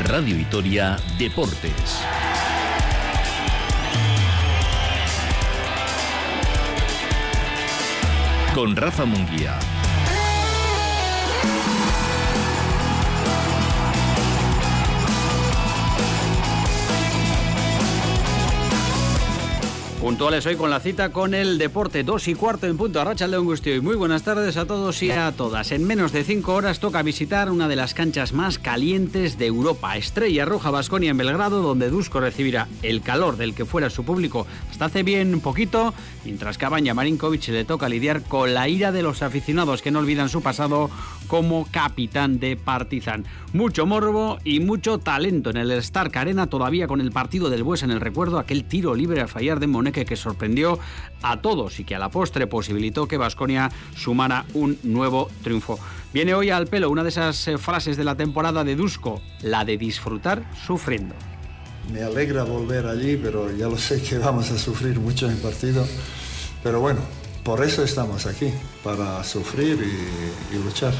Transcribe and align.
Radio 0.00 0.36
Vitoria 0.36 0.96
Deportes. 1.18 2.00
Con 8.54 8.76
Rafa 8.76 9.04
Munguía. 9.04 9.58
Puntuales 20.02 20.44
hoy 20.46 20.56
con 20.56 20.68
la 20.68 20.80
cita 20.80 21.10
con 21.10 21.32
el 21.32 21.58
deporte 21.58 22.02
2 22.02 22.26
y 22.26 22.34
cuarto 22.34 22.66
en 22.66 22.76
punto. 22.76 23.00
Arracha 23.00 23.28
León 23.28 23.44
Gustio 23.44 23.76
y 23.76 23.80
muy 23.80 23.94
buenas 23.94 24.24
tardes 24.24 24.56
a 24.56 24.66
todos 24.66 25.00
y 25.00 25.12
a 25.12 25.30
todas. 25.30 25.70
En 25.70 25.86
menos 25.86 26.10
de 26.10 26.24
cinco 26.24 26.56
horas 26.56 26.80
toca 26.80 27.02
visitar 27.02 27.52
una 27.52 27.68
de 27.68 27.76
las 27.76 27.94
canchas 27.94 28.32
más 28.32 28.58
calientes 28.58 29.38
de 29.38 29.46
Europa, 29.46 29.96
Estrella 29.96 30.44
Roja 30.44 30.72
Basconia 30.72 31.12
en 31.12 31.18
Belgrado, 31.18 31.62
donde 31.62 31.88
Dusko 31.88 32.18
recibirá 32.18 32.66
el 32.82 33.00
calor 33.00 33.36
del 33.36 33.54
que 33.54 33.64
fuera 33.64 33.90
su 33.90 34.04
público 34.04 34.44
hasta 34.72 34.86
hace 34.86 35.04
bien 35.04 35.38
poquito, 35.38 35.94
mientras 36.24 36.58
que 36.58 36.64
a 36.66 36.68
Banja 36.68 36.94
Marinkovic 36.94 37.46
le 37.46 37.64
toca 37.64 37.88
lidiar 37.88 38.24
con 38.24 38.54
la 38.54 38.68
ira 38.68 38.90
de 38.90 39.04
los 39.04 39.22
aficionados 39.22 39.82
que 39.82 39.92
no 39.92 40.00
olvidan 40.00 40.28
su 40.28 40.42
pasado 40.42 40.90
como 41.28 41.68
capitán 41.70 42.40
de 42.40 42.56
Partizan. 42.56 43.24
Mucho 43.52 43.86
morbo 43.86 44.38
y 44.42 44.58
mucho 44.58 44.98
talento 44.98 45.50
en 45.50 45.58
el 45.58 45.70
Stark 45.72 46.18
Arena, 46.18 46.48
todavía 46.48 46.88
con 46.88 47.00
el 47.00 47.12
partido 47.12 47.50
del 47.50 47.62
Bues 47.62 47.84
en 47.84 47.92
el 47.92 48.00
recuerdo, 48.00 48.40
aquel 48.40 48.64
tiro 48.64 48.96
libre 48.96 49.20
a 49.20 49.28
fallar 49.28 49.60
de 49.60 49.68
Monet 49.68 49.91
que 49.92 50.16
sorprendió 50.16 50.78
a 51.22 51.40
todos 51.40 51.78
y 51.78 51.84
que 51.84 51.94
a 51.94 51.98
la 51.98 52.10
postre 52.10 52.46
posibilitó 52.46 53.06
que 53.06 53.16
Vasconia 53.16 53.70
sumara 53.94 54.44
un 54.54 54.78
nuevo 54.82 55.30
triunfo. 55.42 55.78
Viene 56.12 56.34
hoy 56.34 56.50
al 56.50 56.66
pelo 56.66 56.90
una 56.90 57.02
de 57.02 57.10
esas 57.10 57.48
eh, 57.48 57.58
frases 57.58 57.96
de 57.96 58.04
la 58.04 58.16
temporada 58.16 58.64
de 58.64 58.74
Dusko, 58.74 59.22
la 59.42 59.64
de 59.64 59.78
disfrutar 59.78 60.42
sufriendo. 60.66 61.14
Me 61.92 62.02
alegra 62.02 62.44
volver 62.44 62.86
allí, 62.86 63.16
pero 63.16 63.50
ya 63.50 63.68
lo 63.68 63.78
sé 63.78 64.02
que 64.02 64.18
vamos 64.18 64.50
a 64.50 64.58
sufrir 64.58 64.98
mucho 64.98 65.28
en 65.28 65.36
partido. 65.38 65.86
Pero 66.62 66.80
bueno, 66.80 67.00
por 67.44 67.64
eso 67.64 67.82
estamos 67.82 68.26
aquí, 68.26 68.52
para 68.84 69.22
sufrir 69.24 69.78
y, 69.82 70.56
y 70.56 70.62
luchar. 70.62 70.92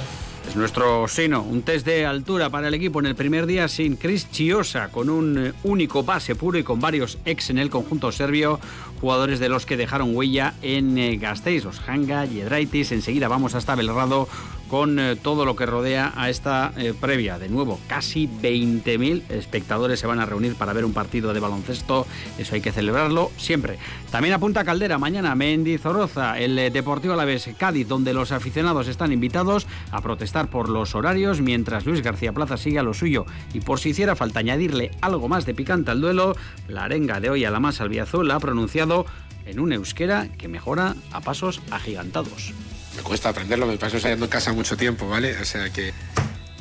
Es 0.53 0.57
nuestro 0.57 1.09
seno, 1.09 1.41
un 1.41 1.63
test 1.63 1.87
de 1.87 2.05
altura 2.05 2.51
para 2.51 2.69
el 2.69 2.75
equipo 2.75 3.01
en 3.01 3.07
el 3.07 3.15
primer 3.15 3.47
día 3.47 3.69
sin 3.69 3.97
Chris 3.97 4.31
Chiosa, 4.31 4.89
con 4.89 5.09
un 5.09 5.47
eh, 5.47 5.53
único 5.63 6.03
base 6.03 6.35
puro 6.35 6.59
y 6.59 6.63
con 6.63 6.79
varios 6.79 7.17
ex 7.25 7.49
en 7.49 7.57
el 7.57 7.71
conjunto 7.71 8.13
serbio, 8.13 8.61
jugadores 9.01 9.41
de 9.41 9.49
los 9.49 9.65
que 9.65 9.79
dejaron 9.79 10.15
huella 10.15 10.53
en 10.61 10.99
eh, 10.99 11.17
Gasteiz, 11.17 11.65
Hanga, 11.87 12.27
Yedraitis. 12.27 12.93
Enseguida 12.93 13.29
vamos 13.29 13.55
hasta 13.55 13.77
Belgrado 13.77 14.29
con 14.73 14.99
eh, 14.99 15.17
todo 15.17 15.45
lo 15.45 15.55
que 15.55 15.67
rodea 15.67 16.15
a 16.17 16.31
esta 16.31 16.73
eh, 16.79 16.95
previa. 16.99 17.39
De 17.39 17.51
nuevo, 17.51 17.79
casi 17.89 18.27
20.000 18.27 19.25
espectadores 19.29 20.01
se 20.01 20.07
van 20.07 20.19
a 20.19 20.25
reunir 20.25 20.55
para 20.55 20.73
ver 20.73 20.87
un 20.87 20.95
partido 20.95 21.35
de 21.35 21.41
baloncesto. 21.41 22.07
Eso 22.39 22.55
hay 22.55 22.63
que 22.63 22.73
celebrarlo 22.73 23.31
siempre. 23.37 23.77
También 24.11 24.33
apunta 24.33 24.65
Caldera 24.65 24.97
mañana 24.97 25.35
Mendizorroza, 25.35 26.39
el 26.39 26.59
eh, 26.59 26.71
Deportivo 26.71 27.13
Alavés 27.13 27.51
Cádiz, 27.59 27.87
donde 27.87 28.15
los 28.15 28.33
aficionados 28.33 28.89
están 28.89 29.13
invitados 29.13 29.67
a 29.91 30.01
protestar 30.01 30.49
por 30.49 30.71
los 30.71 30.95
horarios, 30.95 31.43
mientras 31.43 31.85
Luis 31.85 32.01
García 32.01 32.33
Plaza 32.33 32.57
sigue 32.57 32.79
a 32.79 32.83
lo 32.83 32.95
suyo. 32.95 33.27
Y 33.53 33.61
por 33.61 33.79
si 33.79 33.91
hiciera 33.91 34.17
falta 34.17 34.41
añadirle 34.41 34.91
algo 35.03 35.29
más 35.29 35.45
de 35.45 35.53
picante 35.53 35.91
al 35.91 36.01
duelo, 36.01 36.35
la 36.67 36.85
arenga 36.85 37.21
de 37.21 37.29
hoy 37.29 37.45
a 37.45 37.51
la 37.51 37.61
más 37.61 37.83
albiazul 37.83 38.31
ha 38.31 38.41
pronunciado 38.41 39.05
en 39.45 39.61
un 39.61 39.75
euskera 39.75 40.29
que 40.39 40.49
mejora 40.49 40.95
a 41.13 41.21
pasos 41.21 41.61
agigantados 41.71 42.55
me 42.97 43.03
cuesta 43.03 43.31
aprenderlo, 43.31 43.67
me 43.67 43.79
paso 43.79 43.97
ensayando 43.97 44.27
en 44.27 44.31
casa 44.31 44.53
mucho 44.53 44.77
tiempo, 44.77 45.09
¿vale? 45.09 45.37
O 45.39 45.45
sea 45.45 45.71
que... 45.71 45.93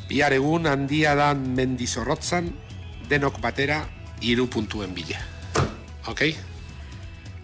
Biaregun 0.08 0.66
handia 0.66 1.14
dan 1.14 1.54
mendizorrotzan, 1.54 2.52
denok 3.08 3.40
batera, 3.40 3.88
iru 4.20 4.48
en 4.84 4.94
villa. 4.94 5.20
¿Ok? 6.06 6.22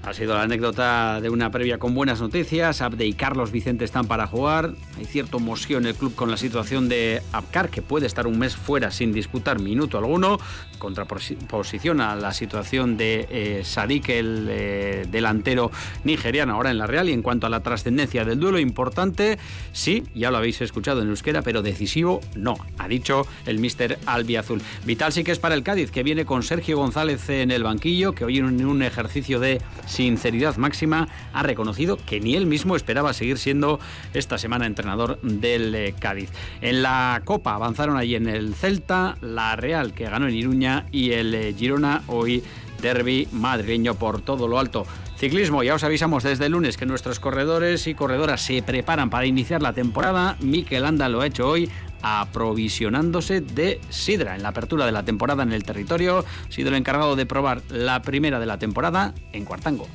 Ha 0.04 0.14
sido 0.14 0.34
la 0.34 0.42
anécdota 0.42 1.20
de 1.20 1.28
una 1.28 1.50
previa 1.50 1.78
con 1.78 1.94
buenas 1.94 2.20
noticias. 2.20 2.80
Abde 2.80 3.04
y 3.04 3.12
Carlos 3.12 3.50
Vicente 3.50 3.84
están 3.84 4.06
para 4.06 4.26
jugar. 4.26 4.72
Hay 4.96 5.04
cierto 5.04 5.38
mosqueo 5.38 5.78
en 5.78 5.86
el 5.86 5.94
club 5.94 6.14
con 6.14 6.30
la 6.30 6.36
situación 6.36 6.88
de 6.88 7.20
Abkar, 7.32 7.68
que 7.68 7.82
puede 7.82 8.06
estar 8.06 8.26
un 8.26 8.38
mes 8.38 8.56
fuera 8.56 8.90
sin 8.90 9.12
disputar 9.12 9.58
minuto 9.58 9.98
alguno. 9.98 10.38
Contraposiciona 10.78 12.14
la 12.14 12.32
situación 12.32 12.96
de 12.96 13.26
eh, 13.28 13.64
Sadik, 13.64 14.08
el 14.08 14.46
eh, 14.48 15.06
delantero 15.10 15.70
nigeriano, 16.04 16.54
ahora 16.54 16.70
en 16.70 16.78
la 16.78 16.86
Real. 16.86 17.08
Y 17.08 17.12
en 17.12 17.22
cuanto 17.22 17.46
a 17.46 17.50
la 17.50 17.60
trascendencia 17.60 18.24
del 18.24 18.38
duelo, 18.38 18.58
importante, 18.58 19.38
sí, 19.72 20.04
ya 20.14 20.30
lo 20.30 20.38
habéis 20.38 20.60
escuchado 20.60 21.02
en 21.02 21.08
euskera, 21.08 21.42
pero 21.42 21.60
decisivo 21.60 22.20
no, 22.34 22.56
ha 22.78 22.88
dicho 22.88 23.26
el 23.46 23.58
mister 23.58 23.98
Albiazul. 24.06 24.62
Vital 24.86 25.12
sí 25.12 25.24
que 25.24 25.32
es 25.32 25.38
para 25.38 25.54
el 25.54 25.62
Cádiz, 25.62 25.90
que 25.90 26.02
viene 26.02 26.24
con 26.24 26.42
Sergio 26.42 26.78
González 26.78 27.28
en 27.28 27.50
el 27.50 27.62
banquillo, 27.62 28.12
que 28.12 28.24
hoy 28.24 28.38
en 28.38 28.64
un 28.64 28.82
ejercicio 28.82 29.40
de 29.40 29.60
sinceridad 29.88 30.56
máxima, 30.56 31.08
ha 31.32 31.42
reconocido 31.42 31.96
que 31.96 32.20
ni 32.20 32.34
él 32.36 32.46
mismo 32.46 32.76
esperaba 32.76 33.12
seguir 33.12 33.38
siendo 33.38 33.80
esta 34.14 34.38
semana 34.38 34.66
entrenador 34.66 35.20
del 35.22 35.74
eh, 35.74 35.94
Cádiz. 35.98 36.30
En 36.60 36.82
la 36.82 37.22
Copa 37.24 37.54
avanzaron 37.54 37.96
allí 37.96 38.14
en 38.14 38.28
el 38.28 38.54
Celta, 38.54 39.16
la 39.20 39.56
Real 39.56 39.94
que 39.94 40.08
ganó 40.08 40.28
en 40.28 40.34
Iruña 40.34 40.86
y 40.92 41.12
el 41.12 41.34
eh, 41.34 41.54
Girona 41.56 42.02
hoy 42.06 42.42
derby 42.80 43.28
madrileño 43.32 43.94
por 43.94 44.20
todo 44.20 44.46
lo 44.46 44.58
alto. 44.58 44.86
Ciclismo, 45.16 45.64
ya 45.64 45.74
os 45.74 45.82
avisamos 45.82 46.22
desde 46.22 46.46
el 46.46 46.52
lunes 46.52 46.76
que 46.76 46.86
nuestros 46.86 47.18
corredores 47.18 47.88
y 47.88 47.94
corredoras 47.94 48.40
se 48.40 48.62
preparan 48.62 49.10
para 49.10 49.26
iniciar 49.26 49.62
la 49.62 49.72
temporada. 49.72 50.36
Mikel 50.40 50.84
Anda 50.84 51.08
lo 51.08 51.20
ha 51.20 51.26
hecho 51.26 51.48
hoy 51.48 51.68
aprovisionándose 52.02 53.40
de 53.40 53.80
sidra 53.90 54.34
en 54.34 54.42
la 54.42 54.50
apertura 54.50 54.86
de 54.86 54.92
la 54.92 55.04
temporada 55.04 55.42
en 55.42 55.52
el 55.52 55.64
territorio. 55.64 56.24
Ha 56.48 56.52
sido 56.52 56.68
el 56.68 56.76
encargado 56.76 57.16
de 57.16 57.26
probar 57.26 57.62
la 57.70 58.02
primera 58.02 58.38
de 58.38 58.46
la 58.46 58.58
temporada 58.58 59.14
en 59.32 59.44
Cuartango. 59.44 59.86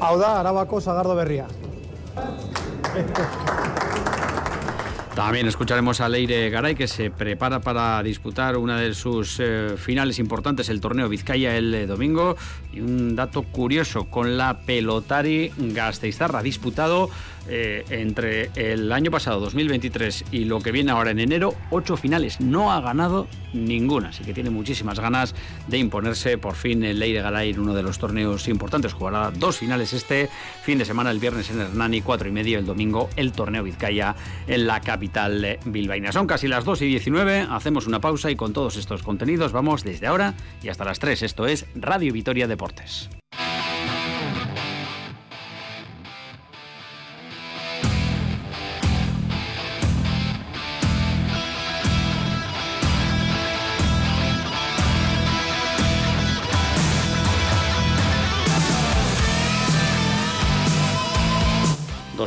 Auda, 0.00 0.40
Arabaco, 0.40 0.80
Sagardo 0.80 1.14
Berría. 1.14 1.46
También 5.18 5.48
escucharemos 5.48 6.00
a 6.00 6.08
Leire 6.08 6.48
Garay 6.48 6.76
que 6.76 6.86
se 6.86 7.10
prepara 7.10 7.58
para 7.58 8.00
disputar 8.04 8.56
una 8.56 8.78
de 8.78 8.94
sus 8.94 9.40
eh, 9.40 9.74
finales 9.76 10.20
importantes, 10.20 10.68
el 10.68 10.80
torneo 10.80 11.08
Vizcaya 11.08 11.56
el 11.56 11.74
eh, 11.74 11.86
domingo. 11.88 12.36
Y 12.72 12.78
un 12.78 13.16
dato 13.16 13.42
curioso, 13.42 14.04
con 14.04 14.38
la 14.38 14.60
pelotari 14.60 15.50
Gasteizarra 15.56 16.40
disputado 16.40 17.10
eh, 17.48 17.84
entre 17.90 18.50
el 18.54 18.92
año 18.92 19.10
pasado, 19.10 19.40
2023, 19.40 20.26
y 20.32 20.44
lo 20.44 20.60
que 20.60 20.72
viene 20.72 20.90
ahora 20.90 21.10
en 21.10 21.18
enero, 21.18 21.54
ocho 21.70 21.96
finales. 21.96 22.40
No 22.40 22.72
ha 22.72 22.80
ganado 22.80 23.26
ninguna, 23.52 24.10
así 24.10 24.24
que 24.24 24.34
tiene 24.34 24.50
muchísimas 24.50 25.00
ganas 25.00 25.34
de 25.66 25.78
imponerse 25.78 26.38
por 26.38 26.54
fin 26.54 26.84
el 26.84 26.98
Leire 26.98 27.22
Garay 27.22 27.50
en 27.50 27.60
uno 27.60 27.74
de 27.74 27.82
los 27.82 27.98
torneos 27.98 28.48
importantes. 28.48 28.92
Jugará 28.92 29.30
dos 29.30 29.58
finales 29.58 29.92
este 29.92 30.28
fin 30.62 30.78
de 30.78 30.84
semana, 30.84 31.10
el 31.10 31.18
viernes 31.18 31.50
en 31.50 31.60
Hernani, 31.60 32.02
cuatro 32.02 32.28
y 32.28 32.32
medio, 32.32 32.58
el 32.58 32.66
domingo 32.66 33.08
el 33.16 33.32
torneo 33.32 33.62
Vizcaya 33.62 34.14
en 34.46 34.66
la 34.66 34.80
capital 34.80 35.58
bilbaína. 35.64 36.12
Son 36.12 36.26
casi 36.26 36.48
las 36.48 36.64
2 36.64 36.82
y 36.82 36.86
19, 36.86 37.46
hacemos 37.50 37.86
una 37.86 38.00
pausa 38.00 38.30
y 38.30 38.36
con 38.36 38.52
todos 38.52 38.76
estos 38.76 39.02
contenidos 39.02 39.52
vamos 39.52 39.84
desde 39.84 40.06
ahora 40.06 40.34
y 40.62 40.68
hasta 40.68 40.84
las 40.84 40.98
3. 40.98 41.22
Esto 41.22 41.46
es 41.46 41.66
Radio 41.74 42.12
Vitoria 42.12 42.46
Deportes. 42.46 43.08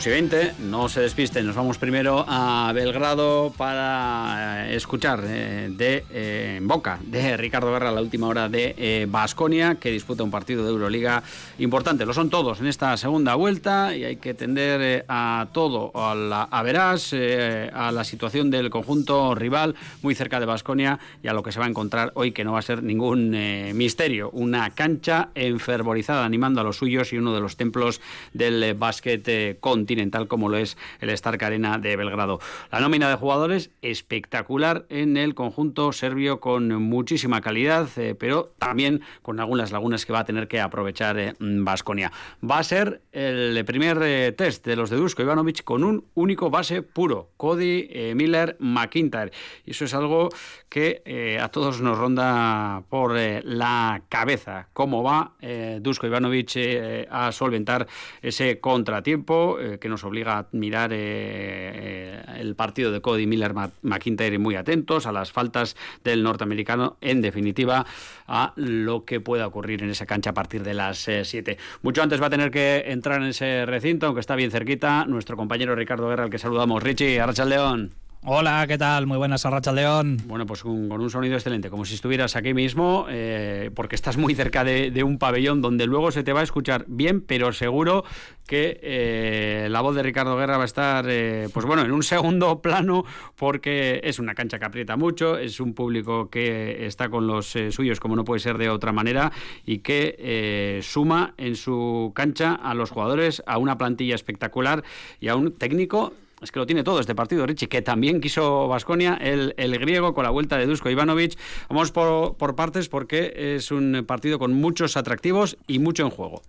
2 0.02 0.08
y 0.08 0.10
20, 0.10 0.54
no 0.62 0.90
se 0.90 1.02
despisten, 1.02 1.46
nos 1.46 1.56
vamos 1.56 1.78
primero 1.78 2.26
a 2.28 2.72
Belgrado 2.74 3.54
para 3.56 4.68
eh, 4.68 4.76
escuchar 4.76 5.22
eh, 5.24 5.70
de 5.70 6.04
eh, 6.10 6.60
boca 6.64 6.98
de 7.06 7.38
Ricardo 7.38 7.72
Guerra 7.72 7.92
la 7.92 8.02
última 8.02 8.28
hora 8.28 8.50
de 8.50 9.08
Basconia, 9.08 9.76
que 9.76 9.92
disputa 9.92 10.24
un 10.24 10.32
partido 10.32 10.64
de 10.64 10.72
Euroliga 10.72 11.22
importante. 11.60 12.08
Lo 12.08 12.16
son 12.16 12.32
todos 12.32 12.62
en 12.62 12.66
esta 12.66 12.98
segunda 12.98 13.36
vuelta 13.36 13.96
y 13.96 14.04
hay 14.04 14.16
que 14.16 14.34
tender 14.34 15.06
a 15.08 15.50
todo, 15.54 15.92
a, 15.94 16.16
la, 16.16 16.44
a 16.46 16.64
verás, 16.64 17.14
a 17.14 17.92
la 17.92 18.04
situación 18.04 18.50
del 18.50 18.72
conjunto 18.72 19.36
rival 19.36 19.76
muy 20.02 20.16
cerca 20.16 20.40
de 20.40 20.48
Basconia 20.48 20.98
y 21.22 21.28
a 21.28 21.34
lo 21.34 21.44
que 21.44 21.52
se 21.52 21.60
va 21.60 21.66
a 21.66 21.70
encontrar 21.70 22.12
hoy, 22.16 22.32
que 22.32 22.44
no 22.44 22.54
va 22.54 22.60
a 22.60 22.64
ser 22.64 22.82
ningún 22.82 23.30
misterio. 23.76 24.32
Una 24.32 24.72
cancha 24.72 25.30
enfervorizada 25.36 26.26
animando 26.26 26.60
a 26.60 26.64
los 26.64 26.78
suyos 26.78 27.14
y 27.14 27.20
uno 27.20 27.36
de 27.36 27.42
los 27.42 27.56
templos 27.56 28.02
del 28.34 28.74
básquet 28.74 29.60
con 29.60 29.86
continental 29.92 30.30
como 30.30 30.48
lo 30.48 30.56
es 30.56 30.78
el 31.02 31.10
Stark 31.10 31.44
Arena 31.44 31.78
de 31.78 31.98
Belgrado. 31.98 32.40
La 32.72 32.80
nómina 32.80 33.10
de 33.10 33.16
jugadores 33.16 33.72
espectacular 33.82 34.86
en 34.88 35.18
el 35.18 35.36
conjunto 35.36 35.92
serbio 35.92 36.40
con 36.40 36.74
muchísima 36.82 37.42
calidad, 37.42 37.90
eh, 37.98 38.16
pero 38.16 38.54
también 38.58 39.02
con 39.22 39.42
algunas 39.42 39.74
lagunas 39.74 40.06
que 40.06 40.14
va 40.14 40.20
a 40.20 40.24
tener 40.24 40.48
que 40.48 40.62
aprovechar 40.62 41.36
Vasconia. 41.40 42.10
va 42.42 42.60
a 42.60 42.64
ser 42.64 43.02
el 43.12 43.66
primer 43.66 44.00
eh, 44.02 44.32
test 44.32 44.66
de 44.66 44.78
los 44.78 44.90
de 44.90 44.96
Dusko 44.96 45.24
Ivanovic 45.24 45.66
con 45.66 45.84
un 45.84 46.06
único 46.14 46.50
base 46.50 46.84
puro, 46.84 47.32
Cody 47.36 47.90
eh, 47.92 48.14
Miller 48.16 48.56
McIntyre. 48.60 49.32
Y 49.66 49.72
eso 49.72 49.84
es 49.84 49.94
algo 49.94 50.30
que 50.70 51.38
a 51.42 51.50
todos 51.50 51.82
nos 51.82 51.98
ronda 51.98 52.84
por 52.88 53.20
la 53.44 54.04
cabeza. 54.08 54.70
¿Cómo 54.72 55.04
va 55.04 55.34
Dusko 55.82 56.08
Ivanovic 56.08 57.08
a 57.10 57.32
solventar 57.34 57.88
ese 58.22 58.62
contratiempo 58.62 59.58
que 59.80 59.90
nos 59.90 60.04
obliga 60.04 60.38
a 60.38 60.48
mirar 60.52 60.94
el 60.94 62.56
partido 62.56 62.92
de 62.92 63.02
Cody 63.02 63.28
Miller 63.28 63.54
McIntyre 63.82 64.38
muy 64.40 64.56
atentos 64.56 65.06
a 65.06 65.12
las 65.12 65.32
faltas 65.32 65.76
del 66.04 66.24
norteamericano, 66.24 66.98
en 67.02 67.22
definitiva, 67.22 67.86
a 68.28 68.54
lo 68.56 69.06
que 69.06 69.20
pueda 69.20 69.48
ocurrir 69.48 69.84
en 69.84 69.90
esa 69.90 70.06
cancha 70.06 70.32
a 70.32 70.34
partir 70.34 70.64
de 70.64 70.74
las 70.74 71.00
7. 71.00 71.52
Eh, 71.52 71.58
Mucho 71.82 72.02
antes 72.02 72.22
va 72.22 72.28
a 72.28 72.30
tener 72.30 72.52
que 72.52 72.84
entrar 72.88 73.22
en 73.22 73.30
ese 73.30 73.66
recinto, 73.66 74.06
aunque 74.08 74.22
está 74.22 74.36
bien 74.36 74.52
cerquita, 74.52 75.06
nuestro 75.06 75.38
compañero 75.38 75.76
Ricardo 75.76 76.10
Guerra, 76.10 76.26
al 76.26 76.30
que 76.30 76.40
saludamos. 76.40 76.82
Richie, 76.82 77.20
Arrachal 77.20 77.50
León. 77.50 77.92
Hola, 78.24 78.68
¿qué 78.68 78.78
tal? 78.78 79.08
Muy 79.08 79.18
buenas, 79.18 79.48
Arracha 79.48 79.72
León. 79.72 80.18
Bueno, 80.28 80.46
pues 80.46 80.62
con, 80.62 80.92
un 80.92 81.10
sonido 81.10 81.34
excelente, 81.34 81.72
como 81.72 81.86
si 81.86 81.96
estuvieras 81.96 82.36
aquí 82.36 82.54
mismo, 82.54 83.08
eh, 83.10 83.72
porque 83.74 83.96
estás 83.96 84.16
muy 84.16 84.36
cerca 84.36 84.64
de, 84.64 85.04
un 85.04 85.18
pabellón 85.18 85.60
donde 85.60 85.88
luego 85.88 86.12
se 86.12 86.22
te 86.22 86.32
va 86.32 86.42
a 86.42 86.44
escuchar 86.44 86.86
bien, 86.88 87.22
pero 87.22 87.52
seguro 87.52 88.04
que 88.46 88.80
eh, 88.84 89.70
la 89.72 89.82
voz 89.82 89.96
de 89.96 90.04
Ricardo 90.04 90.38
Guerra 90.38 90.58
va 90.58 90.64
a 90.64 90.66
estar, 90.68 91.08
eh, 91.10 91.50
pues 91.52 91.66
bueno, 91.66 91.82
en 91.82 91.92
un 91.92 92.04
segundo 92.04 92.62
plano, 92.62 93.06
porque 93.36 94.02
es 94.04 94.20
una 94.20 94.36
cancha 94.36 94.60
que 94.60 94.66
aprieta 94.66 94.98
mucho, 94.98 95.40
es 95.40 95.60
un 95.60 95.74
público 95.74 96.30
que 96.30 96.86
está 96.86 97.10
con 97.10 97.26
los 97.26 97.58
suyos 97.72 98.00
como 98.00 98.16
no 98.16 98.24
puede 98.24 98.40
ser 98.40 98.60
de 98.60 98.70
otra 98.70 98.92
manera 98.92 99.32
y 99.66 99.80
que 99.80 100.80
suma 100.84 101.34
en 101.38 101.56
su 101.56 102.12
cancha 102.14 102.54
a 102.54 102.76
los 102.76 102.92
jugadores, 102.92 103.42
a 103.48 103.58
una 103.58 103.80
plantilla 103.80 104.14
espectacular 104.14 104.84
y 105.20 105.30
a 105.30 105.36
un 105.36 105.54
técnico 105.54 106.14
es 106.42 106.52
que 106.52 106.60
lo 106.60 106.66
tiene 106.66 106.84
todo 106.84 107.00
este 107.00 107.16
partido, 107.16 107.46
Richie, 107.46 107.68
que 107.68 107.82
también 107.82 108.20
quiso 108.20 108.68
Vasconia, 108.68 109.16
el, 109.16 109.54
griego 109.80 110.14
con 110.14 110.24
la 110.24 110.30
vuelta 110.30 110.58
de 110.58 110.66
Dusko 110.66 110.90
Ivanovic. 110.90 111.38
Vamos 111.70 111.92
por 111.92 112.56
partes 112.56 112.90
porque 112.90 113.34
es 113.56 113.72
un 113.72 114.04
partido 114.08 114.40
con 114.40 114.54
muchos 114.54 114.98
atractivos 114.98 115.58
y 115.68 115.80
mucho 115.80 116.04
en 116.04 116.10
juego. 116.10 116.42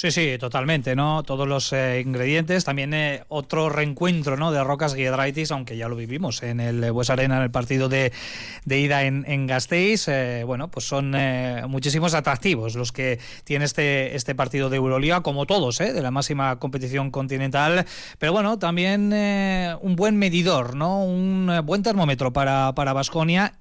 Sí, 0.00 0.12
sí, 0.12 0.36
totalmente, 0.38 0.94
¿no? 0.94 1.24
Todos 1.24 1.48
los 1.48 1.72
eh, 1.72 2.00
ingredientes. 2.06 2.64
También 2.64 2.94
eh, 2.94 3.24
otro 3.26 3.68
reencuentro, 3.68 4.36
¿no? 4.36 4.52
De 4.52 4.62
Rocas 4.62 4.94
Giedraitis, 4.94 5.50
aunque 5.50 5.76
ya 5.76 5.88
lo 5.88 5.96
vivimos 5.96 6.44
en 6.44 6.60
el 6.60 6.92
Bues 6.92 7.10
Arena, 7.10 7.38
en 7.38 7.42
el 7.42 7.50
partido 7.50 7.88
de, 7.88 8.12
ida 8.64 9.02
en, 9.02 9.24
en 9.26 9.48
Gasteiz. 9.48 10.06
Eh, 10.06 10.44
bueno, 10.46 10.68
pues 10.68 10.86
son 10.86 11.16
muchísimos 11.66 12.14
atractivos 12.14 12.76
los 12.76 12.92
que 12.92 13.18
tiene 13.42 13.64
este, 13.64 14.14
este 14.14 14.36
partido 14.36 14.70
de 14.70 14.76
Euroliga, 14.76 15.22
como 15.22 15.46
todos, 15.46 15.80
¿eh? 15.80 15.92
De 15.92 16.00
la 16.00 16.12
máxima 16.12 16.60
competición 16.60 17.10
continental. 17.10 17.84
Pero 18.20 18.32
bueno, 18.32 18.56
también 18.56 19.12
un 19.82 19.96
buen 19.96 20.16
medidor, 20.16 20.76
¿no? 20.76 21.02
Un 21.02 21.50
buen 21.64 21.82
termómetro 21.82 22.32
para 22.32 22.70
Vasconia. 22.70 23.54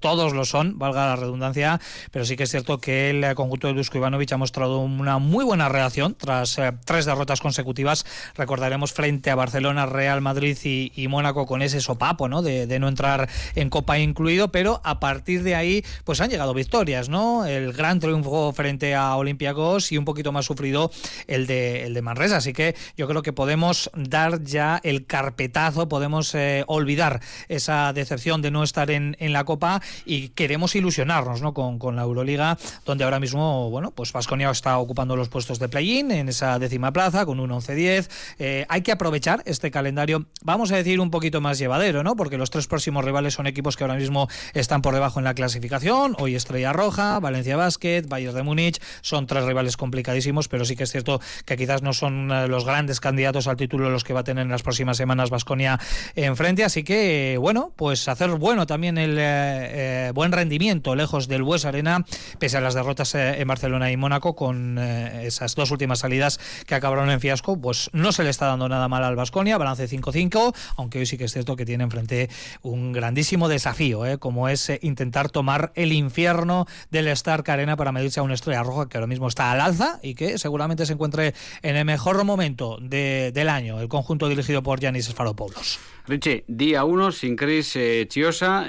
todos 0.00 0.32
lo 0.32 0.44
son, 0.44 0.76
valga 0.76 1.06
la 1.06 1.14
redundancia, 1.14 1.80
pero 2.10 2.24
sí 2.24 2.34
que 2.34 2.42
es 2.42 2.50
cierto 2.50 2.78
que 2.78 3.10
el 3.10 3.32
conjunto 3.36 3.68
de 3.68 3.74
Dusko 3.74 3.98
Ivanovic 3.98 4.32
ha 4.32 4.38
mostrado 4.38 4.80
una 4.80 5.18
muy 5.18 5.44
buena 5.44 5.68
tras 6.16 6.58
eh, 6.58 6.72
tres 6.84 7.04
derrotas 7.04 7.40
consecutivas. 7.40 8.06
Recordaremos 8.36 8.92
frente 8.92 9.30
a 9.30 9.34
Barcelona, 9.34 9.86
Real 9.86 10.20
Madrid 10.20 10.56
y, 10.64 11.08
Mónaco 11.08 11.46
con 11.46 11.62
ese 11.62 11.80
sopapo, 11.80 12.28
¿no? 12.28 12.42
De, 12.42 12.78
no 12.78 12.88
entrar 12.88 13.28
en 13.54 13.70
Copa 13.70 13.98
incluido, 13.98 14.50
pero 14.50 14.80
a 14.82 14.98
partir 14.98 15.42
de 15.42 15.54
ahí, 15.54 15.84
pues 16.04 16.20
han 16.20 16.30
llegado 16.30 16.54
victorias, 16.54 17.08
¿no? 17.08 17.44
El 17.44 17.72
gran 17.72 18.00
triunfo 18.00 18.52
frente 18.52 18.94
a 18.94 19.14
Olympiacos 19.16 19.92
y 19.92 19.98
un 19.98 20.04
poquito 20.04 20.32
más 20.32 20.46
sufrido 20.46 20.90
el 21.26 21.46
de, 21.46 21.84
el 21.84 21.94
de 21.94 22.02
Manresa. 22.02 22.38
Así 22.38 22.52
que 22.52 22.74
yo 22.96 23.06
creo 23.06 23.22
que 23.22 23.32
podemos 23.32 23.90
dar 23.94 24.42
ya 24.42 24.80
el 24.82 25.06
carpetazo, 25.06 25.88
podemos 25.88 26.34
eh, 26.34 26.64
olvidar 26.66 27.20
esa 27.48 27.92
decepción 27.92 28.42
de 28.42 28.50
no 28.50 28.62
estar 28.62 28.90
en, 28.90 29.16
en, 29.20 29.32
la 29.32 29.44
Copa 29.44 29.82
y 30.06 30.30
queremos 30.30 30.74
ilusionarnos, 30.74 31.42
¿no? 31.42 31.52
Con, 31.52 31.78
con 31.78 31.96
la 31.96 32.02
Euroliga, 32.02 32.56
donde 32.84 33.04
ahora 33.04 33.20
mismo, 33.20 33.70
bueno, 33.70 33.90
pues 33.90 34.12
Vasconia 34.12 34.50
está 34.50 34.78
ocupando 34.78 35.16
los 35.16 35.28
puestos 35.28 35.58
de 35.58 35.68
play-in 35.74 36.12
en 36.12 36.28
esa 36.28 36.60
décima 36.60 36.92
plaza 36.92 37.26
con 37.26 37.40
un 37.40 37.50
11-10. 37.50 38.08
Eh, 38.38 38.64
hay 38.68 38.82
que 38.82 38.92
aprovechar 38.92 39.42
este 39.44 39.72
calendario, 39.72 40.26
vamos 40.44 40.70
a 40.70 40.76
decir, 40.76 41.00
un 41.00 41.10
poquito 41.10 41.40
más 41.40 41.58
llevadero, 41.58 42.04
¿no? 42.04 42.14
Porque 42.14 42.38
los 42.38 42.50
tres 42.50 42.68
próximos 42.68 43.04
rivales 43.04 43.34
son 43.34 43.48
equipos 43.48 43.76
que 43.76 43.82
ahora 43.82 43.96
mismo 43.96 44.28
están 44.52 44.82
por 44.82 44.94
debajo 44.94 45.18
en 45.18 45.24
la 45.24 45.34
clasificación. 45.34 46.14
Hoy 46.20 46.36
Estrella 46.36 46.72
Roja, 46.72 47.18
Valencia 47.18 47.56
Basket, 47.56 48.02
Bayern 48.06 48.36
de 48.36 48.44
Múnich. 48.44 48.80
Son 49.00 49.26
tres 49.26 49.46
rivales 49.46 49.76
complicadísimos, 49.76 50.46
pero 50.46 50.64
sí 50.64 50.76
que 50.76 50.84
es 50.84 50.92
cierto 50.92 51.20
que 51.44 51.56
quizás 51.56 51.82
no 51.82 51.92
son 51.92 52.30
eh, 52.30 52.46
los 52.46 52.64
grandes 52.64 53.00
candidatos 53.00 53.48
al 53.48 53.56
título 53.56 53.90
los 53.90 54.04
que 54.04 54.12
va 54.12 54.20
a 54.20 54.24
tener 54.24 54.44
en 54.44 54.52
las 54.52 54.62
próximas 54.62 54.96
semanas 54.96 55.30
Vasconia 55.30 55.80
enfrente. 56.14 56.62
Así 56.62 56.84
que, 56.84 57.36
bueno, 57.40 57.72
pues 57.74 58.06
hacer 58.06 58.30
bueno 58.30 58.66
también 58.66 58.96
el 58.96 59.16
eh, 59.18 60.12
buen 60.14 60.30
rendimiento 60.30 60.94
lejos 60.94 61.26
del 61.26 61.42
Bues 61.42 61.64
Arena, 61.64 62.04
pese 62.38 62.58
a 62.58 62.60
las 62.60 62.74
derrotas 62.74 63.12
en 63.16 63.48
Barcelona 63.48 63.90
y 63.90 63.96
Mónaco, 63.96 64.36
con 64.36 64.78
esas 64.78 65.56
dos 65.56 65.63
últimas 65.70 66.00
salidas 66.00 66.40
que 66.66 66.74
acabaron 66.74 67.10
en 67.10 67.20
fiasco, 67.20 67.60
pues 67.60 67.90
no 67.92 68.12
se 68.12 68.24
le 68.24 68.30
está 68.30 68.46
dando 68.46 68.68
nada 68.68 68.88
mal 68.88 69.04
al 69.04 69.16
Vasconia, 69.16 69.58
balance 69.58 69.88
5-5, 69.88 70.54
aunque 70.76 70.98
hoy 70.98 71.06
sí 71.06 71.16
que 71.16 71.24
es 71.24 71.32
cierto 71.32 71.56
que 71.56 71.64
tiene 71.64 71.84
enfrente 71.84 72.28
un 72.62 72.92
grandísimo 72.92 73.48
desafío, 73.48 74.06
¿eh? 74.06 74.18
como 74.18 74.48
es 74.48 74.68
eh, 74.70 74.78
intentar 74.82 75.30
tomar 75.30 75.72
el 75.74 75.92
infierno 75.92 76.66
del 76.90 77.08
Stark 77.08 77.50
Arena 77.50 77.76
para 77.76 77.92
medirse 77.92 78.20
a 78.20 78.22
una 78.22 78.34
estrella 78.34 78.62
roja 78.62 78.88
que 78.88 78.96
ahora 78.96 79.06
mismo 79.06 79.28
está 79.28 79.50
al 79.50 79.60
alza 79.60 79.98
y 80.02 80.14
que 80.14 80.38
seguramente 80.38 80.86
se 80.86 80.92
encuentre 80.92 81.34
en 81.62 81.76
el 81.76 81.84
mejor 81.84 82.22
momento 82.24 82.78
del 82.80 83.48
año, 83.48 83.80
el 83.80 83.88
conjunto 83.88 84.28
dirigido 84.28 84.62
por 84.62 84.80
Yanis 84.80 85.06
Sfaropoulos. 85.06 85.78
Richie, 86.06 86.44
día 86.48 86.84
1 86.84 87.12
sin 87.12 87.34
Chris 87.34 87.76
eh, 87.76 88.06
Chiosa. 88.08 88.66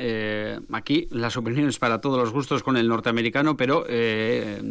aquí 0.71 1.07
las 1.11 1.35
opiniones 1.35 1.79
para 1.79 1.99
todos 1.99 2.17
los 2.17 2.31
gustos 2.31 2.63
con 2.63 2.77
el 2.77 2.87
norteamericano, 2.87 3.57
pero 3.57 3.85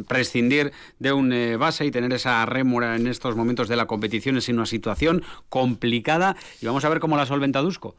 prescindir 0.08 0.72
de 0.98 1.12
un 1.12 1.58
base 1.58 1.84
y 1.84 1.90
tener 1.90 2.12
esa 2.14 2.44
rémora 2.46 2.96
en 2.96 3.06
estos 3.06 3.36
momentos 3.36 3.68
de 3.68 3.76
la 3.76 3.86
competición 3.86 4.36
es 4.36 4.48
una 4.48 4.66
situación 4.66 5.22
complicada 5.48 6.36
y 6.60 6.66
vamos 6.66 6.84
a 6.84 6.88
ver 6.88 7.00
cómo 7.00 7.16
la 7.16 7.26
solventa 7.26 7.60
Dusko. 7.60 7.94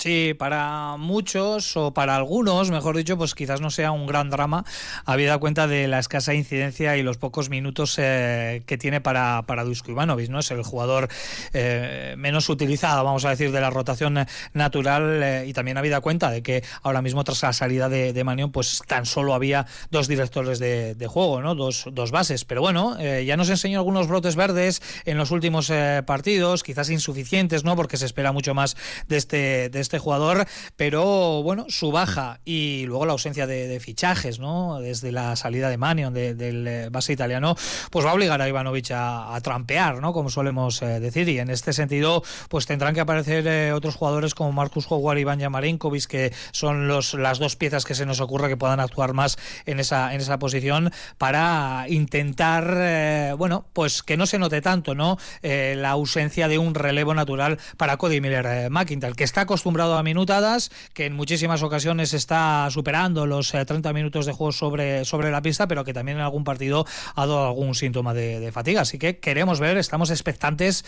Sí, 0.00 0.32
para 0.32 0.94
muchos 0.96 1.76
o 1.76 1.92
para 1.92 2.14
algunos, 2.14 2.70
mejor 2.70 2.96
dicho, 2.96 3.18
pues 3.18 3.34
quizás 3.34 3.60
no 3.60 3.68
sea 3.68 3.90
un 3.90 4.06
gran 4.06 4.30
drama, 4.30 4.64
habida 5.04 5.38
cuenta 5.38 5.66
de 5.66 5.88
la 5.88 5.98
escasa 5.98 6.34
incidencia 6.34 6.96
y 6.96 7.02
los 7.02 7.16
pocos 7.16 7.50
minutos 7.50 7.96
eh, 7.98 8.62
que 8.64 8.78
tiene 8.78 9.00
para, 9.00 9.42
para 9.48 9.64
Dusko 9.64 9.90
Ivanovic, 9.90 10.30
¿no? 10.30 10.38
Es 10.38 10.52
el 10.52 10.62
jugador 10.62 11.08
eh, 11.52 12.14
menos 12.16 12.48
utilizado, 12.48 13.02
vamos 13.02 13.24
a 13.24 13.30
decir, 13.30 13.50
de 13.50 13.60
la 13.60 13.70
rotación 13.70 14.24
natural 14.52 15.20
eh, 15.20 15.46
y 15.48 15.52
también 15.52 15.78
habida 15.78 16.00
cuenta 16.00 16.30
de 16.30 16.44
que 16.44 16.62
ahora 16.84 17.02
mismo 17.02 17.24
tras 17.24 17.42
la 17.42 17.52
salida 17.52 17.88
de, 17.88 18.12
de 18.12 18.22
Manión, 18.22 18.52
pues 18.52 18.80
tan 18.86 19.04
solo 19.04 19.34
había 19.34 19.66
dos 19.90 20.06
directores 20.06 20.60
de, 20.60 21.08
juego, 21.08 21.42
¿no? 21.42 21.56
Dos, 21.56 21.86
dos 21.90 22.12
bases. 22.12 22.44
Pero 22.44 22.60
bueno, 22.60 23.00
ya 23.00 23.36
nos 23.36 23.48
enseñó 23.48 23.80
algunos 23.80 24.06
brotes 24.06 24.36
verdes 24.36 24.80
en 25.06 25.16
los 25.16 25.32
últimos 25.32 25.72
partidos, 26.06 26.62
quizás 26.62 26.88
insuficientes, 26.90 27.64
¿no? 27.64 27.74
Porque 27.74 27.96
se 27.96 28.04
espera 28.04 28.30
mucho 28.30 28.54
más 28.54 28.76
de 29.08 29.16
este, 29.16 29.70
de 29.70 29.80
este 29.80 29.87
jugador, 29.96 30.46
pero 30.76 31.42
bueno, 31.42 31.64
su 31.68 31.90
baja 31.90 32.40
y 32.44 32.84
luego 32.86 33.06
la 33.06 33.12
ausencia 33.12 33.46
de, 33.46 33.78
fichajes, 33.80 34.38
¿no? 34.38 34.80
Desde 34.80 35.12
la 35.12 35.36
salida 35.36 35.70
de 35.70 35.78
Manion, 35.78 36.12
del 36.12 36.66
eh, 36.66 36.88
base 36.90 37.12
italiano, 37.12 37.56
pues 37.90 38.04
va 38.04 38.10
a 38.10 38.14
obligar 38.14 38.42
a 38.42 38.48
Ivanovic 38.48 38.90
a, 38.90 39.38
trampear, 39.42 40.00
¿no? 40.00 40.12
Como 40.12 40.30
solemos 40.30 40.82
eh, 40.82 41.00
decir, 41.00 41.28
y 41.28 41.38
en 41.38 41.48
este 41.48 41.72
sentido, 41.72 42.22
pues 42.48 42.66
tendrán 42.66 42.92
que 42.92 43.00
aparecer 43.00 43.46
eh, 43.46 43.72
otros 43.72 43.94
jugadores 43.94 44.34
como 44.34 44.52
Marcus 44.52 44.86
Howard 44.90 45.18
y 45.18 45.20
Iván 45.20 45.38
Yamarenkovic, 45.38 46.06
que 46.06 46.34
son 46.50 46.88
los, 46.88 47.14
las 47.14 47.38
dos 47.38 47.56
piezas 47.56 47.84
que 47.84 47.94
se 47.94 48.04
nos 48.04 48.20
ocurre 48.20 48.48
que 48.48 48.56
puedan 48.56 48.80
actuar 48.80 49.14
más 49.14 49.38
en 49.64 49.78
esa, 49.78 50.12
en 50.12 50.20
esa 50.20 50.38
posición 50.38 50.92
para 51.16 51.86
intentar, 51.88 53.36
bueno, 53.36 53.66
pues 53.72 54.02
que 54.02 54.16
no 54.16 54.26
se 54.26 54.38
note 54.38 54.60
tanto, 54.60 54.94
¿no? 54.94 55.18
la 55.42 55.90
ausencia 55.90 56.48
de 56.48 56.58
un 56.58 56.74
relevo 56.74 57.14
natural 57.14 57.58
para 57.76 57.96
Cody 57.96 58.20
Miller 58.20 58.70
McIntyre, 58.70 59.14
que 59.14 59.24
está 59.24 59.42
acostumbrado 59.42 59.77
acostumbrado 59.78 59.98
a 59.98 60.02
minutadas, 60.02 60.70
que 60.92 61.06
en 61.06 61.12
muchísimas 61.12 61.62
ocasiones 61.62 62.12
está 62.12 62.68
superando 62.70 63.26
los 63.26 63.52
30 63.52 63.92
minutos 63.92 64.26
de 64.26 64.32
juego 64.32 64.50
sobre, 64.50 65.04
sobre 65.04 65.30
la 65.30 65.40
pista, 65.40 65.68
pero 65.68 65.84
que 65.84 65.92
también 65.92 66.18
en 66.18 66.24
algún 66.24 66.42
partido 66.42 66.84
ha 67.14 67.26
dado 67.26 67.46
algún 67.46 67.74
síntoma 67.76 68.12
de, 68.12 68.50
fatiga. 68.50 68.80
Así 68.80 68.98
que 68.98 69.18
queremos 69.18 69.60
ver, 69.60 69.76
estamos 69.76 70.10
expectantes 70.10 70.84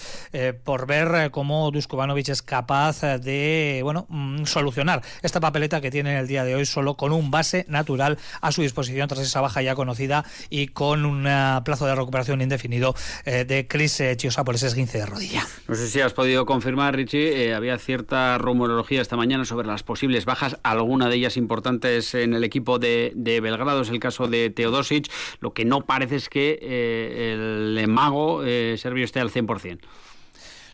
por 0.65 0.87
ver 0.87 1.31
cómo 1.31 1.71
Dusko 1.71 1.97
Ivanovic 1.97 2.31
es 2.31 2.43
capaz 2.43 3.03
de 3.03 3.81
bueno 3.83 4.07
mm, 4.09 4.45
solucionar 4.45 5.03
esta 5.23 5.41
papeleta 5.41 5.81
que 5.81 5.91
tiene 5.91 6.19
el 6.19 6.27
día 6.27 6.45
de 6.45 6.55
hoy 6.55 6.65
solo 6.65 6.97
con 6.97 7.13
un 7.13 7.31
base 7.31 7.67
natural 7.69 8.19
a 8.41 8.51
su 8.51 8.63
disposición 8.63 9.09
tras 9.09 9.21
esa 9.21 9.41
baja 9.41 9.63
ya 9.63 9.75
conocida 9.75 10.25
y 10.49 10.69
con 10.69 11.05
un 11.05 11.29
plazo 11.65 11.87
de 11.87 11.95
recuperación 11.95 12.41
indefinido 12.41 12.95
eh, 13.25 13.45
de 13.45 13.67
Chris 13.69 14.01
eh, 14.01 14.17
Chiosa 14.17 14.43
por 14.45 14.55
ese 14.55 14.67
esguince 14.67 14.99
de 14.99 15.07
rodilla. 15.07 15.47
No 15.69 15.75
sé 15.75 15.89
si 15.89 16.01
has 16.01 16.13
podido 16.13 16.47
confirmar, 16.47 16.97
Richie, 16.97 17.45
eh, 17.45 17.55
había 17.55 17.79
cierta 17.79 18.39
rumorología 18.81 19.03
esta 19.03 19.17
mañana 19.17 19.45
sobre 19.45 19.67
las 19.67 19.83
posibles 19.83 20.25
bajas, 20.25 20.59
alguna 20.63 21.09
de 21.09 21.17
ellas 21.17 21.37
importantes 21.37 22.15
en 22.15 22.35
el 22.35 22.45
equipo 22.45 22.79
de, 22.79 23.13
de 23.15 23.41
Belgrado, 23.41 23.83
es 23.83 23.91
el 23.91 24.01
caso 24.01 24.27
de 24.27 24.49
Teodosic, 24.49 25.11
lo 25.41 25.53
que 25.53 25.65
no 25.65 25.83
parece 25.83 26.17
es 26.17 26.29
que 26.29 26.59
el 27.33 27.87
mago 27.89 28.43
serbio 28.77 29.05
esté 29.05 29.21
al 29.21 29.31
100%. 29.31 29.81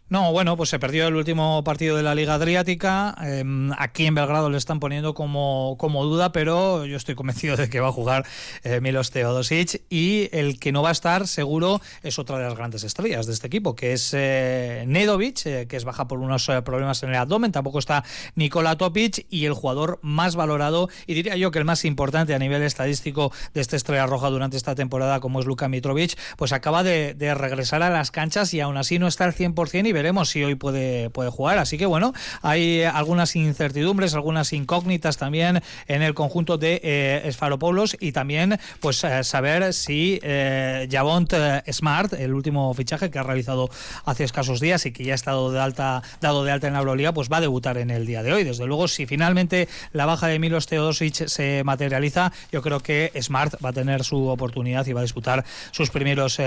No, 0.09 0.31
bueno, 0.31 0.57
pues 0.57 0.71
se 0.71 0.79
perdió 0.79 1.09
el 1.09 1.17
último 1.17 1.65
partido 1.65 1.97
de 1.97 2.05
la 2.05 2.15
Liga 2.15 2.35
Adriática. 2.35 3.17
Em, 3.23 3.73
aquí 3.77 4.07
en 4.07 4.15
Belgrado 4.15 4.49
le 4.51 4.57
están 4.57 4.79
poniendo 4.79 5.15
como, 5.15 5.75
como 5.81 6.05
duda, 6.05 6.31
pero 6.31 6.87
yo 6.87 6.97
estoy 6.97 7.17
convencido 7.17 7.57
de 7.57 7.69
que 7.69 7.81
va 7.81 7.89
a 7.89 7.93
jugar 7.93 8.25
eh, 8.63 8.81
Milos 8.81 9.11
Teodosic. 9.11 9.83
Y 9.91 10.29
el 10.31 10.61
que 10.61 10.71
no 10.71 10.85
va 10.85 10.91
a 10.91 10.93
estar, 10.93 11.27
seguro, 11.27 11.81
es 12.05 12.21
otra 12.21 12.39
de 12.39 12.45
las 12.45 12.55
grandes 12.55 12.85
estrellas 12.85 13.27
de 13.27 13.33
este 13.33 13.49
equipo, 13.49 13.75
que 13.75 13.95
es 13.95 14.15
eh, 14.15 14.85
Nedovic, 14.87 15.45
eh, 15.45 15.67
que 15.67 15.77
es 15.77 15.85
baja 15.85 16.07
por 16.07 16.21
unos 16.21 16.47
problemas 16.65 17.03
en 17.03 17.09
el 17.09 17.17
abdomen. 17.17 17.51
Tampoco 17.51 17.81
está 17.81 18.05
Nikola 18.37 18.77
Topic. 18.77 19.27
Y 19.29 19.47
el 19.47 19.55
jugador 19.55 19.99
más 20.03 20.37
valorado, 20.37 20.89
y 21.09 21.15
diría 21.15 21.35
yo 21.35 21.51
que 21.51 21.59
el 21.59 21.65
más 21.65 21.85
importante 21.85 22.33
a 22.33 22.39
nivel 22.39 22.63
estadístico 22.63 23.33
de 23.55 23.61
esta 23.61 23.75
estrella 23.75 24.07
roja 24.07 24.31
durante 24.31 24.57
esta 24.57 24.77
temporada, 24.77 25.19
como 25.19 25.41
es 25.41 25.47
Luka 25.47 25.69
Mitrovic, 25.69 26.17
pues 26.37 26.53
acaba 26.53 26.85
de, 26.85 27.15
de 27.15 27.35
regresar 27.35 27.83
a 27.83 27.91
las 27.91 28.13
canchas 28.13 28.55
y 28.55 28.61
aún 28.61 28.77
así 28.77 29.01
no 29.01 29.09
está 29.09 29.25
al 29.25 29.35
100% 29.35 29.89
y 29.89 29.96
veremos 29.97 30.29
si 30.29 30.45
hoy 30.45 30.55
puede, 30.55 31.09
puede 31.11 31.31
jugar. 31.31 31.59
Así 31.59 31.79
que 31.79 31.87
bueno, 31.87 32.13
hay 32.43 32.83
algunas 32.83 33.35
incertidumbres, 33.35 34.15
algunas 34.15 34.53
incógnitas 34.53 35.17
también 35.17 35.63
en 35.89 36.03
el 36.03 36.13
conjunto 36.13 36.59
de 36.59 36.81
eh, 36.83 37.23
Esfaropoulos 37.25 37.97
y 37.99 38.13
también 38.13 38.59
pues 38.81 39.03
eh, 39.05 39.25
saber 39.25 39.73
si 39.73 40.21
eh, 40.23 40.87
Javont 40.91 41.33
eh, 41.33 41.63
Smart, 41.73 42.13
el 42.13 42.35
último 42.35 42.73
fichaje 42.75 43.11
que 43.11 43.19
ha 43.19 43.23
realizado 43.23 43.71
hace 44.05 44.25
escasos 44.25 44.61
días 44.61 44.85
y 44.87 44.93
que 44.93 45.05
ya 45.05 45.13
ha 45.13 45.15
estado 45.15 45.51
de 45.51 45.61
alta, 45.61 46.03
dado 46.21 46.45
de 46.45 46.53
alta 46.53 46.67
en 46.67 46.75
la 46.75 46.81
Euroliga, 46.81 47.13
pues 47.13 47.31
va 47.33 47.39
a 47.39 47.41
debutar 47.41 47.79
en 47.79 47.91
el 47.91 48.05
día 48.07 48.23
de 48.23 48.33
hoy. 48.33 48.45
Desde 48.45 48.67
luego, 48.67 48.87
si 48.89 49.07
finalmente 49.07 49.69
la 49.93 50.05
baja 50.07 50.27
de 50.29 50.39
Milos 50.39 50.67
Teodosic 50.67 51.27
se 51.27 51.65
materializa, 51.65 52.33
yo 52.53 52.61
creo 52.61 52.81
que 52.81 53.13
Smart 53.21 53.55
va 53.65 53.71
a 53.71 53.73
tener 53.73 54.05
su 54.05 54.29
oportunidad 54.29 54.87
y 54.87 54.93
va 54.93 55.01
a 55.01 55.05
disputar 55.05 55.45
sus 55.71 55.91
primeros 55.91 56.39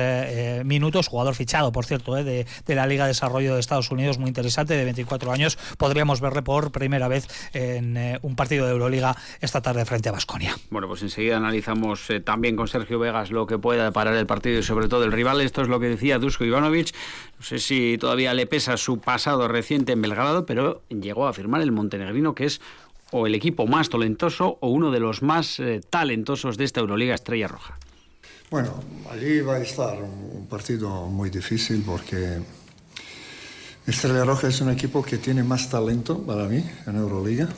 minutos. 0.64 1.08
Jugador 1.08 1.36
fichado, 1.36 1.72
por 1.72 1.86
cierto, 1.86 2.16
de, 2.16 2.46
de 2.66 2.76
la 2.76 2.86
Liga 2.86 3.08
de 3.08 3.14
Desarrollo 3.40 3.54
de 3.54 3.60
Estados 3.62 3.90
Unidos 3.90 4.18
muy 4.18 4.28
interesante, 4.28 4.74
de 4.74 4.84
24 4.84 5.32
años. 5.32 5.58
Podríamos 5.78 6.20
verle 6.20 6.42
por 6.42 6.74
primera 6.74 7.08
vez 7.08 7.26
en 7.54 7.96
eh, 7.96 8.20
un 8.22 8.36
partido 8.36 8.66
de 8.66 8.74
Euroliga 8.74 9.16
esta 9.40 9.62
tarde 9.62 9.86
frente 9.86 10.10
a 10.10 10.12
Basconia. 10.12 10.58
Bueno, 10.70 10.90
pues 10.90 11.04
enseguida 11.04 11.38
analizamos 11.38 12.10
eh, 12.10 12.20
también 12.20 12.58
con 12.58 12.68
Sergio 12.68 13.00
Vegas 13.00 13.32
lo 13.32 13.48
que 13.48 13.58
pueda 13.58 13.92
parar 13.94 14.16
el 14.16 14.26
partido 14.26 14.60
y 14.60 14.64
sobre 14.64 14.90
todo 14.90 15.06
el 15.06 15.14
rival. 15.14 15.40
Esto 15.40 15.62
es 15.62 15.70
lo 15.70 15.80
que 15.80 15.88
decía 15.88 16.20
Dusko 16.20 16.44
Ivanovic. 16.44 16.94
No 17.38 17.46
sé 17.46 17.60
si 17.60 17.98
todavía 17.98 18.34
le 18.34 18.46
pesa 18.46 18.76
su 18.76 19.00
pasado 19.00 19.48
reciente 19.48 19.94
en 19.94 20.02
Belgrado, 20.02 20.46
pero 20.46 20.82
llegó 20.90 21.26
a 21.26 21.30
afirmar 21.30 21.62
el 21.62 21.72
montenegrino 21.72 22.36
que 22.36 22.44
es 22.44 22.60
o 23.12 23.26
el 23.26 23.36
equipo 23.36 23.68
más 23.68 23.88
talentoso 23.88 24.58
o 24.60 24.70
uno 24.70 24.92
de 24.92 25.00
los 25.00 25.22
más 25.22 25.62
eh, 25.62 25.80
talentosos 25.90 26.58
de 26.58 26.66
esta 26.66 26.82
Euroliga 26.82 27.16
Estrella 27.16 27.48
Roja. 27.48 27.80
Bueno, 28.52 28.84
allí 29.12 29.42
va 29.42 29.56
a 29.56 29.62
estar 29.62 30.02
un 30.02 30.48
partido 30.50 31.06
muy 31.06 31.30
difícil 31.30 31.84
porque 31.86 32.40
Estrella 33.88 34.24
Roja 34.24 34.48
es 34.48 34.62
un 34.62 34.70
equipo 34.70 35.02
que 35.02 35.18
tiene 35.18 35.44
más 35.44 35.70
talento 35.70 36.20
para 36.20 36.46
mí 36.46 36.64
en 36.86 36.96
Euroliga. 36.96 37.50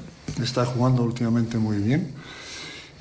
Está 0.42 0.66
jugando 0.66 1.04
últimamente 1.04 1.58
muy 1.58 1.78
bien. 1.78 2.14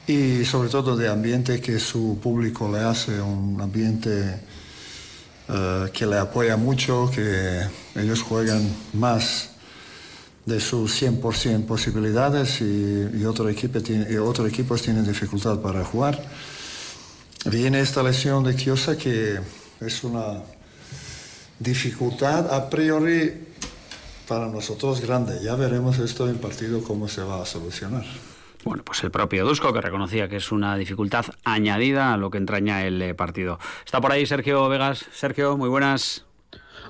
Y 0.07 0.45
sobre 0.45 0.69
todo 0.69 0.97
de 0.97 1.09
ambiente 1.09 1.61
que 1.61 1.79
su 1.79 2.19
público 2.21 2.71
le 2.71 2.81
hace, 2.81 3.21
un 3.21 3.61
ambiente 3.61 4.41
eh, 5.49 5.91
que 5.93 6.07
le 6.07 6.19
apoya 6.19 6.57
mucho, 6.57 7.11
que 7.15 7.61
ellos 7.95 8.23
juegan 8.23 8.69
más 8.95 9.51
de 10.47 10.59
sus 10.59 11.01
100% 11.01 11.67
posibilidades 11.67 12.61
y, 12.61 13.25
otro 13.25 13.49
equipo 13.49 13.81
tiene, 13.81 14.11
y 14.11 14.17
otros 14.17 14.49
equipos 14.49 14.83
tienen 14.83 15.07
dificultad 15.07 15.61
para 15.61 15.85
jugar. 15.85 16.21
Viene 17.45 17.81
esta 17.81 18.03
lesión 18.03 18.43
de 18.43 18.57
Kiosa 18.57 18.97
que 18.97 19.39
es 19.81 20.05
una 20.05 20.43
dificultad 21.61 22.53
a 22.53 22.69
priori 22.69 23.33
para 24.27 24.49
nosotros 24.49 25.01
grande. 25.01 25.39
Ya 25.45 25.55
veremos 25.55 25.99
esto 25.99 26.29
en 26.29 26.39
partido 26.39 26.83
cómo 26.83 27.07
se 27.07 27.23
va 27.23 27.43
a 27.43 27.47
solucionar. 27.47 28.05
Bueno, 28.65 28.83
pues 28.85 29.03
el 29.05 29.11
propio 29.11 29.45
Dusko 29.45 29.73
que 29.73 29.81
reconocía 29.81 30.29
que 30.29 30.37
es 30.37 30.53
una 30.53 30.77
dificultad 30.77 31.27
añadida 31.45 32.13
a 32.13 32.17
lo 32.17 32.31
que 32.31 32.39
entraña 32.39 32.85
el 32.85 33.01
eh, 33.01 33.15
partido. 33.15 33.59
Está 33.85 34.01
por 34.01 34.13
ahí 34.13 34.27
Sergio 34.27 34.69
Vegas. 34.69 35.07
Sergio, 35.13 35.57
muy 35.57 35.69
buenas. 35.69 36.27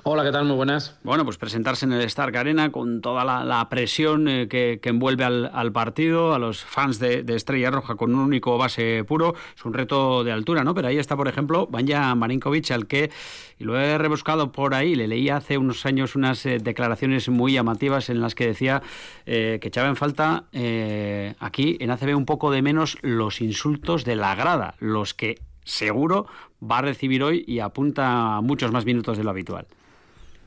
Hola, 0.03 0.23
¿qué 0.23 0.31
tal? 0.31 0.45
Muy 0.45 0.55
buenas. 0.55 0.97
Bueno, 1.03 1.25
pues 1.25 1.37
presentarse 1.37 1.85
en 1.85 1.93
el 1.93 2.01
Stark 2.01 2.35
Arena 2.35 2.71
con 2.71 3.01
toda 3.01 3.23
la, 3.23 3.69
presión 3.69 4.27
eh, 4.27 4.47
que, 4.47 4.79
envuelve 4.81 5.23
al, 5.23 5.71
partido, 5.71 6.33
a 6.33 6.39
los 6.39 6.63
fans 6.63 6.97
de, 6.97 7.23
Estrella 7.27 7.69
Roja 7.69 7.93
con 7.93 8.15
un 8.15 8.21
único 8.21 8.57
base 8.57 9.03
puro, 9.03 9.35
es 9.55 9.63
un 9.63 9.73
reto 9.73 10.23
de 10.23 10.31
altura, 10.31 10.63
¿no? 10.63 10.73
Pero 10.73 10.87
ahí 10.87 10.97
está, 10.97 11.15
por 11.15 11.27
ejemplo, 11.27 11.67
Banja 11.67 12.15
Marinkovic, 12.15 12.71
al 12.71 12.87
que, 12.87 13.11
y 13.59 13.63
lo 13.63 13.79
he 13.79 13.95
rebuscado 13.99 14.51
por 14.51 14.73
ahí, 14.73 14.95
le 14.95 15.07
leí 15.07 15.29
hace 15.29 15.59
unos 15.59 15.85
años 15.85 16.15
unas 16.15 16.43
eh, 16.47 16.57
declaraciones 16.57 17.29
muy 17.29 17.53
llamativas 17.53 18.09
en 18.09 18.21
las 18.21 18.33
que 18.33 18.47
decía 18.47 18.81
eh, 19.27 19.59
que 19.61 19.67
echaba 19.67 19.87
en 19.87 19.95
falta 19.95 20.45
aquí 21.39 21.77
en 21.79 21.91
ACB 21.91 22.17
un 22.17 22.25
poco 22.25 22.49
de 22.49 22.63
menos 22.63 22.97
los 23.03 23.39
insultos 23.39 24.03
de 24.03 24.15
la 24.15 24.33
grada, 24.33 24.73
los 24.79 25.13
que 25.13 25.35
seguro 25.63 26.25
va 26.59 26.79
a 26.79 26.81
recibir 26.81 27.21
hoy 27.21 27.45
y 27.47 27.59
apunta 27.59 28.37
a 28.37 28.41
muchos 28.41 28.71
más 28.71 28.83
minutos 28.83 29.15
de 29.19 29.23
lo 29.23 29.29
habitual. 29.29 29.67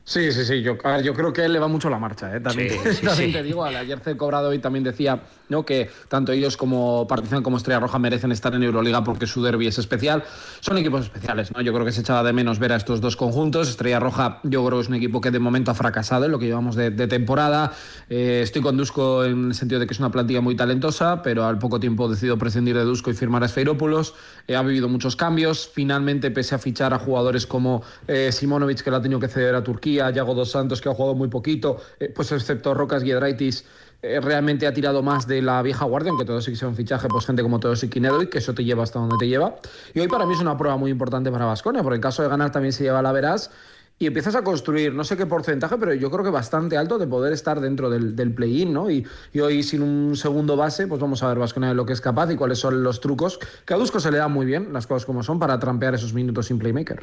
Sí, 0.07 0.31
sí, 0.31 0.45
sí. 0.45 0.61
Yo, 0.61 0.77
yo 1.03 1.13
creo 1.15 1.33
que 1.33 1.43
él 1.43 1.53
le 1.53 1.57
va 1.57 1.67
mucho 1.67 1.89
la 1.89 1.97
marcha. 1.97 2.35
¿eh? 2.35 2.39
También, 2.39 2.75
también 3.03 3.31
te 3.31 3.41
digo, 3.41 3.65
ayer 3.65 3.99
el 4.05 4.17
cobrado 4.17 4.49
hoy 4.49 4.59
también 4.59 4.83
decía 4.83 5.19
¿no? 5.49 5.65
que 5.65 5.89
tanto 6.07 6.31
ellos 6.31 6.57
como 6.57 7.07
Partizan 7.07 7.41
como 7.41 7.57
Estrella 7.57 7.79
Roja 7.79 7.97
merecen 7.97 8.31
estar 8.31 8.53
en 8.53 8.61
Euroliga 8.61 9.03
porque 9.03 9.25
su 9.25 9.41
derby 9.41 9.65
es 9.65 9.79
especial. 9.79 10.23
Son 10.59 10.77
equipos 10.77 11.05
especiales. 11.05 11.51
¿no? 11.55 11.61
Yo 11.61 11.73
creo 11.73 11.83
que 11.85 11.91
se 11.91 12.01
echaba 12.01 12.21
de 12.21 12.33
menos 12.33 12.59
ver 12.59 12.73
a 12.73 12.75
estos 12.75 13.01
dos 13.01 13.15
conjuntos. 13.15 13.67
Estrella 13.67 13.99
Roja, 13.99 14.41
yo 14.43 14.63
creo 14.63 14.77
que 14.77 14.83
es 14.83 14.89
un 14.89 14.93
equipo 14.93 15.21
que 15.21 15.31
de 15.31 15.39
momento 15.39 15.71
ha 15.71 15.73
fracasado 15.73 16.25
en 16.25 16.31
lo 16.31 16.37
que 16.37 16.45
llevamos 16.45 16.75
de, 16.75 16.91
temporada. 17.07 17.73
Eh, 18.07 18.41
estoy 18.43 18.61
con 18.61 18.77
Dusko 18.77 19.25
en 19.25 19.47
el 19.47 19.53
sentido 19.55 19.79
de 19.79 19.87
que 19.87 19.93
es 19.93 19.99
una 19.99 20.11
plantilla 20.11 20.41
muy 20.41 20.55
talentosa, 20.55 21.23
pero 21.23 21.45
al 21.45 21.57
poco 21.57 21.79
tiempo 21.79 22.07
decidido 22.07 22.37
prescindir 22.37 22.75
de 22.75 22.83
Dusko 22.83 23.09
y 23.09 23.15
firmar 23.15 23.43
a 23.43 23.47
Sfeiropoulos. 23.47 24.13
Eh, 24.47 24.55
ha 24.55 24.61
vivido 24.61 24.87
muchos 24.87 25.15
cambios. 25.15 25.67
Finalmente, 25.73 26.29
pese 26.29 26.53
a 26.53 26.59
fichar 26.59 26.93
a 26.93 26.99
jugadores 26.99 27.47
como 27.47 27.81
Simonovic, 28.29 28.83
que 28.83 28.91
la 28.91 28.97
ha 28.97 29.01
tenido 29.01 29.19
que 29.19 29.27
ceder 29.27 29.55
a 29.55 29.63
Turquía, 29.63 29.94
Yago 29.95 30.33
Dos 30.33 30.51
Santos, 30.51 30.81
que 30.81 30.89
ha 30.89 30.93
jugado 30.93 31.15
muy 31.15 31.27
poquito, 31.27 31.77
eh, 31.99 32.11
pues 32.13 32.31
excepto 32.31 32.73
Rocas 32.73 33.03
Giedraitis, 33.03 33.65
eh, 34.01 34.19
realmente 34.21 34.67
ha 34.67 34.73
tirado 34.73 35.01
más 35.01 35.25
de 35.27 35.41
la 35.41 35.61
vieja 35.61 35.85
guardia, 35.85 36.09
aunque 36.11 36.25
todo 36.25 36.41
sí 36.41 36.51
que 36.51 36.57
sea 36.57 36.67
un 36.67 36.75
fichaje, 36.75 37.07
pues 37.07 37.25
gente 37.25 37.41
como 37.41 37.59
todos 37.59 37.83
y 37.83 37.89
Kinedoy, 37.89 38.29
que 38.29 38.37
eso 38.37 38.53
te 38.53 38.63
lleva 38.63 38.83
hasta 38.83 38.99
donde 38.99 39.17
te 39.17 39.27
lleva. 39.27 39.55
Y 39.93 39.99
hoy 39.99 40.07
para 40.07 40.25
mí 40.25 40.33
es 40.33 40.41
una 40.41 40.57
prueba 40.57 40.77
muy 40.77 40.91
importante 40.91 41.31
para 41.31 41.45
Vasconia, 41.45 41.81
porque 41.81 41.95
en 41.95 42.01
caso 42.01 42.21
de 42.21 42.29
ganar 42.29 42.51
también 42.51 42.73
se 42.73 42.83
lleva 42.83 43.01
la 43.01 43.11
verás 43.11 43.51
y 43.97 44.07
empiezas 44.07 44.35
a 44.35 44.43
construir, 44.43 44.93
no 44.93 45.05
sé 45.05 45.15
qué 45.15 45.25
porcentaje, 45.25 45.77
pero 45.77 45.93
yo 45.93 46.11
creo 46.11 46.23
que 46.23 46.29
bastante 46.29 46.77
alto 46.77 46.97
de 46.97 47.07
poder 47.07 47.31
estar 47.31 47.61
dentro 47.61 47.89
del, 47.89 48.33
play-in, 48.33 48.73
¿no? 48.73 48.91
Y, 48.91 49.07
hoy 49.39 49.63
sin 49.63 49.81
un 49.81 50.17
segundo 50.17 50.57
base, 50.57 50.87
pues 50.87 50.99
vamos 50.99 51.23
a 51.23 51.29
ver 51.29 51.39
Vasconia 51.39 51.69
de 51.69 51.75
lo 51.75 51.85
que 51.85 51.93
es 51.93 52.01
capaz 52.01 52.29
y 52.31 52.35
cuáles 52.35 52.59
son 52.59 52.83
los 52.83 52.99
trucos, 52.99 53.39
que 53.65 53.73
a 53.73 53.77
Dusko 53.77 53.99
se 53.99 54.11
le 54.11 54.17
dan 54.17 54.31
muy 54.33 54.45
bien, 54.45 54.73
las 54.73 54.85
cosas 54.85 55.05
como 55.05 55.23
son, 55.23 55.39
para 55.39 55.59
trampear 55.59 55.95
esos 55.95 56.13
minutos 56.13 56.47
sin 56.47 56.59
playmaker. 56.59 57.01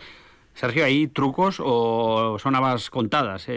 Sergio, 0.54 0.84
¿hay 0.84 1.06
trucos 1.06 1.56
o 1.60 2.36
son 2.38 2.54
habas 2.54 2.90
contadas? 2.90 3.48
Eh, 3.48 3.52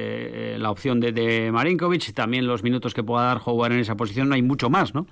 eh, 0.56 0.58
la 0.60 0.72
opción 0.72 1.00
de, 1.00 1.12
de 1.12 1.52
Marinkovic 1.52 2.14
también 2.14 2.48
los 2.48 2.64
minutos 2.64 2.94
que 2.94 3.04
pueda 3.04 3.26
dar 3.26 3.38
jugar 3.40 3.74
en 3.74 3.80
esa 3.80 3.96
posición, 3.96 4.30
no 4.30 4.36
hay 4.36 4.42
mucho 4.42 4.70
más, 4.70 4.94
¿no? 4.94 5.06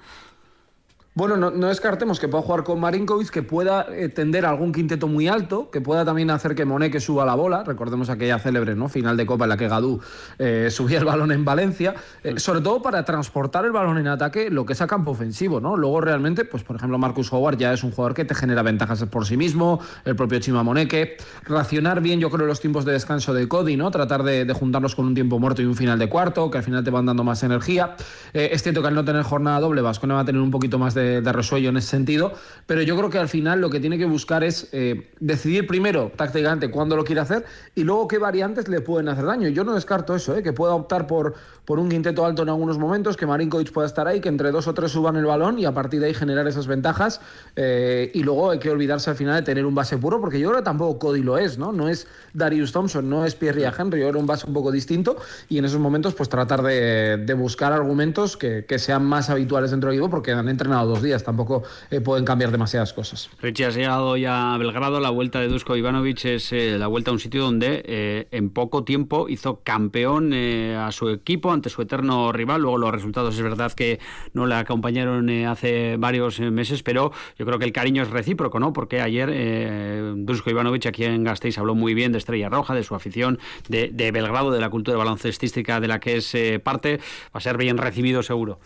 Bueno, 1.15 1.37
no, 1.37 1.67
descartemos 1.67 2.19
que 2.19 2.27
pueda 2.27 2.43
jugar 2.43 2.63
con 2.63 2.79
Marinkovic, 2.79 3.29
que 3.29 3.43
pueda 3.43 3.85
eh, 3.91 4.09
tender 4.09 4.47
algún 4.47 4.71
quinteto 4.71 5.07
muy 5.07 5.27
alto, 5.27 5.69
que 5.69 5.79
pueda 5.79 6.03
también 6.03 6.31
hacer 6.31 6.55
que 6.55 6.65
Moneque 6.65 6.99
suba 6.99 7.23
la 7.23 7.35
bola. 7.35 7.63
Recordemos 7.63 8.09
aquella 8.09 8.39
célebre 8.39 8.73
¿no? 8.73 8.89
final 8.89 9.15
de 9.15 9.27
Copa 9.27 9.45
en 9.45 9.49
la 9.49 9.57
que 9.57 9.67
Gadú 9.67 10.01
eh, 10.39 10.69
subía 10.71 10.97
el 10.97 11.05
balón 11.05 11.31
en 11.31 11.45
Valencia, 11.45 11.93
eh, 12.23 12.39
sobre 12.39 12.61
todo 12.61 12.81
para 12.81 13.05
transportar 13.05 13.63
el 13.63 13.71
balón 13.71 13.99
en 13.99 14.07
ataque, 14.07 14.49
lo 14.49 14.65
que 14.65 14.73
es 14.73 14.81
a 14.81 14.87
campo 14.87 15.11
ofensivo. 15.11 15.59
¿no? 15.59 15.77
Luego 15.77 16.01
realmente, 16.01 16.45
pues 16.45 16.63
por 16.63 16.77
ejemplo, 16.77 16.97
Marcus 16.97 17.31
Howard 17.31 17.57
ya 17.57 17.73
es 17.73 17.83
un 17.83 17.91
jugador 17.91 18.15
que 18.15 18.25
te 18.25 18.33
genera 18.33 18.63
ventajas 18.63 19.05
por 19.05 19.27
sí 19.27 19.37
mismo, 19.37 19.81
el 20.05 20.15
propio 20.15 20.39
Chima 20.39 20.63
Moneque. 20.63 21.17
Racionar 21.43 22.01
bien, 22.01 22.19
yo 22.19 22.31
creo, 22.31 22.47
los 22.47 22.59
tiempos 22.59 22.85
de 22.85 22.93
descanso 22.93 23.35
de 23.35 23.47
Cody, 23.47 23.77
¿no? 23.77 23.91
tratar 23.91 24.23
de, 24.23 24.51
juntarlos 24.51 24.95
con 24.95 25.05
un 25.05 25.13
tiempo 25.13 25.37
muerto 25.37 25.61
y 25.61 25.65
un 25.65 25.75
final 25.75 25.99
de 25.99 26.09
cuarto, 26.09 26.49
que 26.49 26.57
al 26.57 26.63
final 26.63 26.83
te 26.83 26.89
van 26.89 27.05
dando 27.05 27.23
más 27.23 27.43
energía. 27.43 27.95
es 28.33 28.63
cierto 28.63 28.81
que 28.81 28.87
al 28.87 28.95
no 28.95 29.05
tener 29.05 29.21
jornada 29.21 29.59
doble, 29.59 29.83
Vascone 29.83 30.15
va 30.15 30.21
a 30.21 30.25
tener 30.25 30.41
un 30.41 30.49
poquito 30.49 30.79
más 30.79 30.95
de 30.95 31.02
de, 31.03 31.33
resuello 31.33 31.69
en 31.69 31.77
ese 31.77 31.89
sentido, 31.89 32.33
pero 32.65 32.81
yo 32.81 32.95
creo 32.97 33.09
que 33.09 33.17
al 33.17 33.29
final 33.29 33.61
lo 33.61 33.69
que 33.69 33.79
tiene 33.79 33.97
que 33.97 34.05
buscar 34.05 34.43
es 34.43 34.69
eh, 34.71 35.09
decidir 35.19 35.67
primero 35.67 36.11
tácticamente 36.15 36.69
cuándo 36.69 36.95
lo 36.95 37.03
quiere 37.03 37.21
hacer 37.21 37.45
y 37.75 37.83
luego 37.83 38.07
qué 38.07 38.17
variantes 38.17 38.67
le 38.67 38.81
pueden 38.81 39.09
hacer 39.09 39.25
daño. 39.25 39.49
Yo 39.49 39.63
no 39.63 39.73
descarto 39.73 40.15
eso, 40.15 40.35
eh, 40.37 40.43
que 40.43 40.53
pueda 40.53 40.73
optar 40.73 41.07
por, 41.07 41.35
por 41.65 41.79
un 41.79 41.89
quinteto 41.89 42.25
alto 42.25 42.43
en 42.43 42.49
algunos 42.49 42.77
momentos, 42.77 43.17
que 43.17 43.25
Marinkovic 43.25 43.71
pueda 43.71 43.87
estar 43.87 44.07
ahí, 44.07 44.21
que 44.21 44.29
entre 44.29 44.51
dos 44.51 44.67
o 44.67 44.73
tres 44.73 44.91
suban 44.91 45.15
el 45.15 45.25
balón 45.25 45.59
y 45.59 45.65
a 45.65 45.73
partir 45.73 45.99
de 45.99 46.07
ahí 46.07 46.13
generar 46.13 46.47
esas 46.47 46.67
ventajas. 46.67 47.21
Eh, 47.55 48.11
y 48.13 48.23
luego 48.23 48.51
hay 48.51 48.59
que 48.59 48.69
olvidarse 48.69 49.09
al 49.09 49.15
final 49.15 49.35
de 49.35 49.41
tener 49.41 49.65
un 49.65 49.75
base 49.75 49.97
puro, 49.97 50.19
porque 50.19 50.39
yo 50.39 50.49
creo 50.49 50.61
que 50.61 50.65
tampoco 50.65 50.99
Cody 50.99 51.21
lo 51.21 51.37
es, 51.37 51.57
¿no? 51.57 51.71
No 51.71 51.89
es 51.89 52.07
Darius 52.33 52.71
Thompson, 52.71 53.09
no 53.09 53.25
es 53.25 53.35
Pierre 53.35 53.63
Henry, 53.77 54.01
yo 54.01 54.09
creo 54.09 54.19
un 54.19 54.27
base 54.27 54.45
un 54.47 54.53
poco 54.53 54.71
distinto 54.71 55.17
y 55.49 55.57
en 55.57 55.65
esos 55.65 55.79
momentos 55.79 56.13
pues 56.13 56.29
tratar 56.29 56.61
de, 56.61 57.33
buscar 57.37 57.73
argumentos 57.73 58.37
que, 58.37 58.65
que, 58.65 58.77
sean 58.77 59.03
más 59.05 59.29
habituales 59.29 59.71
dentro 59.71 59.89
del 59.89 59.97
equipo 59.97 60.09
porque 60.09 60.31
han 60.31 60.47
entrenado 60.47 60.92
días, 61.01 61.23
tampoco 61.23 61.63
eh, 61.89 62.01
pueden 62.01 62.25
cambiar 62.25 62.51
demasiadas 62.51 62.93
cosas. 62.93 63.29
Richie, 63.41 63.65
has 63.65 63.75
llegado 63.75 64.17
ya 64.17 64.53
a 64.53 64.57
Belgrado, 64.57 64.99
la 64.99 65.09
vuelta 65.09 65.39
de 65.39 65.47
Dusko 65.47 65.75
Ivanovic 65.75 66.25
es 66.25 66.51
eh, 66.53 66.77
la 66.77 66.87
vuelta 66.87 67.11
a 67.11 67.13
un 67.13 67.19
sitio 67.19 67.43
donde 67.43 68.27
en 68.31 68.49
poco 68.49 68.83
tiempo 68.83 69.27
hizo 69.29 69.61
campeón 69.63 70.33
a 70.33 70.91
su 70.91 71.09
equipo 71.09 71.51
ante 71.51 71.69
su 71.69 71.81
eterno 71.81 72.31
rival. 72.31 72.61
Luego 72.61 72.77
los 72.77 72.91
resultados 72.91 73.35
es 73.35 73.41
verdad 73.41 73.71
que 73.71 73.99
no 74.33 74.45
le 74.45 74.55
acompañaron 74.55 75.29
eh, 75.29 75.45
hace 75.45 75.97
varios 75.97 76.39
eh, 76.39 76.51
meses, 76.51 76.83
pero 76.83 77.11
yo 77.37 77.45
creo 77.45 77.59
que 77.59 77.65
el 77.65 77.73
cariño 77.73 78.03
es 78.03 78.09
recíproco, 78.09 78.59
¿no? 78.59 78.73
Porque 78.73 79.01
ayer 79.01 79.29
eh, 79.31 80.13
Dusko 80.15 80.49
Ivanovic 80.49 80.85
aquí 80.85 81.03
en 81.03 81.23
Gasteiz 81.23 81.57
habló 81.57 81.75
muy 81.75 81.93
bien 81.93 82.11
de 82.11 82.17
Estrella 82.17 82.49
Roja, 82.49 82.73
de 82.73 82.83
su 82.83 82.95
afición, 82.95 83.39
de, 83.69 84.11
Belgrado, 84.11 84.51
de 84.51 84.59
la 84.59 84.69
cultura 84.69 84.97
baloncestística 84.97 85.79
de 85.79 85.87
la 85.87 85.99
que 85.99 86.17
es 86.17 86.35
parte. 86.61 86.97
Va 87.27 87.37
a 87.37 87.39
ser 87.39 87.57
bien 87.57 87.77
recibido 87.77 88.23
seguro. 88.23 88.59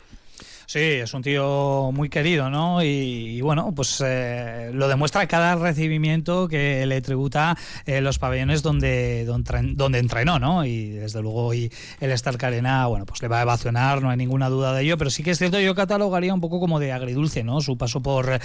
Sí, 0.70 0.80
es 0.80 1.14
un 1.14 1.22
tío 1.22 1.92
muy 1.94 2.10
querido, 2.10 2.50
¿no? 2.50 2.84
Y, 2.84 3.40
bueno, 3.40 3.72
pues 3.74 4.04
eh, 4.06 4.70
lo 4.74 4.90
demuestra 4.90 5.26
cada 5.26 5.56
recibimiento 5.56 6.50
que 6.50 6.86
le 6.86 7.00
tributa 7.02 7.58
eh, 7.86 8.02
los 8.02 8.20
pabellones 8.20 8.64
donde, 8.64 9.24
donde, 9.24 10.00
entrenó, 10.00 10.40
¿no? 10.40 10.66
Y 10.66 10.90
desde 10.90 11.22
luego 11.22 11.46
hoy 11.46 11.72
el 12.02 12.12
Stark 12.12 12.44
Arena, 12.44 12.86
bueno, 12.88 13.06
pues 13.06 13.22
le 13.22 13.30
va 13.30 13.40
a 13.40 13.44
evacionar, 13.44 14.02
no 14.02 14.10
hay 14.10 14.18
ninguna 14.18 14.50
duda 14.50 14.74
de 14.74 14.84
ello, 14.84 14.98
pero 14.98 15.10
sí 15.10 15.24
que 15.24 15.32
es 15.32 15.38
cierto, 15.38 15.58
yo 15.58 15.74
catalogaría 15.74 16.34
un 16.34 16.42
poco 16.42 16.60
como 16.60 16.82
de 16.82 16.92
agridulce, 16.92 17.46
¿no? 17.46 17.62
Su 17.62 17.78
paso 17.78 18.02
por, 18.02 18.38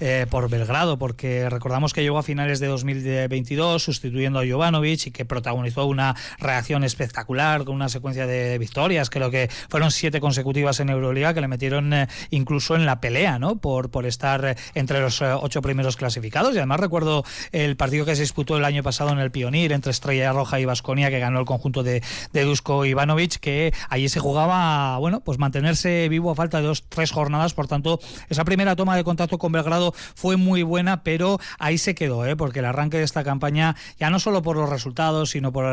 eh, 0.00 0.26
por 0.28 0.50
Belgrado, 0.50 0.98
porque 0.98 1.48
recordamos 1.48 1.94
que 1.94 2.02
llegó 2.02 2.18
a 2.18 2.22
finales 2.22 2.60
de 2.60 2.66
2022 2.66 3.82
sustituyendo 3.82 4.40
a 4.40 4.44
Jovanovic 4.46 5.06
y 5.06 5.10
que 5.12 5.24
protagonizó 5.24 5.86
una 5.86 6.14
reacción 6.40 6.84
espectacular 6.84 7.64
con 7.64 7.74
una 7.74 7.88
secuencia 7.88 8.26
de 8.26 8.58
victorias, 8.58 9.08
creo 9.08 9.30
que 9.30 9.48
fueron 9.70 9.90
siete 9.90 10.20
consecutivas 10.20 10.78
en 10.80 10.90
Euroliga 10.90 11.32
que 11.32 11.40
le 11.40 11.48
metieron 11.48 11.69
eh, 11.78 12.06
incluso 12.30 12.76
en 12.76 12.86
la 12.86 13.00
pelea, 13.00 13.38
¿no? 13.38 13.56
Por, 13.56 13.90
por 13.90 14.06
estar 14.06 14.44
eh, 14.44 14.56
entre 14.74 15.00
los 15.00 15.20
eh, 15.22 15.32
ocho 15.32 15.62
primeros 15.62 15.96
clasificados. 15.96 16.54
Y 16.54 16.58
además 16.58 16.80
recuerdo 16.80 17.24
el 17.52 17.76
partido 17.76 18.04
que 18.04 18.16
se 18.16 18.22
disputó 18.22 18.56
el 18.56 18.64
año 18.64 18.82
pasado 18.82 19.10
en 19.10 19.18
el 19.18 19.30
Pionir 19.30 19.72
entre 19.72 19.90
Estrella 19.90 20.32
Roja 20.32 20.60
y 20.60 20.64
Vasconia, 20.64 21.10
que 21.10 21.18
ganó 21.18 21.40
el 21.40 21.46
conjunto 21.46 21.82
de, 21.82 22.02
de 22.32 22.44
Dusko 22.44 22.84
Ivanovic, 22.84 23.38
que 23.38 23.72
allí 23.88 24.08
se 24.08 24.20
jugaba, 24.20 24.98
bueno, 24.98 25.20
pues 25.20 25.38
mantenerse 25.38 26.08
vivo 26.08 26.30
a 26.30 26.34
falta 26.34 26.60
de 26.60 26.66
dos, 26.66 26.84
tres 26.88 27.12
jornadas. 27.12 27.54
Por 27.54 27.68
tanto, 27.68 28.00
esa 28.28 28.44
primera 28.44 28.76
toma 28.76 28.96
de 28.96 29.04
contacto 29.04 29.38
con 29.38 29.52
Belgrado 29.52 29.94
fue 30.14 30.36
muy 30.36 30.62
buena, 30.62 31.02
pero 31.02 31.38
ahí 31.58 31.78
se 31.78 31.94
quedó, 31.94 32.26
¿eh? 32.26 32.36
porque 32.36 32.60
el 32.60 32.64
arranque 32.64 32.98
de 32.98 33.04
esta 33.04 33.24
campaña, 33.24 33.76
ya 33.98 34.10
no 34.10 34.18
solo 34.18 34.42
por 34.42 34.56
los 34.56 34.68
resultados, 34.68 35.30
sino 35.30 35.52
por 35.52 35.64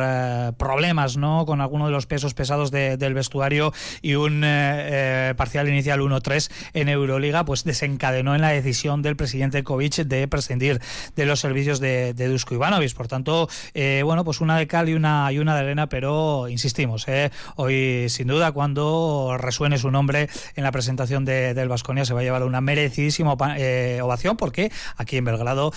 problemas, 0.55 1.17
¿no? 1.17 1.45
Con 1.45 1.61
algunos 1.61 1.87
de 1.87 1.93
los 1.93 2.05
pesos 2.05 2.33
pesados 2.33 2.71
del 2.71 3.13
vestuario 3.13 3.73
y 4.01 4.15
un 4.15 4.41
parcial 5.35 5.67
inicial 5.67 5.86
al 5.91 6.01
1-3 6.01 6.49
en 6.73 6.89
Euroliga, 6.89 7.45
pues 7.45 7.63
desencadenó 7.63 8.35
en 8.35 8.41
la 8.41 8.49
decisión 8.49 9.01
del 9.01 9.15
presidente 9.15 9.63
Kovic 9.63 9.95
de 9.95 10.27
prescindir 10.27 10.81
de 11.15 11.25
los 11.25 11.39
servicios 11.39 11.79
de, 11.79 12.13
de 12.13 12.27
Dusko 12.27 12.55
Ivanovic. 12.55 12.93
Por 12.93 13.07
tanto, 13.07 13.49
eh, 13.73 14.01
bueno, 14.03 14.23
pues 14.23 14.41
una 14.41 14.57
de 14.57 14.67
cal 14.67 14.89
y 14.89 14.93
una, 14.93 15.31
y 15.31 15.39
una 15.39 15.55
de 15.55 15.61
arena, 15.61 15.87
pero 15.87 16.47
insistimos, 16.47 17.07
eh, 17.07 17.31
hoy 17.55 18.07
sin 18.09 18.27
duda 18.27 18.51
cuando 18.51 19.35
resuene 19.37 19.77
su 19.77 19.91
nombre 19.91 20.29
en 20.55 20.63
la 20.63 20.71
presentación 20.71 21.25
del 21.25 21.69
Vasconia 21.69 22.05
se 22.05 22.13
va 22.13 22.21
a 22.21 22.23
llevar 22.23 22.43
una 22.43 22.61
merecidísima 22.61 23.35
eh, 23.57 23.99
ovación 24.01 24.37
porque 24.37 24.71
aquí 24.95 25.17
en 25.17 25.25
Belgrado, 25.25 25.71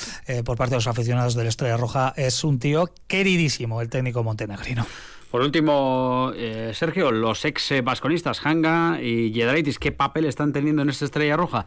por 0.44 0.56
parte 0.56 0.70
de 0.70 0.76
los 0.76 0.86
aficionados 0.86 1.34
de 1.34 1.42
la 1.44 1.48
Estrella 1.48 1.76
Roja, 1.76 2.12
es 2.16 2.44
un 2.44 2.58
tío 2.58 2.90
queridísimo 3.06 3.80
el 3.80 3.88
técnico 3.88 4.22
montenegrino. 4.22 4.86
Por 5.30 5.42
último, 5.42 6.32
eh, 6.34 6.72
Sergio, 6.74 7.12
los 7.12 7.44
ex 7.44 7.72
vasconistas 7.84 8.44
Hanga 8.44 9.00
y 9.00 9.32
Jedraitis, 9.32 9.78
¿qué 9.78 9.92
papel 9.92 10.24
están 10.24 10.52
teniendo 10.52 10.82
en 10.82 10.90
esta 10.90 11.04
estrella 11.04 11.36
roja? 11.36 11.66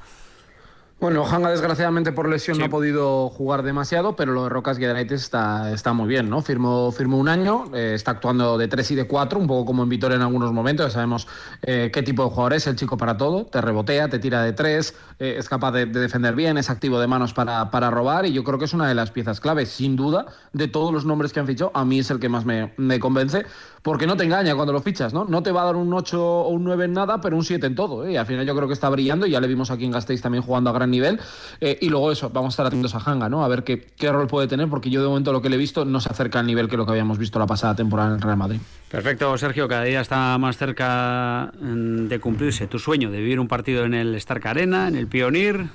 Bueno, 1.03 1.25
Hanga 1.25 1.49
desgraciadamente 1.49 2.13
por 2.13 2.29
lesión 2.29 2.57
no 2.57 2.63
ha 2.63 2.69
podido 2.69 3.27
jugar 3.27 3.63
demasiado, 3.63 4.15
pero 4.15 4.31
lo 4.31 4.43
de 4.43 4.49
Rocas 4.49 4.77
Guedraites 4.77 5.21
está, 5.21 5.73
está 5.73 5.91
muy 5.91 6.07
bien, 6.07 6.29
¿no? 6.29 6.41
Firmó, 6.41 6.93
firmó 6.93 7.17
un 7.17 7.27
año, 7.27 7.65
eh, 7.75 7.91
está 7.93 8.11
actuando 8.11 8.57
de 8.57 8.69
3 8.69 8.91
y 8.91 8.95
de 8.95 9.05
4, 9.05 9.37
un 9.37 9.45
poco 9.45 9.65
como 9.65 9.83
en 9.83 9.89
Vitoria 9.89 10.15
en 10.15 10.21
algunos 10.21 10.53
momentos, 10.53 10.85
ya 10.85 10.91
sabemos 10.91 11.27
eh, 11.61 11.91
qué 11.93 12.03
tipo 12.03 12.23
de 12.23 12.29
jugador 12.29 12.53
es, 12.53 12.67
el 12.67 12.77
chico 12.77 12.95
para 12.95 13.17
todo, 13.17 13.45
te 13.47 13.59
rebotea, 13.59 14.07
te 14.07 14.17
tira 14.17 14.43
de 14.43 14.53
3, 14.53 14.95
eh, 15.19 15.35
es 15.39 15.49
capaz 15.49 15.73
de, 15.73 15.87
defender 15.87 16.35
bien, 16.35 16.57
es 16.57 16.69
activo 16.69 16.97
de 17.01 17.07
manos 17.07 17.33
para, 17.33 17.69
para, 17.69 17.91
robar 17.91 18.25
y 18.25 18.31
yo 18.31 18.45
creo 18.45 18.57
que 18.57 18.63
es 18.63 18.73
una 18.73 18.87
de 18.87 18.95
las 18.95 19.11
piezas 19.11 19.41
claves, 19.41 19.67
sin 19.67 19.97
duda, 19.97 20.27
de 20.53 20.69
todos 20.69 20.93
los 20.93 21.03
nombres 21.03 21.33
que 21.33 21.41
han 21.41 21.47
fichado, 21.47 21.71
a 21.73 21.83
mí 21.83 21.99
es 21.99 22.09
el 22.11 22.21
que 22.21 22.29
más 22.29 22.45
me, 22.45 22.71
me 22.77 23.01
convence, 23.01 23.45
porque 23.83 24.07
no 24.07 24.15
te 24.15 24.23
engaña 24.23 24.55
cuando 24.55 24.71
lo 24.71 24.81
fichas, 24.81 25.13
¿no? 25.13 25.25
No 25.25 25.43
te 25.43 25.51
va 25.51 25.63
a 25.63 25.65
dar 25.65 25.75
un 25.75 25.93
8 25.93 26.23
o 26.23 26.47
un 26.47 26.63
9 26.63 26.85
en 26.85 26.93
nada, 26.93 27.19
pero 27.19 27.35
un 27.35 27.43
7 27.43 27.67
en 27.67 27.75
todo, 27.75 28.09
Y 28.09 28.15
al 28.15 28.25
final 28.25 28.45
yo 28.45 28.55
creo 28.55 28.67
que 28.67 28.73
está 28.73 28.89
brillando, 28.89 29.27
y 29.27 29.31
ya 29.31 29.41
le 29.41 29.47
vimos 29.47 29.71
aquí 29.71 29.83
en 29.83 29.91
Gasteiz 29.91 30.21
también 30.21 30.41
jugando 30.41 30.69
a 30.69 30.73
gran 30.73 30.89
nivel. 30.89 31.19
Eh, 31.59 31.77
y 31.81 31.89
luego 31.89 32.11
eso, 32.11 32.29
vamos 32.29 32.53
a 32.53 32.53
estar 32.53 32.65
atentos 32.65 32.95
a 32.95 32.99
Hanga, 32.99 33.27
¿no? 33.27 33.43
A 33.43 33.47
ver 33.49 33.65
qué, 33.65 33.85
qué 33.97 34.09
rol 34.09 34.27
puede 34.27 34.47
tener, 34.47 34.69
porque 34.69 34.89
yo 34.89 35.01
de 35.01 35.09
momento 35.09 35.33
lo 35.33 35.41
que 35.41 35.49
le 35.49 35.55
he 35.55 35.59
visto 35.59 35.83
no 35.83 35.99
se 35.99 36.09
acerca 36.09 36.39
al 36.39 36.47
nivel 36.47 36.69
que 36.69 36.77
lo 36.77 36.85
que 36.85 36.91
habíamos 36.91 37.17
visto 37.17 37.39
la 37.39 37.45
pasada 37.45 37.75
temporada 37.75 38.09
en 38.09 38.15
el 38.15 38.21
Real 38.21 38.37
Madrid. 38.37 38.59
Perfecto, 38.89 39.37
Sergio, 39.37 39.67
cada 39.67 39.83
día 39.83 39.99
está 39.99 40.37
más 40.37 40.55
cerca 40.57 41.51
mm, 41.59 42.07
de 42.07 42.19
cumplirse 42.19 42.67
tu 42.67 42.79
sueño 42.79 43.11
de 43.11 43.17
vivir 43.17 43.39
un 43.39 43.49
partido 43.49 43.83
en 43.83 43.95
el 43.95 44.15
Stark 44.15 44.47
Arena, 44.47 44.87
en 44.87 44.95
el 44.95 45.07
Pionir, 45.07 45.67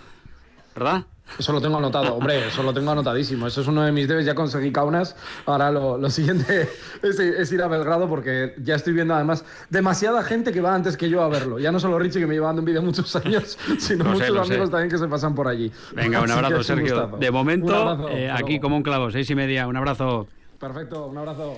¿verdad? 0.79 1.05
Eso 1.39 1.53
lo 1.53 1.61
tengo 1.61 1.77
anotado, 1.77 2.15
hombre, 2.15 2.49
eso 2.49 2.63
lo 2.63 2.73
tengo 2.73 2.91
anotadísimo. 2.91 3.47
Eso 3.47 3.61
es 3.61 3.67
uno 3.67 3.83
de 3.83 3.93
mis 3.93 4.09
debes, 4.09 4.25
ya 4.25 4.35
conseguí 4.35 4.73
Kaunas. 4.73 5.15
Ahora 5.45 5.71
lo, 5.71 6.09
siguiente 6.11 6.69
es, 7.03 7.53
ir 7.53 7.63
a 7.63 7.69
Belgrado 7.69 8.09
porque 8.09 8.55
ya 8.63 8.77
estoy 8.77 8.95
viendo 8.95 9.15
además 9.15 9.45
demasiada 9.69 10.23
gente 10.23 10.53
que 10.53 10.61
va 10.61 10.75
antes 10.75 10.97
que 10.97 11.11
yo 11.11 11.23
a 11.23 11.29
verlo. 11.29 11.59
Ya 11.59 11.71
no 11.71 11.81
solo 11.81 11.99
Richie 11.99 12.21
que 12.21 12.27
me 12.27 12.35
lleva 12.35 12.47
dando 12.47 12.61
en 12.61 12.67
vídeo 12.67 12.83
muchos 12.83 13.15
años, 13.25 13.59
sino 13.79 14.05
muchos 14.05 14.39
amigos 14.39 14.71
también 14.71 14.91
que 14.91 14.99
se 14.99 15.07
pasan 15.07 15.35
por 15.35 15.49
allí. 15.49 15.71
Venga, 15.95 16.23
un 16.23 16.31
abrazo, 16.31 16.63
Sergio. 16.63 17.09
De 17.19 17.31
momento, 17.31 18.09
eh, 18.09 18.31
aquí 18.31 18.59
como 18.59 18.77
un 18.77 18.83
clavo, 18.83 19.11
seis 19.11 19.29
y 19.31 19.35
media. 19.35 19.67
Un 19.67 19.77
abrazo. 19.77 20.29
Perfecto, 20.59 21.07
un 21.07 21.17
abrazo. 21.17 21.57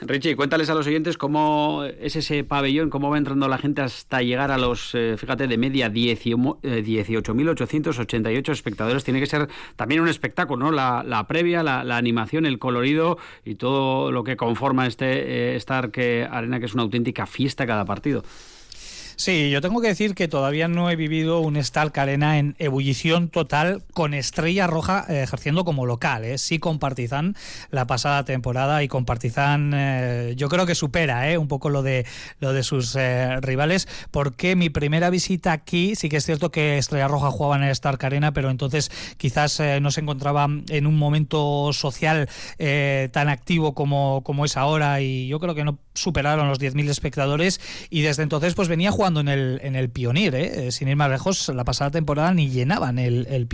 Richie, 0.00 0.34
cuéntales 0.34 0.70
a 0.70 0.74
los 0.74 0.86
oyentes 0.86 1.18
cómo 1.18 1.84
es 1.84 2.16
ese 2.16 2.42
pabellón, 2.42 2.88
cómo 2.88 3.10
va 3.10 3.18
entrando 3.18 3.48
la 3.48 3.58
gente 3.58 3.82
hasta 3.82 4.22
llegar 4.22 4.50
a 4.50 4.56
los, 4.56 4.94
eh, 4.94 5.16
fíjate, 5.18 5.46
de 5.46 5.58
media 5.58 5.90
18.888 5.90 8.48
eh, 8.48 8.52
espectadores. 8.52 9.04
Tiene 9.04 9.20
que 9.20 9.26
ser 9.26 9.50
también 9.76 10.00
un 10.00 10.08
espectáculo, 10.08 10.70
¿no? 10.70 10.72
La, 10.72 11.26
previa, 11.28 11.62
la, 11.62 11.98
animación, 11.98 12.46
el 12.46 12.58
colorido 12.58 13.18
y 13.44 13.56
todo 13.56 14.10
lo 14.10 14.24
que 14.24 14.38
conforma 14.38 14.86
este 14.86 15.52
eh, 15.52 15.56
Stark 15.56 15.92
Arena, 16.30 16.60
que 16.60 16.66
es 16.66 16.72
una 16.72 16.84
auténtica 16.84 17.26
fiesta 17.26 17.66
cada 17.66 17.84
partido. 17.84 18.22
Sí, 19.20 19.50
yo 19.50 19.60
tengo 19.60 19.80
que 19.80 19.88
decir 19.88 20.14
que 20.14 20.28
todavía 20.28 20.68
no 20.68 20.88
he 20.90 20.94
vivido 20.94 21.40
un 21.40 21.56
Stalk 21.56 21.98
Arena 21.98 22.38
en 22.38 22.54
ebullición 22.60 23.30
total 23.30 23.82
con 23.92 24.14
Estrella 24.14 24.68
Roja 24.68 25.06
eh, 25.08 25.24
ejerciendo 25.24 25.64
como 25.64 25.86
local. 25.86 26.24
¿eh? 26.24 26.38
Sí 26.38 26.60
con 26.60 26.78
Partizan 26.78 27.34
la 27.72 27.88
pasada 27.88 28.24
temporada 28.24 28.84
y 28.84 28.86
con 28.86 29.04
Partizan 29.04 29.72
eh, 29.74 30.34
yo 30.36 30.48
creo 30.48 30.66
que 30.66 30.76
supera 30.76 31.28
¿eh? 31.32 31.36
un 31.36 31.48
poco 31.48 31.68
lo 31.68 31.82
de, 31.82 32.06
lo 32.38 32.52
de 32.52 32.62
sus 32.62 32.96
rivales 33.40 33.88
porque 34.12 34.54
mi 34.54 34.70
primera 34.70 35.10
visita 35.10 35.50
aquí 35.50 35.96
sí 35.96 36.08
que 36.08 36.18
es 36.18 36.24
cierto 36.24 36.52
que 36.52 36.78
Estrella 36.78 37.08
Roja 37.08 37.32
jugaba 37.32 37.56
en 37.56 37.64
el 37.64 37.70
Stark 37.72 38.04
Arena 38.04 38.32
pero 38.32 38.50
entonces 38.50 38.88
quizás 39.16 39.60
no 39.80 39.90
se 39.90 40.00
encontraba 40.00 40.48
en 40.68 40.86
un 40.86 40.96
momento 40.96 41.72
social 41.72 42.28
tan 42.56 43.28
activo 43.28 43.74
como, 43.74 44.22
como 44.22 44.44
es 44.44 44.56
ahora 44.56 45.00
y 45.00 45.26
yo 45.26 45.40
creo 45.40 45.56
que 45.56 45.64
no 45.64 45.76
superaron 45.98 46.48
los 46.48 46.58
10.000 46.58 46.88
espectadores 46.88 47.60
y 47.90 48.02
desde 48.02 48.22
entonces 48.22 48.54
pues 48.54 48.68
venía 48.68 48.90
jugando 48.90 49.20
en 49.20 49.28
el, 49.28 49.60
en 49.62 49.76
el 49.76 49.90
Pionir, 49.90 50.34
¿eh? 50.34 50.72
sin 50.72 50.88
ir 50.88 50.96
más 50.96 51.10
lejos, 51.10 51.48
la 51.48 51.64
pasada 51.64 51.90
temporada 51.90 52.32
ni 52.32 52.48
llenaban 52.48 52.98
el, 52.98 53.26
el. 53.28 53.48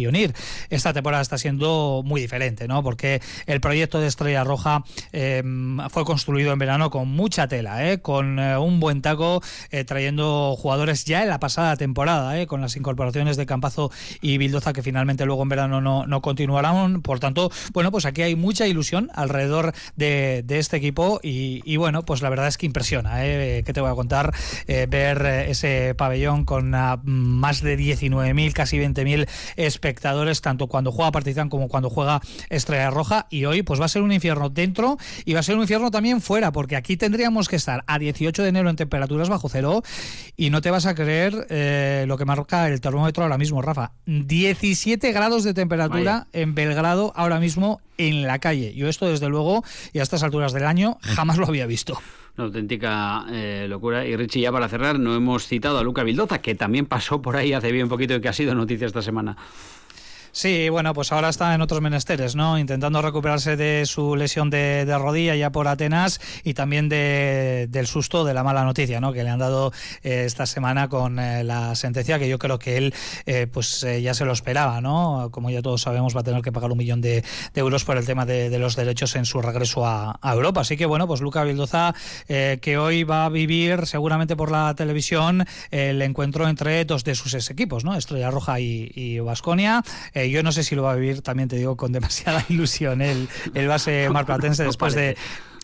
Esta 0.70 0.92
temporada 0.92 1.22
está 1.22 1.38
siendo 1.38 2.02
muy 2.04 2.20
diferente, 2.20 2.68
¿no? 2.68 2.82
Porque 2.82 3.20
el 3.46 3.60
proyecto 3.60 4.00
de 4.00 4.06
Estrella 4.06 4.44
Roja 4.44 4.84
em, 5.12 5.78
fue 5.88 6.04
construido 6.04 6.52
en 6.52 6.58
verano 6.58 6.90
con 6.90 7.08
mucha 7.08 7.48
tela, 7.48 7.90
¿eh? 7.90 8.00
con 8.00 8.38
eh, 8.38 8.58
un 8.58 8.80
buen 8.80 9.02
taco, 9.02 9.42
eh, 9.70 9.84
trayendo 9.84 10.56
jugadores 10.56 11.04
ya 11.04 11.22
en 11.22 11.28
la 11.28 11.40
pasada 11.40 11.76
temporada, 11.76 12.38
¿eh? 12.38 12.46
con 12.46 12.60
las 12.60 12.76
incorporaciones 12.76 13.36
de 13.36 13.46
Campazo 13.46 13.90
y 14.20 14.38
Bildoza 14.38 14.72
que 14.72 14.82
finalmente 14.82 15.24
luego 15.26 15.42
en 15.42 15.48
verano 15.48 15.80
no, 15.80 16.06
no 16.06 16.20
continuarán. 16.20 17.02
Por 17.02 17.20
tanto, 17.20 17.50
bueno, 17.72 17.90
pues 17.90 18.04
aquí 18.04 18.22
hay 18.22 18.36
mucha 18.36 18.66
ilusión 18.66 19.10
alrededor 19.14 19.72
de, 19.96 20.42
de 20.44 20.58
este 20.58 20.76
equipo 20.76 21.20
y, 21.22 21.62
y, 21.64 21.76
bueno, 21.76 22.04
pues 22.04 22.22
la 22.22 22.30
verdad 22.34 22.48
es 22.48 22.58
que 22.58 22.66
impresiona, 22.66 23.24
¿eh? 23.24 23.62
¿Qué 23.64 23.72
te 23.72 23.80
voy 23.80 23.90
a 23.90 23.94
contar? 23.94 24.34
Eh, 24.66 24.86
ver 24.90 25.24
ese 25.48 25.94
pabellón 25.94 26.44
con 26.44 26.74
uh, 26.74 26.98
más 27.04 27.62
de 27.62 27.78
19.000, 27.78 28.52
casi 28.52 28.76
20.000 28.78 29.28
espectadores, 29.54 30.40
tanto 30.40 30.66
cuando 30.66 30.90
juega 30.90 31.12
Partizan 31.12 31.48
como 31.48 31.68
cuando 31.68 31.90
juega 31.90 32.20
Estrella 32.50 32.90
Roja 32.90 33.28
y 33.30 33.44
hoy 33.44 33.62
pues 33.62 33.80
va 33.80 33.84
a 33.84 33.88
ser 33.88 34.02
un 34.02 34.10
infierno 34.10 34.50
dentro 34.50 34.98
y 35.24 35.34
va 35.34 35.40
a 35.40 35.42
ser 35.44 35.54
un 35.54 35.62
infierno 35.62 35.92
también 35.92 36.20
fuera, 36.20 36.50
porque 36.50 36.74
aquí 36.74 36.96
tendríamos 36.96 37.48
que 37.48 37.54
estar 37.54 37.84
a 37.86 38.00
18 38.00 38.42
de 38.42 38.48
enero 38.48 38.68
en 38.68 38.76
temperaturas 38.76 39.28
bajo 39.28 39.48
cero 39.48 39.84
y 40.36 40.50
no 40.50 40.60
te 40.60 40.72
vas 40.72 40.86
a 40.86 40.96
creer 40.96 41.46
eh, 41.50 42.04
lo 42.08 42.18
que 42.18 42.24
marca 42.24 42.68
el 42.68 42.80
termómetro 42.80 43.22
ahora 43.22 43.38
mismo, 43.38 43.62
Rafa. 43.62 43.92
17 44.06 45.12
grados 45.12 45.44
de 45.44 45.54
temperatura 45.54 46.12
Vaya. 46.12 46.26
en 46.32 46.56
Belgrado 46.56 47.12
ahora 47.14 47.38
mismo 47.38 47.80
en 47.96 48.26
la 48.26 48.40
calle. 48.40 48.74
Yo 48.74 48.88
esto 48.88 49.06
desde 49.06 49.28
luego 49.28 49.62
y 49.92 50.00
a 50.00 50.02
estas 50.02 50.24
alturas 50.24 50.52
del 50.52 50.66
año 50.66 50.98
jamás 51.00 51.38
lo 51.38 51.46
había 51.46 51.66
visto 51.66 52.00
una 52.36 52.46
auténtica 52.46 53.26
eh, 53.30 53.66
locura. 53.68 54.06
Y 54.06 54.16
Richie, 54.16 54.42
ya 54.42 54.52
para 54.52 54.68
cerrar, 54.68 54.98
no 54.98 55.14
hemos 55.14 55.46
citado 55.46 55.78
a 55.78 55.82
Luca 55.82 56.02
Bildoza, 56.02 56.40
que 56.40 56.54
también 56.54 56.86
pasó 56.86 57.22
por 57.22 57.36
ahí 57.36 57.52
hace 57.52 57.70
bien 57.72 57.88
poquito 57.88 58.14
y 58.14 58.20
que 58.20 58.28
ha 58.28 58.32
sido 58.32 58.54
noticia 58.54 58.86
esta 58.86 59.02
semana. 59.02 59.36
Sí, 60.34 60.68
bueno, 60.68 60.94
pues 60.94 61.12
ahora 61.12 61.28
está 61.28 61.54
en 61.54 61.60
otros 61.60 61.80
menesteres, 61.80 62.34
¿no? 62.34 62.58
Intentando 62.58 63.00
recuperarse 63.00 63.56
de 63.56 63.86
su 63.86 64.16
lesión 64.16 64.50
de, 64.50 64.84
de 64.84 64.98
rodilla 64.98 65.36
ya 65.36 65.52
por 65.52 65.68
Atenas 65.68 66.20
y 66.42 66.54
también 66.54 66.88
de, 66.88 67.68
del 67.70 67.86
susto 67.86 68.24
de 68.24 68.34
la 68.34 68.42
mala 68.42 68.64
noticia, 68.64 69.00
¿no? 69.00 69.12
Que 69.12 69.22
le 69.22 69.30
han 69.30 69.38
dado 69.38 69.72
eh, 70.02 70.24
esta 70.26 70.44
semana 70.46 70.88
con 70.88 71.20
eh, 71.20 71.44
la 71.44 71.76
sentencia 71.76 72.18
que 72.18 72.28
yo 72.28 72.40
creo 72.40 72.58
que 72.58 72.76
él, 72.78 72.94
eh, 73.26 73.46
pues 73.46 73.86
ya 74.02 74.12
se 74.12 74.24
lo 74.24 74.32
esperaba, 74.32 74.80
¿no? 74.80 75.28
Como 75.30 75.50
ya 75.50 75.62
todos 75.62 75.82
sabemos, 75.82 76.16
va 76.16 76.22
a 76.22 76.24
tener 76.24 76.42
que 76.42 76.50
pagar 76.50 76.72
un 76.72 76.78
millón 76.78 77.00
de, 77.00 77.22
euros 77.54 77.84
por 77.84 77.96
el 77.96 78.04
tema 78.04 78.26
de, 78.26 78.58
los 78.58 78.74
derechos 78.74 79.14
en 79.14 79.26
su 79.26 79.40
regreso 79.40 79.86
a, 79.86 80.18
Europa. 80.24 80.62
Así 80.62 80.76
que 80.76 80.86
bueno, 80.86 81.06
pues 81.06 81.20
Luca 81.20 81.44
Bildoza, 81.44 81.94
que 82.26 82.76
hoy 82.76 83.04
va 83.04 83.26
a 83.26 83.28
vivir 83.28 83.86
seguramente 83.86 84.34
por 84.34 84.50
la 84.50 84.74
televisión 84.74 85.46
el 85.70 86.02
encuentro 86.02 86.48
entre 86.48 86.84
dos 86.84 87.04
de 87.04 87.14
sus 87.14 87.34
equipos, 87.50 87.84
¿no? 87.84 87.94
Estrella 87.94 88.32
Roja 88.32 88.58
y 88.58 89.20
Vasconia. 89.20 89.84
Y 90.26 90.30
yo 90.30 90.42
no 90.42 90.52
sé 90.52 90.62
si 90.62 90.74
lo 90.74 90.82
va 90.82 90.92
a 90.92 90.96
vivir, 90.96 91.22
también 91.22 91.48
te 91.48 91.56
digo, 91.56 91.76
con 91.76 91.92
demasiada 91.92 92.44
ilusión. 92.48 93.02
El, 93.02 93.28
el 93.54 93.68
base 93.68 94.08
marplatense 94.10 94.64
después 94.64 94.94
de 94.94 95.16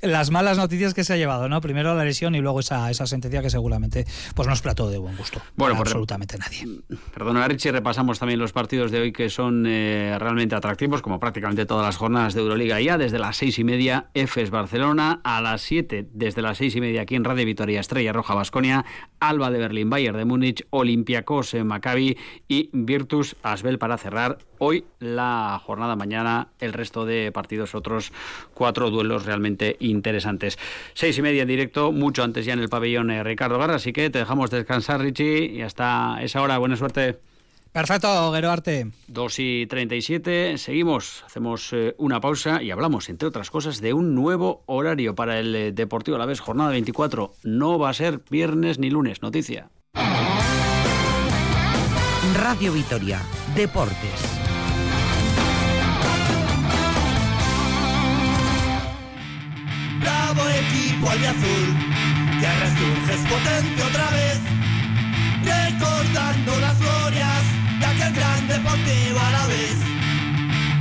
las 0.03 0.31
malas 0.31 0.57
noticias 0.57 0.95
que 0.95 1.05
se 1.05 1.13
ha 1.13 1.17
llevado, 1.17 1.49
¿no? 1.49 1.61
Primero 1.61 1.95
la 1.95 2.05
lesión 2.05 2.35
y 2.35 2.41
luego 2.41 2.61
esa, 2.61 2.91
esa 2.91 3.07
sentencia 3.07 3.43
que 3.43 3.51
seguramente 3.51 4.07
pues 4.35 4.47
no 4.47 4.55
es 4.55 4.61
plato 4.63 4.89
de 4.89 4.99
buen 4.99 5.17
gusto. 5.17 5.41
Bueno, 5.57 5.77
por 5.77 5.87
absolutamente 5.87 6.39
nadie. 6.39 6.67
Perdona, 7.15 7.47
Richie, 7.49 7.73
repasamos 7.73 8.19
también 8.19 8.41
los 8.41 8.53
partidos 8.53 8.91
de 8.91 9.01
hoy 9.01 9.13
que 9.13 9.31
son 9.31 9.65
eh, 9.67 10.17
realmente 10.19 10.55
atractivos, 10.55 11.03
como 11.03 11.21
prácticamente 11.21 11.67
todas 11.67 11.85
las 11.85 11.97
jornadas 11.97 12.35
de 12.35 12.41
Euroliga 12.41 12.81
ya, 12.81 12.99
desde 12.99 13.19
las 13.19 13.37
seis 13.37 13.59
y 13.59 13.65
media, 13.65 14.11
EFES 14.15 14.51
Barcelona, 14.51 15.21
a 15.25 15.41
las 15.41 15.63
siete, 15.63 16.09
desde 16.13 16.43
las 16.43 16.59
seis 16.59 16.75
y 16.77 16.81
media 16.81 17.03
aquí 17.03 17.15
en 17.15 17.25
Radio 17.25 17.45
Vitoria, 17.45 17.81
Estrella 17.81 18.13
Roja 18.13 18.35
Basconia, 18.35 18.85
Alba 19.19 19.51
de 19.51 19.59
Berlín, 19.59 19.91
Bayern 19.91 20.17
de 20.17 20.25
Múnich, 20.25 20.67
Olympiacos 20.71 21.55
en 21.55 21.67
Maccabi 21.67 22.17
y 22.49 22.71
Virtus 22.73 23.37
Asbel 23.43 23.79
para 23.79 23.99
cerrar 23.99 24.39
hoy 24.59 24.85
la 24.99 25.61
jornada 25.65 25.97
mañana, 25.97 26.49
el 26.59 26.73
resto 26.73 27.07
de 27.07 27.33
partidos, 27.33 27.75
otros 27.75 28.13
cuatro 28.55 28.91
duelos 28.91 29.25
realmente 29.25 29.77
interesantes. 29.91 30.59
Seis 30.95 31.19
y 31.19 31.23
media 31.23 31.43
en 31.43 31.49
directo, 31.49 31.93
mucho 31.93 32.23
antes 32.23 32.47
ya 32.47 32.53
en 32.53 32.61
el 32.61 32.69
pabellón 32.69 33.11
eh, 33.11 33.23
Ricardo 33.23 33.59
Garra, 33.59 33.77
así 33.77 33.93
que 33.93 34.11
te 34.11 34.19
dejamos 34.19 34.51
descansar, 34.51 35.01
Richie, 35.01 35.47
y 35.47 35.63
hasta 35.63 36.19
esa 36.23 36.41
hora, 36.43 36.59
buena 36.59 36.77
suerte. 36.77 37.19
Perfecto, 37.73 38.33
Geroarte. 38.33 38.91
2 39.07 39.39
y 39.39 39.67
37, 39.67 40.59
seguimos, 40.59 41.23
hacemos 41.25 41.73
eh, 41.73 41.95
una 41.99 42.21
pausa 42.21 42.63
y 42.63 42.73
hablamos, 42.73 43.09
entre 43.09 43.29
otras 43.29 43.51
cosas, 43.51 43.81
de 43.81 43.93
un 43.93 44.17
nuevo 44.17 44.65
horario 44.67 45.15
para 45.15 45.39
el 45.39 45.55
eh, 45.55 45.73
Deportivo 45.73 46.17
a 46.17 46.19
la 46.19 46.27
vez, 46.27 46.41
jornada 46.41 46.71
24. 46.71 47.33
No 47.45 47.79
va 47.79 47.91
a 47.91 47.95
ser 47.95 48.23
viernes 48.29 48.81
ni 48.81 48.91
lunes, 48.91 49.23
noticia. 49.23 49.71
Radio 52.35 52.73
Vitoria, 52.73 53.23
Deportes. 53.55 54.40
Equipo 61.01 61.13
albiazul, 61.13 61.77
que 62.41 62.47
resurges 62.47 63.21
potente 63.31 63.83
otra 63.83 64.11
vez, 64.11 64.39
recordando 65.43 66.61
las 66.61 66.79
glorias 66.79 67.43
de 67.79 67.87
aquel 67.87 68.13
gran 68.13 68.49
deportivo 68.49 69.19
a 69.19 69.31
la 69.31 69.47
vez. 69.47 69.79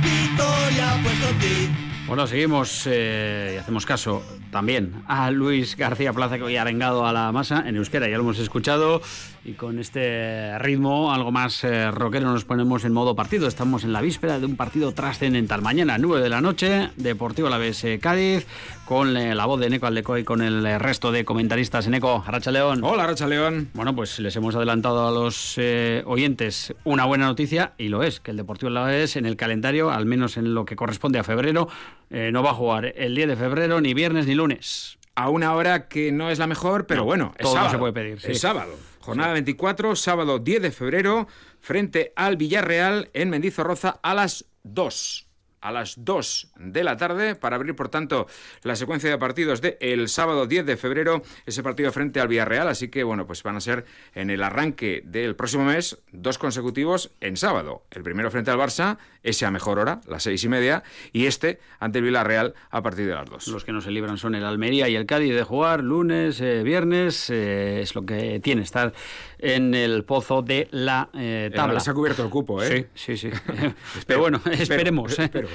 Victoria 0.02 1.00
puesto 1.02 1.28
en 1.30 1.38
ti. 1.38 1.89
Bueno, 2.10 2.26
seguimos 2.26 2.88
eh, 2.90 3.52
y 3.54 3.58
hacemos 3.58 3.86
caso 3.86 4.24
también 4.50 5.04
a 5.06 5.30
Luis 5.30 5.76
García 5.76 6.12
Plaza, 6.12 6.38
que 6.38 6.42
hoy 6.42 6.56
ha 6.56 6.62
arengado 6.62 7.06
a 7.06 7.12
la 7.12 7.30
masa 7.30 7.62
en 7.68 7.76
euskera, 7.76 8.08
ya 8.08 8.16
lo 8.16 8.24
hemos 8.24 8.40
escuchado, 8.40 9.00
y 9.44 9.52
con 9.52 9.78
este 9.78 10.58
ritmo 10.58 11.12
algo 11.12 11.30
más 11.30 11.64
eh, 11.64 11.90
rockero 11.90 12.30
nos 12.30 12.44
ponemos 12.44 12.84
en 12.84 12.92
modo 12.92 13.14
partido. 13.14 13.46
Estamos 13.46 13.84
en 13.84 13.92
la 13.92 14.00
víspera 14.00 14.40
de 14.40 14.46
un 14.46 14.56
partido 14.56 14.92
trascendental. 14.92 15.62
Mañana, 15.62 15.98
9 15.98 16.20
de 16.20 16.28
la 16.28 16.40
noche, 16.40 16.90
Deportivo 16.96 17.48
La 17.48 17.58
Vez 17.58 17.84
eh, 17.84 18.00
Cádiz, 18.00 18.44
con 18.84 19.16
eh, 19.16 19.34
la 19.36 19.46
voz 19.46 19.60
de 19.60 19.70
Neco 19.70 19.86
Aldeco 19.86 20.18
y 20.18 20.24
con 20.24 20.42
el 20.42 20.80
resto 20.80 21.12
de 21.12 21.24
comentaristas. 21.24 21.86
Neco, 21.86 22.24
Aracha 22.26 22.50
León. 22.50 22.82
Hola, 22.82 23.04
Aracha 23.04 23.28
León. 23.28 23.70
Bueno, 23.72 23.94
pues 23.94 24.18
les 24.18 24.34
hemos 24.34 24.56
adelantado 24.56 25.06
a 25.06 25.12
los 25.12 25.58
oyentes 26.04 26.74
una 26.82 27.04
buena 27.04 27.26
noticia, 27.26 27.72
y 27.78 27.88
lo 27.88 28.02
es, 28.02 28.18
que 28.18 28.32
el 28.32 28.36
Deportivo 28.36 28.70
La 28.70 28.82
Vez 28.82 29.14
en 29.14 29.26
el 29.26 29.36
calendario, 29.36 29.90
al 29.90 30.06
menos 30.06 30.36
en 30.36 30.54
lo 30.54 30.64
que 30.64 30.76
corresponde 30.76 31.18
a 31.18 31.24
febrero, 31.24 31.68
no 32.10 32.42
va 32.42 32.50
a 32.50 32.54
jugar 32.54 32.92
el 32.96 33.14
10 33.14 33.28
de 33.28 33.36
febrero, 33.36 33.80
ni 33.80 33.94
viernes 33.94 34.26
ni 34.26 34.34
lunes. 34.34 34.98
A 35.14 35.28
una 35.30 35.54
hora 35.54 35.88
que 35.88 36.12
no 36.12 36.30
es 36.30 36.38
la 36.38 36.46
mejor, 36.46 36.86
pero 36.86 37.00
No, 37.00 37.04
bueno, 37.04 37.32
es 37.36 37.42
todo 37.44 37.52
sábado. 37.54 37.70
se 37.72 37.78
puede 37.78 37.92
pedir, 37.92 38.20
sí. 38.20 38.32
Es 38.32 38.40
sábado. 38.40 38.74
Jornada 39.00 39.32
24, 39.32 39.96
sábado 39.96 40.38
10 40.38 40.62
de 40.62 40.70
febrero, 40.70 41.26
frente 41.58 42.12
al 42.16 42.36
Villarreal 42.36 43.10
en 43.14 43.30
Mendizorroza 43.30 43.98
a 44.02 44.14
las 44.14 44.44
2. 44.62 45.26
A 45.60 45.72
las 45.72 46.04
2 46.04 46.52
de 46.56 46.84
la 46.84 46.96
tarde, 46.96 47.34
para 47.34 47.56
abrir, 47.56 47.76
por 47.76 47.88
tanto, 47.88 48.26
la 48.62 48.76
secuencia 48.76 49.10
de 49.10 49.18
partidos 49.18 49.60
del 49.60 49.76
el 49.80 50.08
sábado 50.08 50.46
10 50.46 50.66
de 50.66 50.76
febrero, 50.76 51.22
ese 51.46 51.62
partido 51.62 51.92
frente 51.92 52.20
al 52.20 52.28
Villarreal. 52.28 52.68
Así 52.68 52.88
que, 52.88 53.04
bueno, 53.04 53.26
pues 53.26 53.42
van 53.42 53.56
a 53.56 53.60
ser 53.60 53.84
en 54.14 54.30
el 54.30 54.42
arranque 54.42 55.02
del 55.04 55.36
próximo 55.36 55.64
mes 55.64 55.98
dos 56.12 56.38
consecutivos 56.38 57.12
en 57.20 57.36
sábado. 57.36 57.84
El 57.90 58.02
primero 58.02 58.30
frente 58.30 58.50
al 58.50 58.58
Barça, 58.58 58.98
ese 59.22 59.46
a 59.46 59.50
mejor 59.50 59.78
hora, 59.78 60.00
las 60.06 60.22
seis 60.22 60.42
y 60.44 60.48
media, 60.48 60.82
y 61.12 61.26
este 61.26 61.60
ante 61.78 61.98
el 61.98 62.04
Villarreal 62.04 62.54
a 62.70 62.82
partir 62.82 63.06
de 63.06 63.14
las 63.14 63.28
2. 63.28 63.48
Los 63.48 63.64
que 63.64 63.72
no 63.72 63.80
se 63.80 63.90
libran 63.90 64.18
son 64.18 64.34
el 64.34 64.44
Almería 64.44 64.88
y 64.88 64.96
el 64.96 65.06
Cádiz 65.06 65.34
de 65.34 65.42
jugar 65.42 65.82
lunes, 65.82 66.40
eh, 66.40 66.62
viernes, 66.62 67.28
eh, 67.30 67.80
es 67.82 67.94
lo 67.94 68.06
que 68.06 68.40
tiene 68.40 68.62
estar 68.62 68.92
en 69.38 69.74
el 69.74 70.04
pozo 70.04 70.42
de 70.42 70.68
la 70.70 71.08
eh, 71.14 71.50
tabla. 71.54 71.80
Se 71.80 71.90
ha 71.90 71.94
cubierto 71.94 72.22
el 72.22 72.30
cupo, 72.30 72.62
¿eh? 72.62 72.88
Sí, 72.94 73.16
sí, 73.16 73.30
sí. 73.30 73.38
Pero 74.06 74.20
bueno, 74.20 74.38
espero, 74.38 74.62
esperemos. 74.62 75.18
¿eh? 75.18 75.24
espero. 75.24 75.48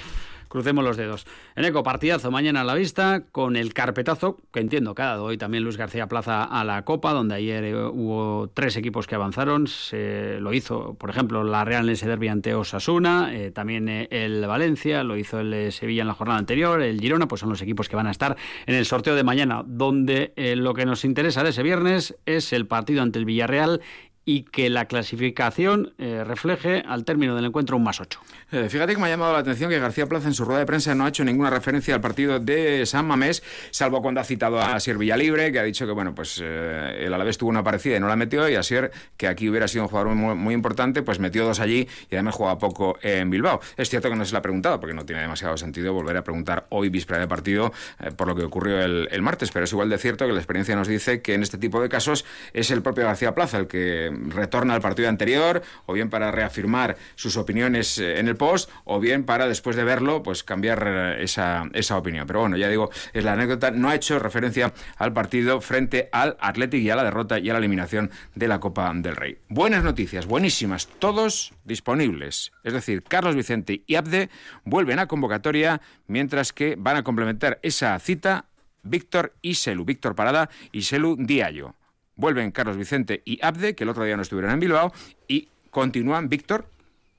Crucemos 0.56 0.86
los 0.86 0.96
dedos. 0.96 1.26
Eneco, 1.58 1.84
partidazo 1.84 2.32
mañana 2.32 2.62
a 2.62 2.64
la 2.64 2.76
vista 2.76 3.24
con 3.34 3.58
el 3.58 3.74
carpetazo 3.74 4.38
que 4.54 4.62
entiendo 4.62 4.96
que 4.96 5.02
ha 5.02 5.08
dado 5.08 5.26
hoy 5.26 5.38
también 5.38 5.66
Luis 5.66 5.76
García 5.76 6.08
Plaza 6.08 6.46
a 6.46 6.64
la 6.64 6.86
Copa, 6.86 7.12
donde 7.12 7.36
ayer 7.36 7.64
eh, 7.66 7.76
hubo 7.76 8.50
tres 8.54 8.78
equipos 8.78 9.06
que 9.06 9.16
avanzaron. 9.16 9.68
Se 9.68 10.40
lo 10.40 10.54
hizo, 10.54 10.94
por 10.94 11.10
ejemplo, 11.10 11.44
la 11.44 11.66
Real 11.66 11.86
Lense 11.86 12.08
Derby 12.08 12.30
ante 12.30 12.56
Osasuna, 12.56 13.36
eh, 13.36 13.52
también 13.52 13.90
eh, 13.90 14.08
el 14.12 14.46
Valencia, 14.46 15.04
lo 15.04 15.18
hizo 15.18 15.40
el 15.40 15.74
Sevilla 15.74 16.04
en 16.04 16.08
la 16.08 16.14
jornada 16.14 16.40
anterior, 16.40 16.82
el 16.82 17.02
Girona, 17.02 17.28
pues 17.28 17.42
son 17.42 17.50
los 17.50 17.62
equipos 17.62 17.90
que 17.90 17.98
van 17.98 18.08
a 18.08 18.12
estar 18.12 18.38
en 18.66 18.76
el 18.76 18.86
sorteo 18.86 19.16
de 19.16 19.24
mañana, 19.24 19.64
donde 19.66 20.32
lo 20.56 20.74
que 20.74 20.86
nos 20.86 21.04
interesa 21.04 21.44
de 21.44 21.50
ese 21.50 21.64
viernes 21.64 22.16
es 22.26 22.54
el 22.54 22.66
partido 22.66 23.02
ante 23.02 23.20
el 23.20 23.26
Villarreal 23.26 23.82
y 24.26 24.44
que 24.44 24.70
la 24.70 24.86
clasificación 24.86 25.94
eh, 26.00 26.24
refleje 26.26 26.84
al 26.88 27.06
término 27.06 27.36
del 27.36 27.46
encuentro 27.46 27.78
un 27.78 27.84
más 27.84 28.02
8. 28.02 28.20
Eh, 28.52 28.68
fíjate 28.70 28.94
que 28.94 29.00
me 29.00 29.06
ha 29.08 29.10
llamado 29.10 29.34
la 29.34 29.40
atención 29.40 29.70
que 29.70 29.80
García 29.80 30.08
Plaza 30.08 30.28
en 30.28 30.34
su 30.34 30.46
rueda 30.46 30.60
de 30.60 30.66
prensa 30.66 30.96
no 30.96 31.06
ha 31.06 31.10
hecho 31.10 31.24
ninguna 31.24 31.52
referencia 31.52 31.94
al 31.94 32.02
partido 32.02 32.40
de 32.40 32.86
San 32.88 33.06
Mamés, 33.06 33.44
salvo 33.70 34.02
cuando 34.02 34.22
ha 34.22 34.24
citado 34.24 34.60
a 34.60 34.76
Asier 34.76 34.98
Villalibre, 34.98 35.52
que 35.52 35.60
ha 35.60 35.64
dicho 35.64 35.86
que 35.86 35.92
bueno, 35.92 36.16
pues 36.16 36.42
eh, 36.44 37.04
el 37.06 37.14
Alavés 37.14 37.38
tuvo 37.38 37.52
una 37.52 37.64
parecida 37.64 37.98
y 37.98 38.00
no 38.00 38.08
la 38.08 38.16
metió, 38.16 38.50
y 38.50 38.56
Asier, 38.56 38.92
que 39.16 39.28
aquí 39.28 39.48
hubiera 39.48 39.68
sido 39.68 39.84
un 39.84 39.90
jugador 39.90 40.16
muy, 40.16 40.56
importante, 40.56 41.04
pues 41.04 41.20
metió 41.20 41.46
dos 41.46 41.60
allí 41.60 41.88
y 42.10 42.16
además 42.16 42.36
juega 42.36 42.58
poco 42.58 42.98
en 43.02 43.30
Bilbao. 43.30 43.60
Es 43.78 43.90
cierto 43.90 44.10
que 44.10 44.16
no 44.16 44.26
se 44.26 44.32
le 44.32 44.38
ha 44.40 44.42
preguntado, 44.42 44.80
porque 44.80 44.96
no 44.96 45.06
tiene 45.06 45.22
demasiado 45.22 45.58
sentido 45.58 45.94
volver 45.94 46.18
a 46.18 46.24
preguntar 46.24 46.66
hoy, 46.70 46.90
víspera 46.90 47.20
de 47.20 47.28
partido, 47.28 47.74
por 48.16 48.28
lo 48.28 48.36
que 48.36 48.44
ocurrió 48.44 48.82
el 48.82 49.22
martes, 49.22 49.52
pero 49.52 49.66
es 49.66 49.72
igual 49.72 49.90
de 49.90 49.98
cierto 49.98 50.26
que 50.26 50.32
la 50.32 50.40
experiencia 50.40 50.76
nos 50.76 50.88
dice 50.88 51.22
que 51.22 51.34
en 51.34 51.44
este 51.44 51.58
tipo 51.58 51.82
de 51.82 51.90
casos 51.90 52.26
es 52.54 52.72
el 52.72 52.82
propio 52.82 53.04
García 53.04 53.36
Plaza 53.36 53.58
el 53.58 53.68
que 53.68 54.15
retorna 54.30 54.74
al 54.74 54.82
partido 54.82 55.10
anterior, 55.10 55.62
o 55.86 55.94
bien 55.94 56.10
para 56.10 56.32
reafirmar 56.32 56.98
sus 57.16 57.38
opiniones 57.38 57.98
eh, 57.98 58.20
en 58.20 58.28
el 58.28 58.36
post, 58.36 58.70
o 58.84 59.00
bien 59.00 59.24
para 59.24 59.48
después 59.48 59.76
de 59.76 59.84
verlo, 59.84 60.24
pues 60.24 60.44
cambiar 60.44 60.84
eh, 60.88 61.24
esa, 61.24 61.70
esa 61.74 61.98
opinión. 61.98 62.28
Pero 62.28 62.42
bueno, 62.42 62.58
ya 62.58 62.70
digo, 62.70 62.90
es 63.14 63.24
la 63.24 63.34
anécdota, 63.34 63.72
no 63.72 63.90
ha 63.90 63.96
hecho 63.96 64.20
referencia 64.20 64.74
al 64.98 65.14
partido 65.14 65.62
frente 65.62 66.10
al 66.12 66.38
Athletic 66.40 66.82
y 66.82 66.90
a 66.90 66.96
la 66.96 67.04
derrota 67.04 67.40
y 67.40 67.50
a 67.50 67.54
la 67.54 67.60
eliminación 67.60 68.12
de 68.36 68.48
la 68.48 68.60
Copa 68.60 68.92
del 68.94 69.16
Rey. 69.16 69.38
Buenas 69.50 69.84
noticias, 69.84 70.26
buenísimas, 70.26 70.88
todos 71.00 71.54
disponibles. 71.64 72.52
Es 72.64 72.74
decir, 72.74 73.04
Carlos 73.04 73.36
Vicente 73.36 73.84
y 73.86 73.96
Abde 73.96 74.30
vuelven 74.64 75.00
a 75.00 75.08
convocatoria, 75.08 75.82
mientras 76.08 76.54
que 76.54 76.76
van 76.78 76.98
a 76.98 77.04
complementar 77.04 77.60
esa 77.62 77.98
cita 78.00 78.46
Víctor 78.84 79.34
Iselu, 79.42 79.84
Víctor 79.84 80.16
Parada 80.16 80.50
y 80.72 80.84
Selu 80.84 81.16
Diallo. 81.18 81.76
Vuelven 82.16 82.52
Carlos 82.52 82.78
Vicente 82.78 83.22
y 83.26 83.44
Abde, 83.44 83.76
que 83.76 83.84
el 83.84 83.90
otro 83.90 84.04
día 84.04 84.16
no 84.16 84.22
estuvieron 84.22 84.52
en 84.52 84.60
Bilbao, 84.60 84.92
y 85.28 85.50
continúan 85.70 86.30
Víctor, 86.30 86.70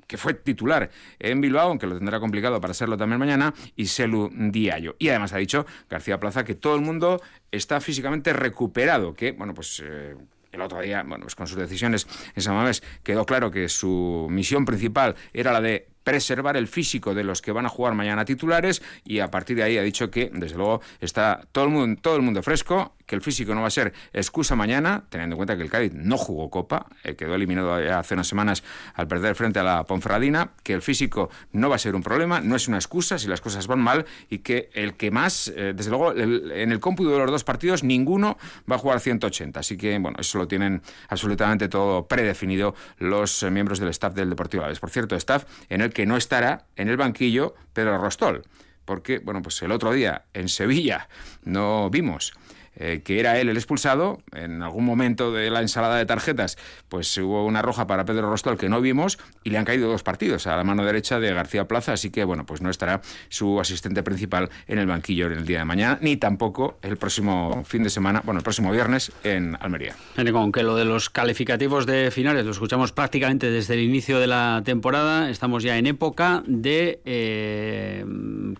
que 0.06 0.16
fue 0.16 0.34
titular 0.34 0.90
en 1.18 1.40
Bilbao, 1.40 1.68
aunque 1.68 1.86
lo 1.86 1.96
tendrá 1.96 2.20
complicado 2.20 2.60
para 2.60 2.74
serlo 2.74 2.96
también 2.96 3.18
mañana, 3.18 3.54
y 3.74 3.86
Selu 3.86 4.30
Diallo. 4.32 4.96
Y 4.98 5.08
además 5.08 5.32
ha 5.32 5.38
dicho 5.38 5.66
García 5.90 6.20
Plaza 6.20 6.44
que 6.44 6.54
todo 6.54 6.74
el 6.76 6.80
mundo 6.80 7.20
está 7.50 7.80
físicamente 7.80 8.32
recuperado, 8.32 9.14
que, 9.14 9.32
bueno, 9.32 9.54
pues... 9.54 9.82
Eh, 9.84 10.16
el 10.52 10.62
otro 10.62 10.80
día, 10.80 11.02
bueno, 11.02 11.24
pues 11.24 11.34
con 11.34 11.46
sus 11.46 11.58
decisiones 11.58 12.06
en 12.34 12.42
San 12.42 12.54
Mamés 12.54 12.82
quedó 13.02 13.26
claro 13.26 13.50
que 13.50 13.68
su 13.68 14.26
misión 14.30 14.64
principal 14.64 15.14
era 15.34 15.52
la 15.52 15.60
de 15.60 15.88
preservar 16.06 16.56
el 16.56 16.68
físico 16.68 17.14
de 17.14 17.24
los 17.24 17.42
que 17.42 17.50
van 17.50 17.66
a 17.66 17.68
jugar 17.68 17.94
mañana 17.94 18.24
titulares 18.24 18.80
y 19.04 19.18
a 19.18 19.28
partir 19.28 19.56
de 19.56 19.64
ahí 19.64 19.76
ha 19.76 19.82
dicho 19.82 20.08
que, 20.08 20.30
desde 20.32 20.56
luego, 20.56 20.80
está 21.00 21.40
todo 21.50 21.64
el 21.64 21.70
mundo, 21.70 22.00
todo 22.00 22.14
el 22.14 22.22
mundo 22.22 22.44
fresco 22.44 22.94
que 23.06 23.14
el 23.14 23.22
físico 23.22 23.54
no 23.54 23.62
va 23.62 23.68
a 23.68 23.70
ser 23.70 23.92
excusa 24.12 24.56
mañana, 24.56 25.04
teniendo 25.08 25.34
en 25.34 25.38
cuenta 25.38 25.56
que 25.56 25.62
el 25.62 25.70
Cádiz 25.70 25.92
no 25.94 26.16
jugó 26.16 26.50
Copa, 26.50 26.86
eh, 27.04 27.14
quedó 27.14 27.34
eliminado 27.34 27.74
hace 27.74 28.14
unas 28.14 28.26
semanas 28.26 28.62
al 28.94 29.06
perder 29.06 29.34
frente 29.34 29.58
a 29.60 29.62
la 29.62 29.84
Ponferradina, 29.84 30.50
que 30.62 30.72
el 30.74 30.82
físico 30.82 31.30
no 31.52 31.68
va 31.68 31.76
a 31.76 31.78
ser 31.78 31.94
un 31.94 32.02
problema, 32.02 32.40
no 32.40 32.56
es 32.56 32.68
una 32.68 32.76
excusa 32.76 33.18
si 33.18 33.28
las 33.28 33.40
cosas 33.40 33.66
van 33.66 33.80
mal 33.80 34.06
y 34.28 34.38
que 34.38 34.70
el 34.74 34.94
que 34.94 35.10
más, 35.10 35.52
eh, 35.56 35.72
desde 35.74 35.90
luego, 35.90 36.12
en 36.16 36.72
el 36.72 36.80
cómputo 36.80 37.10
de 37.10 37.18
los 37.18 37.30
dos 37.30 37.44
partidos, 37.44 37.84
ninguno 37.84 38.38
va 38.70 38.76
a 38.76 38.78
jugar 38.78 39.00
180. 39.00 39.60
Así 39.60 39.76
que, 39.76 39.98
bueno, 39.98 40.18
eso 40.20 40.38
lo 40.38 40.48
tienen 40.48 40.82
absolutamente 41.08 41.68
todo 41.68 42.06
predefinido 42.06 42.74
los 42.98 43.42
eh, 43.42 43.50
miembros 43.50 43.78
del 43.78 43.90
staff 43.90 44.14
del 44.14 44.30
Deportivo 44.30 44.62
Alavés. 44.62 44.80
Por 44.80 44.90
cierto, 44.90 45.14
staff 45.16 45.44
en 45.68 45.80
el 45.80 45.92
que 45.96 46.04
no 46.04 46.18
estará 46.18 46.66
en 46.76 46.90
el 46.90 46.98
banquillo 46.98 47.54
Pedro 47.72 47.96
Rostol 47.96 48.42
porque, 48.84 49.18
bueno, 49.18 49.40
pues 49.40 49.62
el 49.62 49.72
otro 49.72 49.92
día 49.92 50.26
en 50.34 50.50
Sevilla 50.50 51.08
no 51.42 51.88
vimos 51.88 52.34
eh, 52.78 53.00
que 53.02 53.20
era 53.20 53.38
él 53.38 53.48
el 53.48 53.56
expulsado. 53.56 54.18
En 54.32 54.62
algún 54.62 54.84
momento 54.84 55.32
de 55.32 55.50
la 55.50 55.62
ensalada 55.62 55.96
de 55.96 56.04
tarjetas, 56.04 56.58
pues 56.88 57.16
hubo 57.16 57.44
una 57.46 57.62
roja 57.62 57.86
para 57.86 58.04
Pedro 58.04 58.30
Rostol 58.30 58.58
que 58.58 58.68
no 58.68 58.80
vimos 58.80 59.18
y 59.44 59.50
le 59.50 59.58
han 59.58 59.64
caído 59.64 59.88
dos 59.88 60.02
partidos 60.02 60.46
a 60.46 60.56
la 60.56 60.64
mano 60.64 60.84
derecha 60.84 61.18
de 61.18 61.32
García 61.32 61.66
Plaza, 61.66 61.94
así 61.94 62.10
que 62.10 62.24
bueno, 62.24 62.44
pues 62.44 62.60
no 62.60 62.68
estará 62.68 63.00
su 63.28 63.60
asistente 63.60 64.02
principal 64.02 64.50
en 64.66 64.78
el 64.78 64.86
banquillo 64.86 65.26
en 65.26 65.32
el 65.32 65.46
día 65.46 65.60
de 65.60 65.64
mañana, 65.64 65.98
ni 66.02 66.16
tampoco 66.16 66.78
el 66.82 66.98
próximo 66.98 67.64
fin 67.64 67.82
de 67.82 67.90
semana, 67.90 68.20
bueno, 68.24 68.40
el 68.40 68.44
próximo 68.44 68.70
viernes 68.70 69.10
en 69.24 69.56
Almería. 69.60 69.94
Aunque 70.34 70.62
lo 70.62 70.76
de 70.76 70.84
los 70.84 71.08
calificativos 71.08 71.86
de 71.86 72.10
finales 72.10 72.44
lo 72.44 72.50
escuchamos 72.50 72.92
prácticamente 72.92 73.50
desde 73.50 73.74
el 73.74 73.80
inicio 73.80 74.20
de 74.20 74.26
la 74.26 74.62
temporada, 74.64 75.30
estamos 75.30 75.62
ya 75.62 75.78
en 75.78 75.86
época 75.86 76.42
de 76.46 77.00
eh, 77.06 78.04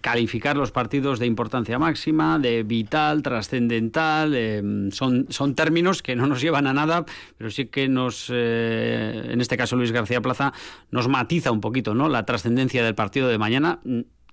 calificar 0.00 0.56
los 0.56 0.72
partidos 0.72 1.18
de 1.18 1.26
importancia 1.26 1.78
máxima, 1.78 2.38
de 2.38 2.62
vital, 2.62 3.22
trascendental 3.22 4.05
Em, 4.24 4.90
son, 4.90 5.26
son 5.30 5.54
términos 5.54 6.02
que 6.02 6.16
no 6.16 6.26
nos 6.26 6.40
llevan 6.40 6.66
a 6.66 6.72
nada, 6.72 7.04
pero 7.38 7.50
sí 7.50 7.66
que 7.66 7.88
nos, 7.88 8.30
eh, 8.32 9.28
en 9.30 9.40
este 9.40 9.56
caso 9.56 9.76
Luis 9.76 9.92
García 9.92 10.20
Plaza, 10.20 10.52
nos 10.90 11.08
matiza 11.08 11.52
un 11.52 11.60
poquito 11.60 11.94
¿no? 11.94 12.08
la 12.08 12.24
trascendencia 12.24 12.84
del 12.84 12.94
partido 12.94 13.28
de 13.28 13.38
mañana 13.38 13.80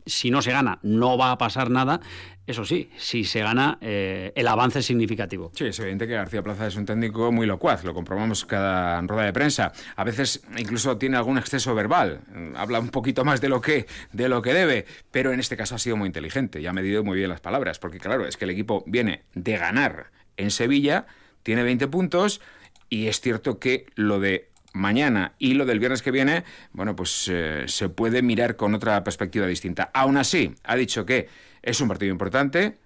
si 0.05 0.31
no 0.31 0.41
se 0.41 0.51
gana, 0.51 0.79
no 0.83 1.17
va 1.17 1.31
a 1.31 1.37
pasar 1.37 1.69
nada. 1.69 1.99
Eso 2.45 2.65
sí, 2.65 2.89
si 2.97 3.23
se 3.23 3.39
gana, 3.39 3.77
eh, 3.79 4.33
el 4.35 4.47
avance 4.49 4.79
es 4.79 4.85
significativo. 4.85 5.51
Sí, 5.55 5.65
es 5.65 5.79
evidente 5.79 6.07
que 6.07 6.13
García 6.13 6.43
Plaza 6.43 6.67
es 6.67 6.75
un 6.75 6.85
técnico 6.85 7.31
muy 7.31 7.47
locuaz, 7.47 7.85
lo 7.85 7.93
comprobamos 7.93 8.43
cada 8.43 8.99
rueda 9.01 9.25
de 9.25 9.33
prensa. 9.33 9.71
A 9.95 10.03
veces 10.03 10.43
incluso 10.57 10.97
tiene 10.97 11.15
algún 11.15 11.37
exceso 11.37 11.73
verbal, 11.73 12.19
habla 12.55 12.79
un 12.79 12.89
poquito 12.89 13.23
más 13.23 13.39
de 13.39 13.47
lo 13.47 13.61
que, 13.61 13.87
de 14.11 14.27
lo 14.27 14.41
que 14.41 14.53
debe, 14.53 14.85
pero 15.09 15.31
en 15.31 15.39
este 15.39 15.55
caso 15.55 15.75
ha 15.75 15.79
sido 15.79 15.95
muy 15.95 16.07
inteligente 16.07 16.59
y 16.59 16.67
ha 16.67 16.73
medido 16.73 17.01
muy 17.03 17.17
bien 17.17 17.29
las 17.29 17.39
palabras, 17.39 17.79
porque 17.79 17.99
claro, 17.99 18.27
es 18.27 18.35
que 18.35 18.43
el 18.43 18.51
equipo 18.51 18.83
viene 18.87 19.23
de 19.35 19.57
ganar 19.57 20.11
en 20.35 20.51
Sevilla, 20.51 21.05
tiene 21.43 21.63
20 21.63 21.87
puntos 21.87 22.41
y 22.89 23.07
es 23.07 23.21
cierto 23.21 23.57
que 23.57 23.85
lo 23.95 24.19
de 24.19 24.49
mañana 24.73 25.33
y 25.39 25.53
lo 25.53 25.65
del 25.65 25.79
viernes 25.79 26.01
que 26.01 26.11
viene, 26.11 26.43
bueno, 26.73 26.95
pues 26.95 27.29
eh, 27.31 27.63
se 27.67 27.89
puede 27.89 28.21
mirar 28.21 28.55
con 28.55 28.73
otra 28.75 29.03
perspectiva 29.03 29.47
distinta. 29.47 29.89
Aún 29.93 30.17
así, 30.17 30.53
ha 30.63 30.75
dicho 30.75 31.05
que 31.05 31.29
es 31.61 31.79
un 31.79 31.87
partido 31.87 32.11
importante. 32.11 32.79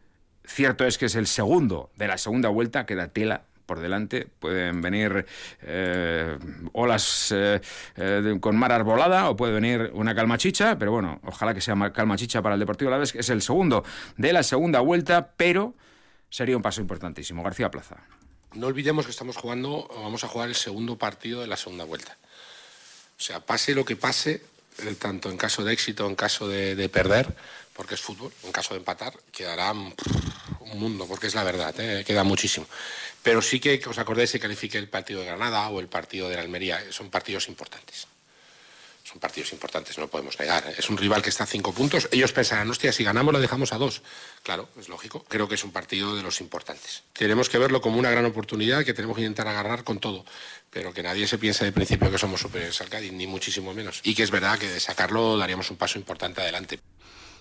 Cierto 0.46 0.86
es 0.86 0.98
que 0.98 1.08
es 1.08 1.16
el 1.16 1.28
segundo 1.28 1.90
de 1.98 2.08
la 2.08 2.18
segunda 2.18 2.50
vuelta, 2.50 2.86
queda 2.86 3.08
tela 3.08 3.44
por 3.66 3.80
delante. 3.80 4.28
Pueden 4.40 4.82
venir 4.82 5.26
eh, 5.62 6.38
olas 6.74 7.34
eh, 7.36 7.60
con 8.40 8.56
mar 8.56 8.72
arbolada 8.72 9.30
o 9.30 9.36
puede 9.36 9.54
venir 9.54 9.92
una 9.94 10.16
calma 10.16 10.38
chicha, 10.38 10.78
pero 10.78 10.92
bueno, 10.92 11.20
ojalá 11.24 11.54
que 11.54 11.62
sea 11.62 11.76
calma 11.92 12.16
chicha 12.18 12.42
para 12.42 12.56
el 12.56 12.60
Deportivo 12.60 12.92
La 12.92 12.98
Vez, 12.98 13.12
que 13.12 13.20
es 13.20 13.30
el 13.30 13.42
segundo 13.42 13.84
de 14.16 14.34
la 14.34 14.44
segunda 14.44 14.80
vuelta, 14.80 15.32
pero 15.36 15.76
sería 16.30 16.56
un 16.56 16.64
paso 16.64 16.82
importantísimo. 16.82 17.44
García 17.44 17.70
Plaza. 17.70 17.98
No 18.58 18.66
olvidemos 18.66 19.06
que 19.06 19.12
estamos 19.12 19.38
jugando, 19.38 19.88
vamos 19.94 20.24
a 20.24 20.28
jugar 20.28 20.50
el 20.50 20.56
segundo 20.56 20.98
partido 20.98 21.42
de 21.42 21.48
la 21.48 21.58
segunda 21.58 21.84
vuelta. 21.84 22.18
O 23.16 23.22
sea, 23.22 23.40
pase 23.40 23.76
lo 23.76 23.86
que 23.86 23.96
pase, 23.96 24.42
eh, 24.80 24.96
tanto 24.98 25.30
en 25.30 25.38
caso 25.38 25.64
de 25.64 25.74
éxito, 25.74 26.08
en 26.08 26.16
caso 26.16 26.48
de, 26.48 26.90
perder, 26.90 27.36
porque 27.74 27.94
es 27.94 28.02
fútbol, 28.02 28.34
en 28.44 28.52
caso 28.52 28.74
de 28.74 28.80
empatar, 28.80 29.14
quedará 29.32 29.74
un 29.74 29.94
mundo, 30.74 31.06
porque 31.08 31.28
es 31.28 31.36
la 31.36 31.44
verdad, 31.44 31.80
¿eh? 31.80 32.04
queda 32.04 32.24
muchísimo. 32.24 32.66
Pero 33.22 33.44
sí 33.44 33.60
que, 33.60 33.80
os 33.88 34.00
acordéis, 34.00 34.32
se 34.32 34.40
califique 34.40 34.80
el 34.80 34.90
partido 34.90 35.20
de 35.20 35.28
Granada 35.28 35.70
o 35.70 35.80
el 35.80 35.88
partido 35.88 36.28
de 36.28 36.38
la 36.38 36.42
Almería, 36.42 36.82
son 36.92 37.12
partidos 37.12 37.50
importantes 37.50 38.08
son 39.08 39.20
partidos 39.20 39.54
importantes, 39.54 39.98
no 39.98 40.04
lo 40.04 40.10
podemos 40.10 40.38
negar. 40.38 40.76
Es 40.78 40.90
un 40.90 40.98
rival 40.98 41.22
que 41.22 41.30
está 41.30 41.46
a 41.46 41.48
cinco 41.48 41.72
puntos. 41.72 42.10
Ellos 42.12 42.34
pensarán, 42.34 42.70
hostia, 42.70 42.92
si 42.92 43.06
ganamos 43.06 43.34
lo 43.34 43.40
dejamos 43.40 43.72
a 43.72 43.78
dos. 43.78 44.02
Claro, 44.44 44.68
es 44.78 44.90
lógico. 44.90 45.24
Creo 45.30 45.48
que 45.48 45.56
es 45.56 45.64
un 45.64 45.72
partido 45.72 46.14
de 46.14 46.24
los 46.24 46.42
importantes. 46.42 47.04
Tenemos 47.14 47.48
que 47.48 47.58
verlo 47.58 47.80
como 47.80 47.98
una 48.00 48.12
gran 48.12 48.26
oportunidad 48.26 48.84
que 48.84 48.94
tenemos 48.94 49.16
que 49.16 49.22
intentar 49.22 49.48
agarrar 49.48 49.86
con 49.86 50.00
todo. 50.00 50.26
Pero 50.72 50.94
que 50.94 51.04
nadie 51.04 51.26
se 51.26 51.38
piense 51.38 51.64
de 51.64 51.72
principio 51.72 52.12
que 52.12 52.18
somos 52.18 52.42
superiores 52.42 52.82
al 52.82 52.90
Cádiz, 52.90 53.14
ni 53.14 53.28
muchísimo 53.28 53.74
menos. 53.74 54.02
Y 54.04 54.14
que 54.14 54.24
es 54.24 54.32
verdad 54.32 54.60
que 54.60 54.68
de 54.68 54.80
sacarlo 54.82 55.38
daríamos 55.38 55.72
un 55.72 55.78
paso 55.78 55.98
importante 55.98 56.42
adelante. 56.42 56.82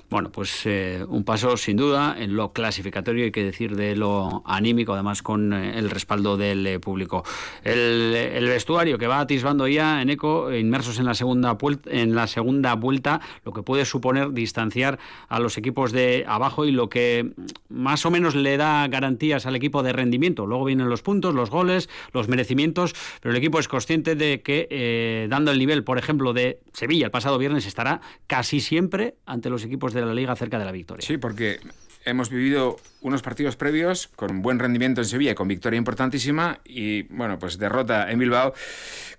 Bueno, 0.08 0.30
pues 0.30 0.62
eh, 0.66 1.04
un 1.08 1.24
paso 1.24 1.56
sin 1.56 1.76
duda 1.76 2.14
en 2.16 2.36
lo 2.36 2.52
clasificatorio, 2.52 3.24
hay 3.24 3.32
que 3.32 3.42
decir 3.42 3.74
de 3.74 3.96
lo 3.96 4.44
anímico, 4.46 4.94
además 4.94 5.20
con 5.20 5.52
eh, 5.52 5.76
el 5.78 5.90
respaldo 5.90 6.36
del 6.36 6.64
eh, 6.64 6.78
público. 6.78 7.24
El, 7.64 8.46
vestuario 8.46 8.98
que 8.98 9.08
va 9.08 9.18
atisbando 9.18 9.66
ya 9.66 10.00
en 10.00 10.08
eco, 10.08 10.54
inmersos 10.54 11.00
en 11.00 11.06
la 11.06 11.14
segunda 11.14 11.58
en 11.86 12.14
la 12.14 12.28
segunda 12.28 12.74
vuelta, 12.74 13.20
lo 13.44 13.52
que 13.52 13.62
puede 13.62 13.84
suponer 13.84 14.30
distanciar 14.30 15.00
a 15.28 15.40
los 15.40 15.58
equipos 15.58 15.90
de 15.90 16.24
abajo 16.28 16.64
y 16.64 16.70
lo 16.70 16.88
que 16.88 17.32
más 17.68 18.06
o 18.06 18.10
menos 18.12 18.36
le 18.36 18.56
da 18.56 18.86
garantías 18.86 19.44
al 19.44 19.56
equipo 19.56 19.82
de 19.82 19.92
rendimiento. 19.92 20.46
Luego 20.46 20.64
vienen 20.64 20.88
los 20.88 21.02
puntos, 21.02 21.34
los 21.34 21.50
goles, 21.50 21.90
los 22.12 22.28
merecimientos, 22.28 22.94
pero 23.20 23.32
el 23.32 23.38
equipo 23.38 23.58
es 23.58 23.66
consciente 23.66 24.14
de 24.14 24.40
que 24.40 25.26
dando 25.28 25.50
el 25.50 25.58
nivel, 25.58 25.82
por 25.82 25.98
ejemplo, 25.98 26.32
de 26.32 26.60
Sevilla 26.72 27.06
el 27.06 27.10
pasado 27.10 27.38
viernes 27.38 27.66
estará 27.66 28.00
casi 28.28 28.60
siempre 28.60 29.16
ante 29.26 29.50
los 29.50 29.64
equipos 29.64 29.92
de 29.92 29.95
de 29.96 30.06
la 30.06 30.14
liga 30.14 30.36
cerca 30.36 30.58
de 30.58 30.64
la 30.64 30.72
victoria. 30.72 31.04
Sí, 31.04 31.16
porque 31.16 31.60
hemos 32.06 32.30
vivido 32.30 32.76
unos 33.02 33.20
partidos 33.20 33.56
previos 33.56 34.08
con 34.16 34.40
buen 34.40 34.58
rendimiento 34.58 35.00
en 35.00 35.06
Sevilla 35.06 35.34
con 35.34 35.48
victoria 35.48 35.76
importantísima 35.76 36.60
y 36.64 37.02
bueno, 37.02 37.38
pues 37.38 37.58
derrota 37.58 38.10
en 38.10 38.18
Bilbao 38.18 38.54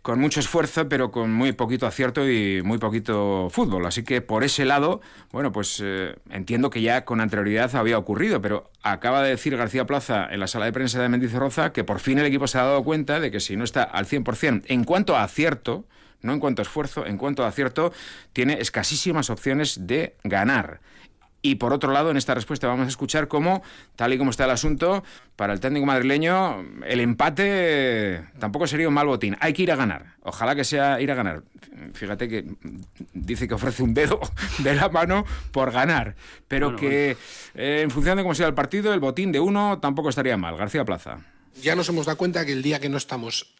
con 0.01 0.19
mucho 0.19 0.39
esfuerzo 0.39 0.87
pero 0.87 1.11
con 1.11 1.31
muy 1.33 1.51
poquito 1.51 1.85
acierto 1.85 2.27
y 2.27 2.61
muy 2.63 2.77
poquito 2.77 3.49
fútbol. 3.51 3.85
Así 3.85 4.03
que 4.03 4.21
por 4.21 4.43
ese 4.43 4.65
lado, 4.65 5.01
bueno, 5.31 5.51
pues 5.51 5.81
eh, 5.83 6.15
entiendo 6.29 6.69
que 6.69 6.81
ya 6.81 7.03
con 7.03 7.19
anterioridad 7.19 7.75
había 7.75 7.97
ocurrido, 7.97 8.41
pero 8.41 8.71
acaba 8.81 9.21
de 9.21 9.31
decir 9.31 9.55
García 9.57 9.85
Plaza 9.85 10.27
en 10.31 10.39
la 10.39 10.47
sala 10.47 10.65
de 10.65 10.73
prensa 10.73 11.01
de 11.01 11.09
Mendizorroza 11.09 11.73
que 11.73 11.83
por 11.83 11.99
fin 11.99 12.19
el 12.19 12.25
equipo 12.25 12.47
se 12.47 12.57
ha 12.57 12.63
dado 12.63 12.83
cuenta 12.83 13.19
de 13.19 13.31
que 13.31 13.41
si 13.41 13.57
no 13.57 13.65
está 13.65 13.83
al 13.83 14.05
100% 14.05 14.63
en 14.67 14.85
cuanto 14.85 15.17
a 15.17 15.23
acierto, 15.23 15.85
no 16.21 16.33
en 16.33 16.39
cuanto 16.39 16.61
a 16.61 16.63
esfuerzo, 16.63 17.05
en 17.05 17.17
cuanto 17.17 17.43
a 17.43 17.47
acierto, 17.47 17.93
tiene 18.33 18.59
escasísimas 18.59 19.29
opciones 19.29 19.87
de 19.87 20.15
ganar. 20.23 20.79
Y 21.41 21.55
por 21.55 21.71
otro 21.71 21.91
lado, 21.91 22.09
en 22.09 22.17
esta 22.17 22.33
respuesta 22.33 22.67
vamos 22.67 22.87
a 22.87 22.89
escuchar 22.89 23.27
cómo, 23.27 23.61
tal 23.95 24.11
y 24.11 24.17
como 24.17 24.31
está 24.31 24.45
el 24.45 24.51
asunto, 24.51 25.03
para 25.35 25.53
el 25.53 25.59
técnico 25.59 25.85
madrileño, 25.85 26.65
el 26.85 26.99
empate 26.99 28.23
tampoco 28.39 28.65
sería 28.67 28.87
un 28.87 28.95
mal 28.95 29.07
botín. 29.07 29.37
Hay 29.39 29.53
que 29.53 29.61
ir 29.63 29.71
a 29.71 29.75
ganar. 29.75 30.15
Ojalá 30.23 30.55
que 30.55 30.63
sea 30.63 30.99
ir 30.99 31.11
a 31.11 31.15
ganar. 31.15 31.43
Fíjate 31.93 32.27
que 32.27 32.45
dice 33.13 33.47
que 33.47 33.53
ofrece 33.53 33.83
un 33.83 33.93
dedo 33.93 34.19
de 34.59 34.75
la 34.75 34.89
mano 34.89 35.25
por 35.51 35.71
ganar. 35.71 36.15
Pero 36.47 36.75
que 36.75 37.15
eh, 37.55 37.81
en 37.83 37.91
función 37.91 38.17
de 38.17 38.23
cómo 38.23 38.33
sea 38.33 38.47
el 38.47 38.55
partido, 38.55 38.93
el 38.93 38.99
botín 38.99 39.31
de 39.31 39.39
uno 39.39 39.79
tampoco 39.79 40.09
estaría 40.09 40.37
mal. 40.37 40.57
García 40.57 40.83
Plaza. 40.85 41.19
Ya 41.61 41.75
nos 41.75 41.87
hemos 41.89 42.07
dado 42.07 42.17
cuenta 42.17 42.45
que 42.45 42.51
el 42.51 42.61
día 42.61 42.79
que 42.79 42.89
no 42.89 42.97
estamos 42.97 43.53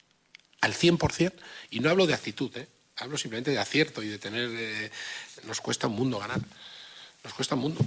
al 0.61 0.73
100%, 0.73 1.33
y 1.71 1.79
no 1.79 1.89
hablo 1.89 2.07
de 2.07 2.13
actitud, 2.13 2.55
¿eh? 2.57 2.67
hablo 2.97 3.17
simplemente 3.17 3.51
de 3.51 3.59
acierto 3.59 4.03
y 4.03 4.07
de 4.09 4.17
tener... 4.17 4.49
Eh, 4.53 4.91
nos 5.45 5.61
cuesta 5.61 5.87
un 5.87 5.95
mundo 5.95 6.19
ganar. 6.19 6.39
Nos 7.23 7.33
cuesta 7.33 7.55
un 7.55 7.61
mundo. 7.61 7.85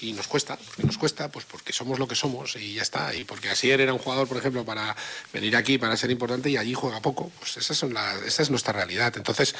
Y 0.00 0.12
nos 0.12 0.26
cuesta, 0.26 0.56
porque 0.56 0.82
nos 0.84 0.98
cuesta, 0.98 1.30
pues 1.30 1.44
porque 1.44 1.72
somos 1.72 1.98
lo 1.98 2.08
que 2.08 2.14
somos 2.14 2.56
y 2.56 2.74
ya 2.74 2.82
está. 2.82 3.14
Y 3.14 3.24
porque 3.24 3.50
Asier 3.50 3.80
era 3.80 3.92
un 3.92 3.98
jugador, 3.98 4.28
por 4.28 4.36
ejemplo, 4.36 4.64
para 4.64 4.96
venir 5.32 5.56
aquí, 5.56 5.78
para 5.78 5.96
ser 5.96 6.10
importante, 6.10 6.50
y 6.50 6.56
allí 6.56 6.74
juega 6.74 7.00
poco. 7.00 7.30
Pues 7.38 7.56
esa, 7.56 7.74
son 7.74 7.94
esa 8.26 8.42
es 8.42 8.50
nuestra 8.50 8.72
realidad. 8.72 9.12
Entonces, 9.16 9.54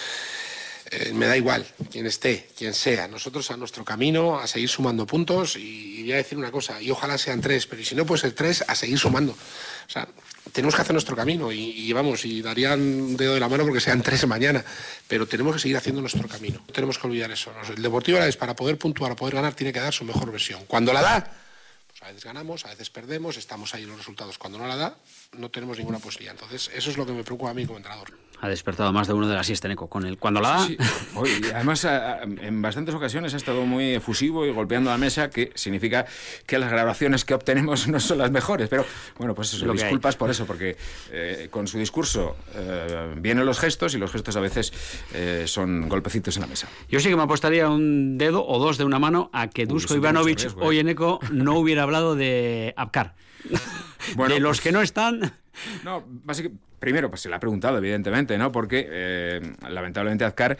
eh, 0.90 1.12
me 1.12 1.26
da 1.26 1.36
igual 1.36 1.66
quién 1.90 2.06
esté, 2.06 2.50
quién 2.56 2.74
sea. 2.74 3.08
Nosotros 3.08 3.50
a 3.50 3.56
nuestro 3.56 3.84
camino, 3.84 4.38
a 4.38 4.46
seguir 4.46 4.68
sumando 4.68 5.06
puntos. 5.06 5.56
Y, 5.56 6.00
y 6.00 6.02
voy 6.02 6.12
a 6.12 6.16
decir 6.16 6.38
una 6.38 6.50
cosa, 6.50 6.80
y 6.80 6.90
ojalá 6.90 7.18
sean 7.18 7.40
tres, 7.40 7.66
pero 7.66 7.84
si 7.84 7.94
no 7.94 8.06
puede 8.06 8.20
ser 8.22 8.32
tres, 8.32 8.64
a 8.66 8.74
seguir 8.74 8.98
sumando. 8.98 9.32
O 9.32 9.90
sea, 9.90 10.08
tenemos 10.52 10.74
que 10.74 10.82
hacer 10.82 10.92
nuestro 10.92 11.16
camino 11.16 11.50
y, 11.50 11.92
vamos, 11.92 12.24
y 12.24 12.42
darían 12.42 12.80
un 12.80 13.16
dedo 13.16 13.34
de 13.34 13.40
la 13.40 13.48
mano 13.48 13.64
porque 13.64 13.80
sean 13.80 14.02
tres 14.02 14.26
mañana, 14.26 14.64
pero 15.08 15.26
tenemos 15.26 15.54
que 15.54 15.60
seguir 15.60 15.76
haciendo 15.76 16.00
nuestro 16.00 16.28
camino. 16.28 16.62
No 16.66 16.72
tenemos 16.72 16.98
que 16.98 17.06
olvidar 17.06 17.30
eso. 17.30 17.52
El 17.74 17.82
Deportivo 17.82 18.18
es 18.18 18.36
para 18.36 18.54
poder 18.54 18.78
puntuar, 18.78 19.16
poder 19.16 19.34
ganar, 19.34 19.54
tiene 19.54 19.72
que 19.72 19.80
dar 19.80 19.92
su 19.92 20.04
mejor 20.04 20.30
versión. 20.30 20.64
Cuando 20.66 20.92
la 20.92 21.02
da, 21.02 21.32
pues 21.88 22.02
a 22.02 22.06
veces 22.08 22.24
ganamos, 22.24 22.64
a 22.66 22.68
veces 22.68 22.90
perdemos, 22.90 23.36
estamos 23.36 23.74
ahí 23.74 23.82
en 23.82 23.88
los 23.88 23.98
resultados. 23.98 24.38
Cuando 24.38 24.58
no 24.58 24.66
la 24.66 24.76
da, 24.76 24.96
no 25.38 25.50
tenemos 25.50 25.78
ninguna 25.78 25.98
posibilidad. 25.98 26.34
Entonces, 26.34 26.70
eso 26.74 26.90
es 26.90 26.96
lo 26.96 27.06
que 27.06 27.12
me 27.12 27.24
preocupa 27.24 27.50
a 27.50 27.54
mí 27.54 27.64
como 27.64 27.78
entrenador 27.78 28.12
ha 28.42 28.48
despertado 28.48 28.92
más 28.92 29.06
de 29.06 29.14
uno 29.14 29.28
de 29.28 29.36
la 29.36 29.44
siesta, 29.44 29.68
Neco. 29.68 29.86
Con 29.86 30.04
el, 30.04 30.18
cuando 30.18 30.40
la 30.40 30.48
da... 30.48 30.68
además, 31.54 31.86
en 31.86 32.60
bastantes 32.60 32.92
ocasiones 32.92 33.32
ha 33.34 33.36
estado 33.36 33.64
muy 33.64 33.94
efusivo 33.94 34.44
y 34.44 34.50
golpeando 34.50 34.90
la 34.90 34.98
mesa, 34.98 35.30
que 35.30 35.52
significa 35.54 36.06
que 36.44 36.58
las 36.58 36.68
grabaciones 36.68 37.24
que 37.24 37.34
obtenemos 37.34 37.86
no 37.86 38.00
son 38.00 38.18
las 38.18 38.32
mejores. 38.32 38.68
Pero 38.68 38.84
bueno, 39.16 39.36
pues 39.36 39.54
eso, 39.54 39.72
disculpas 39.72 40.16
por 40.16 40.28
eso, 40.28 40.44
porque 40.44 40.76
eh, 41.12 41.46
con 41.52 41.68
su 41.68 41.78
discurso 41.78 42.36
eh, 42.56 43.14
vienen 43.16 43.46
los 43.46 43.60
gestos 43.60 43.94
y 43.94 43.98
los 43.98 44.10
gestos 44.10 44.34
a 44.34 44.40
veces 44.40 44.72
eh, 45.14 45.44
son 45.46 45.88
golpecitos 45.88 46.36
en 46.36 46.42
la 46.42 46.48
mesa. 46.48 46.68
Yo 46.88 46.98
sí 46.98 47.08
que 47.08 47.16
me 47.16 47.22
apostaría 47.22 47.68
un 47.68 48.18
dedo 48.18 48.44
o 48.44 48.58
dos 48.58 48.76
de 48.76 48.82
una 48.82 48.98
mano 48.98 49.30
a 49.32 49.50
que 49.50 49.66
Dusko 49.66 49.94
Ivanovic 49.94 50.52
hoy 50.60 50.80
en 50.80 50.88
Eco 50.88 51.20
no 51.30 51.54
hubiera 51.54 51.84
hablado 51.84 52.16
de 52.16 52.74
Apcar. 52.76 53.14
Bueno, 54.16 54.34
de 54.34 54.40
los 54.40 54.58
pues 54.58 54.60
que 54.62 54.72
no 54.72 54.82
están... 54.82 55.41
No, 55.84 56.04
básicamente 56.06 56.72
Primero, 56.82 57.10
pues 57.10 57.20
se 57.20 57.28
le 57.28 57.36
ha 57.36 57.38
preguntado, 57.38 57.78
evidentemente, 57.78 58.36
¿no? 58.36 58.50
Porque 58.50 58.88
eh, 58.90 59.40
lamentablemente 59.70 60.24
Azcar 60.24 60.58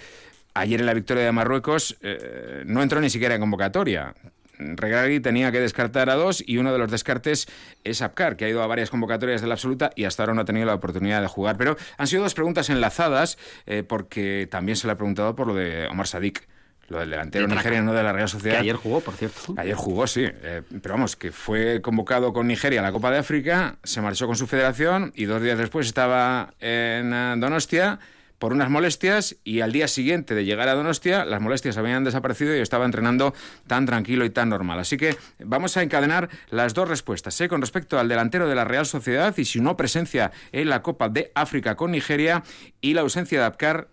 ayer 0.55 0.79
en 0.79 0.87
la 0.87 0.95
victoria 0.95 1.25
de 1.25 1.33
Marruecos 1.33 1.97
eh, 2.01 2.63
no 2.65 2.81
entró 2.81 3.01
ni 3.01 3.11
siquiera 3.11 3.35
en 3.35 3.41
convocatoria. 3.41 4.15
Regragui 4.57 5.19
tenía 5.19 5.51
que 5.51 5.59
descartar 5.59 6.11
a 6.11 6.15
dos 6.15 6.41
y 6.47 6.59
uno 6.59 6.73
de 6.73 6.79
los 6.79 6.93
descartes 6.93 7.49
es 7.83 8.03
Apcar, 8.03 8.37
que 8.37 8.45
ha 8.45 8.49
ido 8.49 8.63
a 8.63 8.69
varias 8.69 8.89
convocatorias 8.89 9.41
de 9.41 9.49
la 9.49 9.55
absoluta 9.55 9.91
y 9.97 10.05
hasta 10.05 10.23
ahora 10.23 10.35
no 10.35 10.43
ha 10.43 10.45
tenido 10.45 10.65
la 10.65 10.75
oportunidad 10.75 11.21
de 11.23 11.27
jugar. 11.27 11.57
Pero 11.57 11.77
han 11.99 12.07
sido 12.07 12.23
dos 12.23 12.35
preguntas 12.35 12.71
enlazadas 12.71 13.37
eh, 13.67 13.83
porque 13.83 14.47
también 14.49 14.77
se 14.77 14.87
le 14.87 14.93
ha 14.93 14.97
preguntado 14.97 15.35
por 15.35 15.49
lo 15.49 15.55
de 15.57 15.89
Omar 15.89 16.07
Sadik. 16.07 16.47
Lo 16.89 16.99
del 16.99 17.11
delantero 17.11 17.47
nigeriano 17.47 17.93
de 17.93 18.03
la 18.03 18.13
Real 18.13 18.29
Sociedad. 18.29 18.57
Que 18.57 18.63
ayer 18.63 18.77
jugó, 18.77 19.01
por 19.01 19.15
cierto. 19.15 19.55
Ayer 19.57 19.75
jugó, 19.75 20.07
sí. 20.07 20.25
Eh, 20.25 20.63
pero 20.83 20.95
vamos, 20.95 21.17
que 21.17 21.33
fue 21.33 21.81
convocado 21.81 22.33
con 22.33 22.47
Nigeria 22.47 22.81
a 22.81 22.83
la 22.83 22.93
Copa 22.93 23.11
de 23.11 23.19
África, 23.19 23.77
se 23.83 24.01
marchó 24.01 24.27
con 24.27 24.37
su 24.37 24.47
federación 24.47 25.13
y 25.15 25.25
dos 25.25 25.41
días 25.41 25.59
después 25.59 25.87
estaba 25.87 26.55
en 26.61 27.13
eh, 27.15 27.35
Donostia 27.39 27.99
por 28.43 28.53
unas 28.53 28.71
molestias 28.71 29.37
y 29.45 29.61
al 29.61 29.71
día 29.71 29.87
siguiente 29.87 30.35
de 30.35 30.45
llegar 30.45 30.69
a 30.69 30.75
Donostia 30.75 31.25
las 31.25 31.41
molestias 31.41 31.77
habían 31.77 32.03
desaparecido 32.03 32.57
y 32.57 32.59
estaba 32.59 32.85
entrenando 32.85 33.35
tan 33.69 33.87
tranquilo 33.87 34.25
y 34.25 34.31
tan 34.31 34.49
normal. 34.49 34.81
Así 34.81 34.97
que 34.97 35.17
vamos 35.39 35.77
a 35.77 35.83
encadenar 35.85 36.29
las 36.51 36.75
dos 36.75 36.89
respuestas 36.89 37.41
¿eh? 37.41 37.49
con 37.49 37.61
respecto 37.61 38.01
al 38.01 38.09
delantero 38.09 38.49
de 38.49 38.57
la 38.57 38.65
Real 38.65 38.85
Sociedad 38.85 39.33
y 39.37 39.45
su 39.45 39.63
no 39.63 39.77
presencia 39.77 40.33
en 40.51 40.71
la 40.71 40.83
Copa 40.83 41.09
de 41.09 41.31
África 41.37 41.77
con 41.77 41.93
Nigeria 41.93 42.43
y 42.81 42.95
la 42.95 43.03
ausencia 43.03 43.39
de 43.39 43.45
Apcar, 43.45 43.87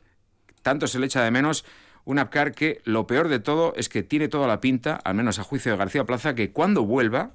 tanto 0.64 0.88
se 0.88 0.98
le 0.98 1.06
echa 1.06 1.24
de 1.24 1.30
menos 1.30 1.64
un 2.10 2.18
Apcar 2.18 2.56
que 2.56 2.82
lo 2.86 3.06
peor 3.06 3.28
de 3.28 3.40
todo 3.40 3.72
es 3.76 3.88
que 3.88 4.02
tiene 4.02 4.30
toda 4.30 4.48
la 4.48 4.60
pinta, 4.60 4.96
al 4.96 5.14
menos 5.14 5.38
a 5.38 5.44
juicio 5.44 5.72
de 5.72 5.78
García 5.78 6.06
Plaza, 6.06 6.34
que 6.34 6.52
cuando 6.52 6.82
vuelva 6.82 7.34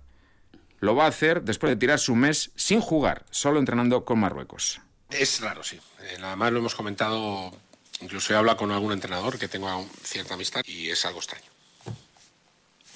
lo 0.80 0.96
va 0.96 1.04
a 1.04 1.08
hacer 1.08 1.42
después 1.42 1.70
de 1.70 1.76
tirar 1.76 2.00
su 2.00 2.16
mes 2.16 2.50
sin 2.56 2.80
jugar, 2.80 3.24
solo 3.30 3.60
entrenando 3.60 4.04
con 4.04 4.18
Marruecos. 4.18 4.80
Es 5.10 5.40
raro, 5.40 5.62
sí. 5.62 5.78
Eh, 6.00 6.16
nada 6.18 6.34
más 6.34 6.50
lo 6.50 6.58
hemos 6.58 6.74
comentado, 6.74 7.52
incluso 8.00 8.32
he 8.32 8.36
hablado 8.36 8.58
con 8.58 8.72
algún 8.72 8.90
entrenador 8.90 9.38
que 9.38 9.46
tengo 9.46 9.88
cierta 10.02 10.34
amistad 10.34 10.62
y 10.66 10.90
es 10.90 11.04
algo 11.06 11.20
extraño. 11.20 11.46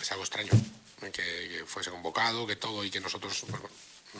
Es 0.00 0.10
algo 0.10 0.24
extraño 0.24 0.50
que, 1.12 1.62
fuese 1.64 1.90
convocado, 1.90 2.44
que 2.44 2.56
todo 2.56 2.84
y 2.84 2.90
que 2.90 2.98
nosotros, 2.98 3.44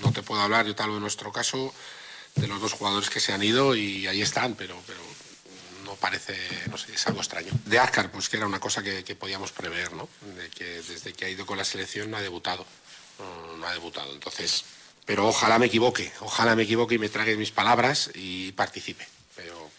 no 0.01 0.13
te 0.13 0.23
puedo 0.23 0.41
hablar 0.41 0.65
yo 0.65 0.77
tal 0.77 0.91
en 0.91 1.01
nuestro 1.01 1.33
caso 1.33 1.75
de 2.37 2.47
los 2.47 2.61
dos 2.61 2.75
jugadores 2.75 3.11
que 3.11 3.19
se 3.19 3.33
han 3.33 3.43
ido 3.43 3.75
y 3.75 4.07
ahí 4.07 4.23
están, 4.23 4.55
pero, 4.55 4.81
pero 4.87 5.01
parece, 5.99 6.37
no 6.71 6.79
sé, 6.79 6.95
es 6.95 7.07
algo 7.07 7.21
extraño. 7.21 7.53
De 7.67 7.79
Ascar, 7.79 8.11
pues 8.11 8.29
que 8.29 8.37
era 8.37 8.47
una 8.47 8.61
cosa 8.61 8.83
que, 8.83 9.03
podíamos 9.17 9.53
prever, 9.53 9.93
¿no? 9.93 10.09
De 10.37 10.49
que 10.51 10.83
desde 10.83 11.13
que 11.13 11.25
ha 11.27 11.29
ido 11.29 11.47
con 11.47 11.59
la 11.59 11.65
selección 11.65 12.11
no 12.11 12.17
ha 12.17 12.23
debutado, 12.23 12.65
no, 13.59 13.67
ha 13.67 13.73
debutado. 13.73 14.13
Entonces, 14.13 14.65
pero 15.05 15.27
ojalá 15.27 15.59
me 15.59 15.67
equivoque, 15.67 16.13
ojalá 16.21 16.55
me 16.55 16.63
equivoque 16.63 16.95
y 16.95 16.99
me 16.99 17.09
trague 17.09 17.37
mis 17.37 17.51
palabras 17.51 18.11
y 18.15 18.53
participe. 18.53 19.07
Pero 19.37 19.71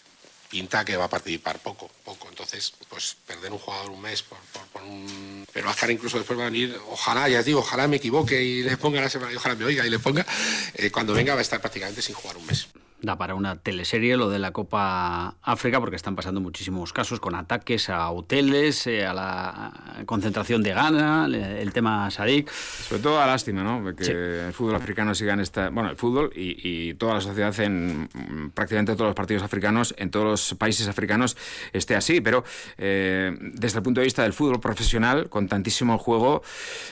pinta 0.49 0.83
que 0.83 0.97
va 0.97 1.05
a 1.05 1.09
participar 1.09 1.59
poco, 1.59 1.89
poco. 2.03 2.27
Entonces, 2.29 2.73
pues 2.89 3.15
perder 3.25 3.51
un 3.51 3.59
jugador 3.59 3.91
un 3.91 4.01
mes 4.01 4.23
por, 4.23 4.37
un... 4.83 5.45
Pero 5.53 5.69
Ascar 5.69 5.91
incluso 5.91 6.17
después 6.17 6.37
va 6.37 6.43
a 6.43 6.49
venir, 6.49 6.79
ojalá, 6.89 7.29
ya 7.29 7.39
os 7.39 7.45
digo, 7.45 7.59
ojalá 7.59 7.87
me 7.87 7.97
equivoque 7.97 8.41
y 8.41 8.63
le 8.63 8.77
ponga 8.77 9.01
la 9.01 9.09
semana, 9.09 9.31
y 9.31 9.35
ojalá 9.35 9.55
me 9.55 9.65
oiga 9.65 9.85
y 9.85 9.89
le 9.89 9.99
ponga, 9.99 10.25
eh, 10.73 10.91
cuando 10.91 11.13
venga 11.13 11.33
va 11.33 11.39
a 11.39 11.43
estar 11.43 11.61
prácticamente 11.61 12.01
sin 12.01 12.15
jugar 12.15 12.37
un 12.37 12.45
mes 12.45 12.67
da 13.01 13.17
para 13.17 13.35
una 13.35 13.57
teleserie 13.57 14.17
lo 14.17 14.29
de 14.29 14.39
la 14.39 14.51
Copa 14.51 15.35
África 15.41 15.79
porque 15.79 15.95
están 15.95 16.15
pasando 16.15 16.41
muchísimos 16.41 16.93
casos 16.93 17.19
con 17.19 17.35
ataques 17.35 17.89
a 17.89 18.09
hoteles, 18.11 18.87
eh, 18.87 19.05
a 19.05 19.13
la 19.13 20.03
concentración 20.05 20.63
de 20.63 20.73
Ghana, 20.73 21.27
el 21.27 21.71
tema 21.71 22.09
Sadik. 22.11 22.49
Sobre 22.49 23.01
todo 23.01 23.21
a 23.21 23.27
lástima, 23.27 23.63
¿no? 23.63 23.95
Que 23.95 24.47
el 24.47 24.53
fútbol 24.53 24.75
africano 24.75 25.15
siga 25.15 25.33
en 25.33 25.39
esta... 25.39 25.69
Bueno, 25.69 25.89
el 25.89 25.95
fútbol 25.95 26.31
y, 26.35 26.93
toda 26.95 27.15
la 27.15 27.21
sociedad 27.21 27.57
en 27.59 28.09
prácticamente 28.53 28.93
todos 28.93 29.09
los 29.09 29.15
partidos 29.15 29.43
africanos, 29.43 29.93
en 29.97 30.11
todos 30.11 30.25
los 30.25 30.55
países 30.55 30.87
africanos 30.87 31.37
esté 31.71 31.95
así, 31.95 32.19
pero 32.19 32.43
eh, 32.77 33.37
desde 33.39 33.77
el 33.77 33.83
punto 33.83 34.01
de 34.01 34.05
vista 34.05 34.23
del 34.23 34.33
fútbol 34.33 34.59
profesional, 34.59 35.29
con 35.29 35.47
tantísimo 35.47 35.97
juego, 35.97 36.41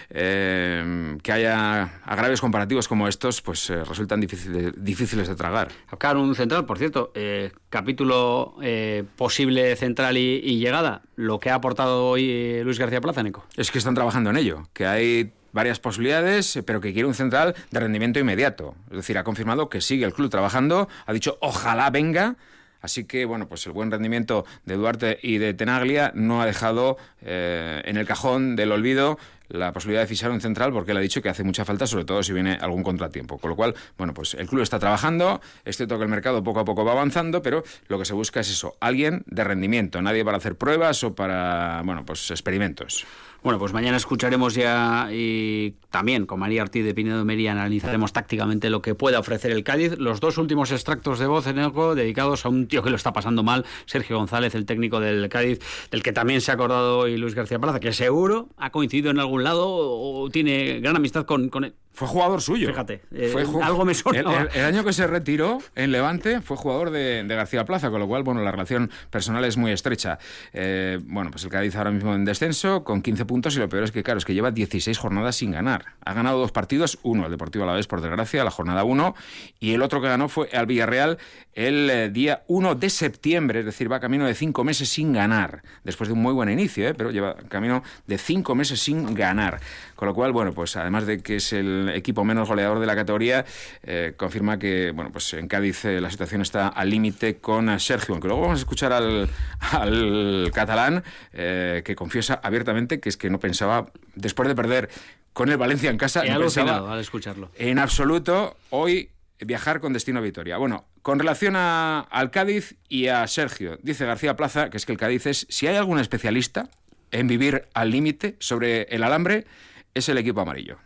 eh, 0.09 1.17
que 1.21 1.31
haya 1.31 2.01
agravios 2.05 2.41
comparativos 2.41 2.87
como 2.87 3.07
estos, 3.07 3.41
pues 3.41 3.69
resultan 3.69 4.21
difíciles, 4.21 4.71
difíciles 4.77 5.27
de 5.27 5.35
tragar 5.35 5.69
un 6.15 6.35
central, 6.35 6.65
por 6.65 6.77
cierto, 6.77 7.11
eh, 7.15 7.51
capítulo 7.69 8.55
eh, 8.61 9.03
posible 9.15 9.75
central 9.75 10.17
y, 10.17 10.59
llegada, 10.59 11.01
lo 11.15 11.39
que 11.39 11.49
ha 11.49 11.55
aportado 11.55 12.07
hoy 12.07 12.29
eh, 12.29 12.61
Luis 12.63 12.79
García 12.79 13.01
Plaza, 13.01 13.23
Nico. 13.23 13.45
Es 13.55 13.71
que 13.71 13.79
están 13.79 13.95
trabajando 13.95 14.29
en 14.29 14.37
ello, 14.37 14.63
que 14.73 14.85
hay 14.85 15.31
varias 15.51 15.79
posibilidades, 15.79 16.59
pero 16.65 16.79
que 16.79 16.93
quiere 16.93 17.07
un 17.07 17.13
central 17.13 17.55
de 17.71 17.79
rendimiento 17.79 18.19
inmediato. 18.19 18.75
Es 18.91 18.97
decir, 18.97 19.17
ha 19.17 19.23
confirmado 19.23 19.69
que 19.69 19.81
sigue 19.81 20.05
el 20.05 20.13
club 20.13 20.29
trabajando, 20.29 20.87
ha 21.05 21.13
dicho 21.13 21.37
ojalá 21.41 21.89
venga. 21.89 22.35
Así 22.79 23.05
que, 23.05 23.25
bueno, 23.25 23.47
pues 23.47 23.65
el 23.65 23.73
buen 23.73 23.89
rendimiento 23.89 24.45
de 24.65 24.75
Duarte 24.75 25.19
y 25.23 25.39
de 25.39 25.55
Tenaglia 25.55 26.11
no 26.13 26.43
ha 26.43 26.45
dejado 26.45 26.97
en 27.21 27.97
el 27.97 28.05
cajón 28.05 28.55
del 28.55 28.71
olvido 28.71 29.17
la 29.49 29.71
posibilidad 29.73 30.01
de 30.01 30.07
fichar 30.07 30.31
un 30.31 30.41
central 30.41 30.71
porque 30.71 30.91
él 30.91 30.97
ha 30.97 31.01
dicho 31.01 31.21
que 31.21 31.29
hace 31.29 31.43
mucha 31.43 31.65
falta, 31.65 31.87
sobre 31.87 32.05
todo 32.05 32.23
si 32.23 32.33
viene 32.33 32.57
algún 32.59 32.83
contratiempo. 32.83 33.37
Con 33.37 33.49
lo 33.49 33.55
cual, 33.55 33.75
bueno, 33.97 34.13
pues 34.13 34.33
el 34.33 34.47
club 34.47 34.61
está 34.61 34.79
trabajando, 34.79 35.41
es 35.65 35.77
cierto 35.77 35.97
que 35.97 36.03
el 36.03 36.09
mercado 36.09 36.43
poco 36.43 36.59
a 36.59 36.65
poco 36.65 36.83
va 36.85 36.93
avanzando, 36.93 37.41
pero 37.41 37.63
lo 37.87 37.99
que 37.99 38.05
se 38.05 38.13
busca 38.13 38.39
es 38.39 38.49
eso, 38.49 38.75
alguien 38.79 39.23
de 39.27 39.43
rendimiento, 39.43 40.01
nadie 40.01 40.23
para 40.23 40.37
hacer 40.37 40.55
pruebas 40.55 41.03
o 41.03 41.15
para, 41.15 41.81
bueno, 41.83 42.05
pues 42.05 42.31
experimentos. 42.31 43.05
Bueno, 43.47 43.59
pues 43.59 43.71
mañana 43.71 43.95
escucharemos 43.95 44.55
ya 44.55 45.07
y 45.09 45.75
también 45.89 46.25
con 46.25 46.37
María 46.37 46.63
Ortiz 46.63 46.83
de 46.83 46.93
Pinedo 46.93 47.23
Mería 47.23 47.53
analizaremos 47.53 48.11
tácticamente 48.11 48.69
lo 48.69 48.81
que 48.81 48.93
pueda 48.93 49.19
ofrecer 49.19 49.51
el 49.51 49.63
Cádiz. 49.63 49.97
Los 49.97 50.19
dos 50.19 50.37
últimos 50.37 50.73
extractos 50.73 51.17
de 51.17 51.27
voz 51.27 51.47
en 51.47 51.59
algo 51.59 51.95
dedicados 51.95 52.45
a 52.45 52.49
un 52.49 52.67
tío 52.67 52.83
que 52.83 52.89
lo 52.89 52.97
está 52.97 53.13
pasando 53.13 53.43
mal, 53.43 53.65
Sergio 53.85 54.17
González, 54.17 54.53
el 54.53 54.65
técnico 54.65 54.99
del 54.99 55.29
Cádiz, 55.29 55.61
del 55.91 56.03
que 56.03 56.11
también 56.11 56.41
se 56.41 56.51
ha 56.51 56.55
acordado 56.55 56.97
hoy 56.97 57.15
Luis 57.15 57.35
García 57.35 57.57
Plaza, 57.57 57.79
que 57.79 57.93
seguro 57.93 58.49
ha 58.57 58.69
coincidido 58.69 59.11
en 59.11 59.19
algún 59.19 59.45
lado 59.45 59.65
o 59.65 60.29
tiene 60.29 60.81
gran 60.81 60.97
amistad 60.97 61.23
con, 61.23 61.47
con 61.47 61.63
él. 61.63 61.73
Fue 61.97 62.07
jugador 62.07 62.43
suyo. 62.43 62.67
Fíjate, 62.67 63.01
eh, 63.11 63.33
algo 63.63 63.83
me 63.83 63.95
suena. 63.95 64.47
El, 64.53 64.65
año 64.65 64.83
que 64.83 64.93
se 64.93 65.07
retiró 65.07 65.57
en 65.73 65.91
Levante 65.91 66.41
fue 66.41 66.55
jugador 66.55 66.91
de, 66.91 67.25
García 67.27 67.65
Plaza, 67.65 67.89
con 67.89 67.99
lo 67.99 68.07
cual, 68.07 68.21
bueno, 68.21 68.43
la 68.43 68.51
relación 68.51 68.91
personal 69.09 69.43
es 69.45 69.57
muy 69.57 69.71
estrecha. 69.71 70.19
Eh, 70.53 70.99
bueno, 71.05 71.31
pues 71.31 71.43
el 71.45 71.49
Cádiz 71.49 71.75
ahora 71.75 71.89
mismo 71.89 72.13
en 72.13 72.23
descenso, 72.23 72.83
con 72.83 73.01
15 73.01 73.25
puntos, 73.25 73.55
y 73.55 73.59
lo 73.59 73.67
peor 73.67 73.83
es 73.83 73.91
que, 73.91 74.03
claro, 74.03 74.19
es 74.19 74.25
que 74.25 74.35
lleva 74.35 74.51
16 74.51 74.95
jornadas 74.95 75.37
sin 75.37 75.49
ganar. 75.49 75.85
Ha 76.05 76.13
ganado 76.13 76.37
dos 76.37 76.51
partidos, 76.51 76.99
uno, 77.01 77.25
el 77.25 77.31
Deportivo 77.31 77.63
a 77.63 77.67
la 77.67 77.73
vez, 77.73 77.87
por 77.87 77.99
desgracia, 77.99 78.43
la 78.43 78.51
jornada 78.51 78.83
1, 78.83 79.15
y 79.59 79.73
el 79.73 79.81
otro 79.81 79.99
que 79.99 80.07
ganó 80.07 80.29
fue 80.29 80.49
al 80.53 80.67
Villarreal 80.67 81.17
el 81.55 81.89
eh, 81.89 82.09
día 82.11 82.43
1 82.45 82.75
de 82.75 82.91
septiembre, 82.91 83.61
es 83.61 83.65
decir, 83.65 83.91
va 83.91 83.99
camino 83.99 84.27
de 84.27 84.35
cinco 84.35 84.63
meses 84.63 84.87
sin 84.87 85.13
ganar, 85.13 85.63
después 85.83 86.09
de 86.09 86.13
un 86.13 86.21
muy 86.21 86.33
buen 86.33 86.51
inicio, 86.51 86.93
pero 86.95 87.09
lleva 87.09 87.37
camino 87.49 87.81
de 88.05 88.19
cinco 88.19 88.53
meses 88.53 88.79
sin 88.81 89.15
ganar. 89.15 89.59
Con 89.95 90.07
lo 90.07 90.13
cual, 90.13 90.31
bueno, 90.31 90.53
pues 90.53 90.75
además 90.75 91.07
de 91.07 91.23
que 91.23 91.37
es 91.37 91.53
el 91.53 91.86
equipo 91.89 92.23
menos 92.23 92.47
goleador 92.47 92.79
de 92.79 92.85
la 92.85 92.95
categoría, 92.95 93.45
eh, 93.83 94.13
confirma 94.17 94.59
que, 94.59 94.91
bueno, 94.91 95.11
pues 95.11 95.33
en 95.33 95.47
Cádiz 95.47 95.85
eh, 95.85 96.01
la 96.01 96.09
situación 96.09 96.41
está 96.41 96.67
al 96.67 96.89
límite 96.89 97.37
con 97.37 97.79
Sergio, 97.79 98.13
aunque 98.13 98.27
luego 98.27 98.43
vamos 98.43 98.59
a 98.59 98.61
escuchar 98.61 98.93
al, 98.93 100.51
catalán 100.53 101.03
eh, 101.33 101.81
que 101.85 101.95
confiesa 101.95 102.39
abiertamente 102.43 102.99
que 102.99 103.09
es 103.09 103.17
que 103.17 103.29
no 103.29 103.39
pensaba, 103.39 103.91
después 104.15 104.47
de 104.47 104.55
perder 104.55 104.89
con 105.33 105.49
el 105.49 105.57
Valencia 105.57 105.89
en 105.89 105.97
casa, 105.97 106.23
no 106.23 106.39
pensaba 106.39 106.93
al 106.93 106.99
escucharlo. 106.99 107.51
en 107.57 107.79
absoluto 107.79 108.57
hoy 108.69 109.11
viajar 109.39 109.79
con 109.79 109.93
destino 109.93 110.19
a 110.19 110.21
Vitoria. 110.21 110.57
Bueno, 110.57 110.85
con 111.01 111.19
relación 111.19 111.55
a, 111.55 111.99
al 111.99 112.31
Cádiz 112.31 112.75
y 112.89 113.07
a 113.07 113.27
Sergio, 113.27 113.77
dice 113.83 114.05
García 114.05 114.35
Plaza 114.35 114.69
que 114.69 114.77
es 114.77 114.85
que 114.85 114.91
el 114.91 114.97
Cádiz 114.97 115.25
es, 115.27 115.45
si 115.49 115.67
hay 115.67 115.75
algún 115.75 115.99
especialista 115.99 116.69
en 117.11 117.27
vivir 117.27 117.67
al 117.73 117.91
límite 117.91 118.35
sobre 118.39 118.83
el 118.83 119.03
alambre, 119.03 119.45
es 119.93 120.09
el 120.09 120.17
equipo 120.17 120.41
amarillo. 120.41 120.77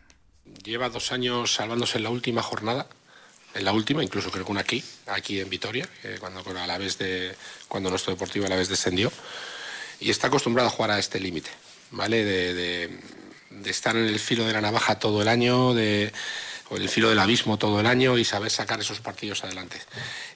Lleva 0.64 0.90
dos 0.90 1.12
años 1.12 1.54
salvándose 1.54 1.98
en 1.98 2.04
la 2.04 2.10
última 2.10 2.44
jornada, 2.44 2.88
en 3.54 3.66
la 3.66 3.74
última, 3.74 4.04
incluso 4.04 4.30
creo 4.32 4.46
que 4.46 4.52
una 4.52 4.62
aquí, 4.62 4.84
aquí 5.08 5.40
en 5.40 5.50
Vitoria, 5.50 5.90
cuando, 6.20 6.44
a 6.60 6.68
la 6.68 6.78
vez 6.78 6.98
de, 6.98 7.36
cuando 7.68 7.90
nuestro 7.90 8.14
deportivo 8.14 8.46
a 8.46 8.50
la 8.50 8.56
vez 8.56 8.70
descendió, 8.70 9.12
y 10.00 10.10
está 10.10 10.28
acostumbrado 10.28 10.68
a 10.68 10.72
jugar 10.72 10.92
a 10.92 11.00
este 11.00 11.20
límite, 11.20 11.50
¿vale? 11.92 12.24
De, 12.24 13.00
estar 13.66 13.96
en 13.96 14.06
el 14.06 14.20
filo 14.20 14.46
de 14.46 14.54
la 14.54 14.62
navaja 14.62 15.00
todo 15.00 15.22
el 15.22 15.28
año, 15.28 15.74
de, 15.74 16.14
o 16.70 16.78
el 16.78 16.90
filo 16.90 17.10
del 17.10 17.20
abismo 17.20 17.58
todo 17.58 17.80
el 17.80 17.86
año 17.86 18.18
y 18.18 18.26
saber 18.26 18.52
sacar 18.52 18.80
esos 18.80 19.02
partidos 19.02 19.44
adelante. 19.44 19.82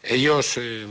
Ellos, 0.04 0.56
eh, 0.58 0.86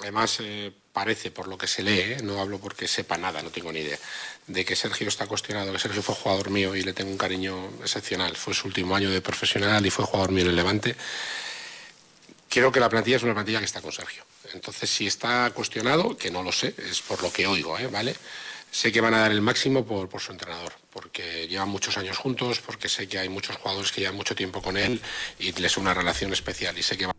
además, 0.00 0.38
eh, 0.40 0.72
parece, 0.92 1.30
por 1.30 1.48
lo 1.48 1.58
que 1.58 1.66
se 1.66 1.82
lee, 1.82 2.00
¿eh? 2.00 2.16
no 2.22 2.40
hablo 2.40 2.58
porque 2.58 2.86
sepa 2.86 3.16
nada, 3.16 3.42
no 3.42 3.50
tengo 3.50 3.72
ni 3.72 3.80
idea, 3.80 3.98
de 4.46 4.64
que 4.64 4.76
Sergio 4.76 5.08
está 5.08 5.26
cuestionado, 5.26 5.72
que 5.72 5.78
Sergio 5.78 6.02
fue 6.02 6.14
jugador 6.14 6.50
mío 6.50 6.74
y 6.74 6.82
le 6.82 6.92
tengo 6.92 7.10
un 7.10 7.18
cariño 7.18 7.70
excepcional. 7.80 8.36
Fue 8.36 8.54
su 8.54 8.66
último 8.66 8.96
año 8.96 9.10
de 9.10 9.20
profesional 9.20 9.84
y 9.86 9.90
fue 9.90 10.04
jugador 10.04 10.32
mío 10.32 10.44
en 10.44 10.50
el 10.50 10.56
Levante. 10.56 10.96
Creo 12.48 12.70
que 12.70 12.80
la 12.80 12.88
plantilla 12.88 13.16
es 13.16 13.22
una 13.22 13.34
plantilla 13.34 13.60
que 13.60 13.64
está 13.64 13.80
con 13.80 13.92
Sergio. 13.92 14.24
Entonces, 14.52 14.90
si 14.90 15.06
está 15.06 15.50
cuestionado, 15.54 16.16
que 16.16 16.30
no 16.30 16.42
lo 16.42 16.52
sé, 16.52 16.74
es 16.78 17.00
por 17.00 17.22
lo 17.22 17.32
que 17.32 17.46
oigo, 17.46 17.78
¿eh? 17.78 17.86
¿vale? 17.86 18.14
Sé 18.70 18.90
que 18.90 19.00
van 19.00 19.14
a 19.14 19.20
dar 19.20 19.30
el 19.30 19.42
máximo 19.42 19.84
por, 19.84 20.08
por, 20.08 20.20
su 20.20 20.32
entrenador, 20.32 20.72
porque 20.90 21.46
llevan 21.46 21.68
muchos 21.68 21.96
años 21.96 22.18
juntos, 22.18 22.60
porque 22.60 22.88
sé 22.88 23.06
que 23.06 23.18
hay 23.18 23.28
muchos 23.28 23.56
jugadores 23.56 23.92
que 23.92 24.00
llevan 24.00 24.16
mucho 24.16 24.34
tiempo 24.34 24.62
con 24.62 24.76
él 24.76 25.00
y 25.38 25.52
les 25.52 25.76
una 25.76 25.94
relación 25.94 26.32
especial 26.32 26.76
y 26.78 26.82
sé 26.82 26.96
que 26.96 27.11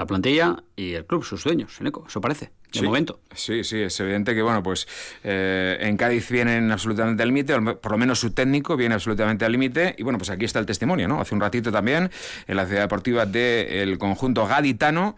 la 0.00 0.06
plantilla 0.06 0.64
y 0.76 0.94
el 0.94 1.04
club, 1.04 1.22
sus 1.22 1.44
dueños, 1.44 1.78
Eneco, 1.78 2.06
eso 2.08 2.22
parece, 2.22 2.52
de 2.72 2.80
momento. 2.80 3.20
Sí, 3.34 3.64
sí, 3.64 3.82
es 3.82 4.00
evidente 4.00 4.34
que, 4.34 4.40
bueno, 4.40 4.62
pues 4.62 4.88
eh, 5.22 5.76
en 5.78 5.98
Cádiz 5.98 6.30
vienen 6.30 6.72
absolutamente 6.72 7.22
al 7.22 7.28
límite, 7.28 7.60
por 7.60 7.92
lo 7.92 7.98
menos 7.98 8.18
su 8.18 8.30
técnico 8.30 8.78
viene 8.78 8.94
absolutamente 8.94 9.44
al 9.44 9.52
límite, 9.52 9.94
y 9.98 10.02
bueno, 10.02 10.16
pues 10.16 10.30
aquí 10.30 10.46
está 10.46 10.58
el 10.58 10.64
testimonio, 10.64 11.06
¿no? 11.06 11.20
Hace 11.20 11.34
un 11.34 11.42
ratito 11.42 11.70
también, 11.70 12.10
en 12.46 12.56
la 12.56 12.64
ciudad 12.64 12.80
deportiva 12.80 13.26
del 13.26 13.98
conjunto 13.98 14.46
gaditano, 14.46 15.16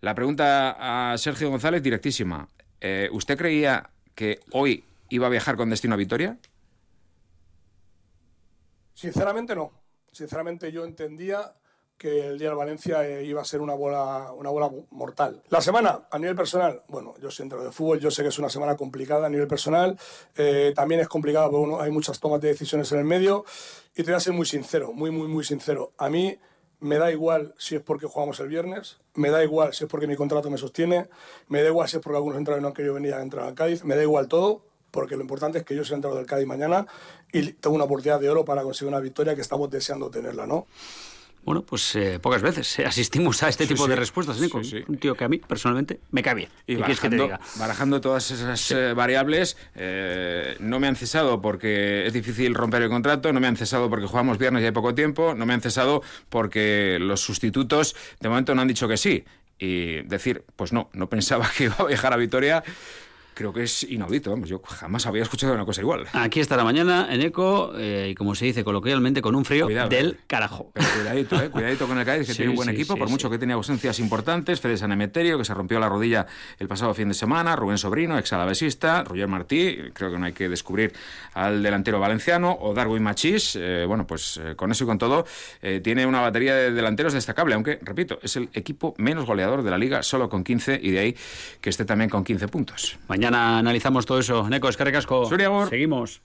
la 0.00 0.14
pregunta 0.14 1.12
a 1.12 1.18
Sergio 1.18 1.50
González, 1.50 1.82
directísima. 1.82 2.48
Eh, 2.80 3.10
¿Usted 3.12 3.36
creía 3.36 3.90
que 4.14 4.40
hoy 4.52 4.82
iba 5.10 5.26
a 5.26 5.30
viajar 5.30 5.56
con 5.56 5.68
destino 5.68 5.92
a 5.92 5.98
Vitoria? 5.98 6.38
Sinceramente 8.94 9.54
no. 9.54 9.72
Sinceramente 10.10 10.72
yo 10.72 10.86
entendía 10.86 11.52
que 12.00 12.28
el 12.28 12.38
día 12.38 12.48
de 12.48 12.54
Valencia 12.54 13.06
eh, 13.06 13.26
iba 13.26 13.42
a 13.42 13.44
ser 13.44 13.60
una 13.60 13.74
bola, 13.74 14.32
una 14.32 14.48
bola 14.48 14.70
mortal. 14.90 15.42
La 15.50 15.60
semana, 15.60 16.08
a 16.10 16.18
nivel 16.18 16.34
personal, 16.34 16.82
bueno, 16.88 17.14
yo 17.20 17.30
soy 17.30 17.42
entrenador 17.42 17.70
de 17.70 17.76
fútbol, 17.76 18.00
yo 18.00 18.10
sé 18.10 18.22
que 18.22 18.30
es 18.30 18.38
una 18.38 18.48
semana 18.48 18.74
complicada 18.74 19.26
a 19.26 19.28
nivel 19.28 19.46
personal, 19.46 19.98
eh, 20.34 20.72
también 20.74 21.02
es 21.02 21.08
complicada 21.08 21.50
porque 21.50 21.84
hay 21.84 21.90
muchas 21.90 22.18
tomas 22.18 22.40
de 22.40 22.48
decisiones 22.48 22.90
en 22.92 23.00
el 23.00 23.04
medio 23.04 23.44
y 23.94 24.02
te 24.02 24.04
voy 24.04 24.14
a 24.14 24.20
ser 24.20 24.32
muy 24.32 24.46
sincero, 24.46 24.94
muy, 24.94 25.10
muy, 25.10 25.28
muy 25.28 25.44
sincero. 25.44 25.92
A 25.98 26.08
mí 26.08 26.38
me 26.78 26.96
da 26.96 27.12
igual 27.12 27.54
si 27.58 27.76
es 27.76 27.82
porque 27.82 28.06
jugamos 28.06 28.40
el 28.40 28.48
viernes, 28.48 28.96
me 29.12 29.28
da 29.28 29.44
igual 29.44 29.74
si 29.74 29.84
es 29.84 29.90
porque 29.90 30.06
mi 30.06 30.16
contrato 30.16 30.48
me 30.48 30.56
sostiene, 30.56 31.10
me 31.48 31.62
da 31.62 31.68
igual 31.68 31.86
si 31.86 31.98
es 31.98 32.02
porque 32.02 32.16
algunos 32.16 32.38
entrenadores 32.38 32.62
no 32.62 32.68
han 32.68 32.74
querido 32.74 32.94
venir 32.94 33.12
a 33.12 33.20
entrar 33.20 33.46
al 33.46 33.54
Cádiz, 33.54 33.84
me 33.84 33.94
da 33.94 34.02
igual 34.02 34.26
todo, 34.26 34.64
porque 34.90 35.16
lo 35.16 35.20
importante 35.20 35.58
es 35.58 35.64
que 35.64 35.76
yo 35.76 35.84
soy 35.84 35.96
entrenador 35.96 36.22
del 36.22 36.26
Cádiz 36.26 36.46
mañana 36.46 36.86
y 37.30 37.52
tengo 37.52 37.76
una 37.76 37.84
oportunidad 37.84 38.20
de 38.20 38.30
oro 38.30 38.46
para 38.46 38.62
conseguir 38.62 38.88
una 38.88 39.00
victoria 39.00 39.34
que 39.34 39.42
estamos 39.42 39.68
deseando 39.68 40.10
tenerla, 40.10 40.46
¿no? 40.46 40.66
Bueno, 41.44 41.62
pues 41.62 41.96
eh, 41.96 42.18
pocas 42.20 42.42
veces 42.42 42.78
eh, 42.78 42.84
asistimos 42.84 43.42
a 43.42 43.48
este 43.48 43.66
tipo 43.66 43.88
de 43.88 43.96
respuestas, 43.96 44.40
Nico. 44.40 44.60
un 44.88 44.98
tío 44.98 45.14
que 45.14 45.24
a 45.24 45.28
mí, 45.28 45.38
personalmente, 45.38 46.00
me 46.10 46.22
cae 46.22 46.34
bien. 46.34 46.48
Y 46.66 46.76
barajando, 46.76 47.30
barajando, 47.56 48.00
todas 48.00 48.30
esas 48.30 48.70
eh, 48.70 48.92
variables, 48.92 49.56
no 50.60 50.80
me 50.80 50.86
han 50.86 50.96
cesado 50.96 51.40
porque 51.40 52.06
es 52.06 52.12
difícil 52.12 52.54
romper 52.54 52.82
el 52.82 52.90
contrato, 52.90 53.32
no 53.32 53.40
me 53.40 53.46
han 53.46 53.56
cesado 53.56 53.88
porque 53.88 54.06
jugamos 54.06 54.38
viernes 54.38 54.62
y 54.62 54.66
hay 54.66 54.72
poco 54.72 54.94
tiempo, 54.94 55.34
no 55.34 55.46
me 55.46 55.54
han 55.54 55.62
cesado 55.62 56.02
porque 56.28 56.98
los 57.00 57.20
sustitutos 57.20 57.96
de 58.20 58.28
momento 58.28 58.54
no 58.54 58.62
han 58.62 58.68
dicho 58.68 58.86
que 58.86 58.96
sí. 58.96 59.24
Y 59.58 60.02
decir, 60.02 60.44
pues 60.56 60.72
no, 60.72 60.88
no 60.92 61.08
pensaba 61.08 61.50
que 61.56 61.64
iba 61.64 61.76
a 61.78 61.84
viajar 61.84 62.12
a 62.12 62.16
Vitoria 62.16 62.62
creo 63.34 63.52
que 63.52 63.62
es 63.62 63.84
inaudito, 63.84 64.30
vamos, 64.30 64.48
yo 64.48 64.60
jamás 64.64 65.06
había 65.06 65.22
escuchado 65.22 65.54
una 65.54 65.64
cosa 65.64 65.80
igual. 65.80 66.06
Aquí 66.12 66.40
estará 66.40 66.64
mañana 66.64 67.08
en 67.10 67.22
ECO, 67.22 67.72
eh, 67.76 68.08
y 68.10 68.14
como 68.14 68.34
se 68.34 68.44
dice 68.44 68.64
coloquialmente, 68.64 69.22
con 69.22 69.34
un 69.34 69.44
frío 69.44 69.66
del 69.66 70.10
eh. 70.10 70.16
carajo. 70.26 70.72
cuidadito, 70.72 71.40
eh, 71.42 71.50
cuidadito 71.50 71.86
con 71.86 71.98
el 71.98 72.04
Cádiz, 72.04 72.26
que 72.26 72.34
tiene 72.36 72.50
un 72.50 72.56
buen 72.56 72.68
equipo, 72.68 72.96
por 72.96 73.08
mucho 73.08 73.30
que 73.30 73.38
tenía 73.38 73.54
ausencias 73.54 73.98
importantes, 73.98 74.60
Fede 74.60 74.76
Sanemeterio, 74.76 75.38
que 75.38 75.44
se 75.44 75.54
rompió 75.54 75.80
la 75.80 75.88
rodilla 75.88 76.26
el 76.58 76.68
pasado 76.68 76.92
fin 76.94 77.08
de 77.08 77.14
semana, 77.14 77.56
Rubén 77.56 77.78
Sobrino, 77.78 78.18
ex 78.18 78.32
alavesista, 78.32 79.04
Roger 79.04 79.28
Martí, 79.28 79.78
creo 79.94 80.10
que 80.10 80.18
no 80.18 80.26
hay 80.26 80.32
que 80.32 80.48
descubrir 80.48 80.92
al 81.34 81.62
delantero 81.62 81.98
valenciano, 81.98 82.56
o 82.60 82.74
Darwin 82.74 83.02
Machís, 83.02 83.58
bueno, 83.86 84.06
pues 84.06 84.40
con 84.56 84.70
eso 84.70 84.84
y 84.84 84.86
con 84.86 84.98
todo, 84.98 85.24
tiene 85.82 86.06
una 86.06 86.20
batería 86.20 86.54
de 86.54 86.72
delanteros 86.72 87.12
destacable, 87.12 87.54
aunque, 87.54 87.78
repito, 87.82 88.18
es 88.22 88.36
el 88.36 88.50
equipo 88.52 88.94
menos 88.98 89.26
goleador 89.26 89.62
de 89.62 89.70
la 89.70 89.78
liga, 89.78 90.02
solo 90.02 90.28
con 90.28 90.44
15, 90.44 90.80
y 90.82 90.90
de 90.90 90.98
ahí 90.98 91.16
que 91.60 91.70
esté 91.70 91.84
también 91.84 92.10
con 92.10 92.24
15 92.24 92.48
puntos. 92.48 92.98
Mañana 93.08 93.29
analizamos 93.34 94.06
todo 94.06 94.18
eso. 94.18 94.48
Neko, 94.48 94.68
es 94.68 94.76
que 94.76 94.84
recasco. 94.84 95.26
Seguimos. 95.68 96.22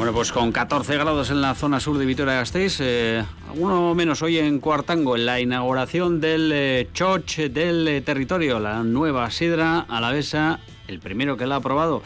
Bueno, 0.00 0.14
pues 0.14 0.32
con 0.32 0.50
14 0.50 0.96
grados 0.96 1.30
en 1.30 1.42
la 1.42 1.54
zona 1.54 1.78
sur 1.78 1.98
de 1.98 2.06
Vitoria-Gasteiz, 2.06 2.78
eh, 2.80 3.22
alguno 3.50 3.94
menos 3.94 4.22
hoy 4.22 4.38
en 4.38 4.58
Cuartango, 4.58 5.14
en 5.14 5.26
la 5.26 5.40
inauguración 5.40 6.22
del 6.22 6.50
eh, 6.54 6.88
Choch 6.94 7.36
del 7.36 7.86
eh, 7.86 8.00
territorio, 8.00 8.58
la 8.60 8.82
nueva 8.82 9.30
sidra 9.30 9.80
alavesa, 9.80 10.60
el 10.88 11.00
primero 11.00 11.36
que 11.36 11.46
la 11.46 11.56
ha 11.56 11.60
probado 11.60 12.02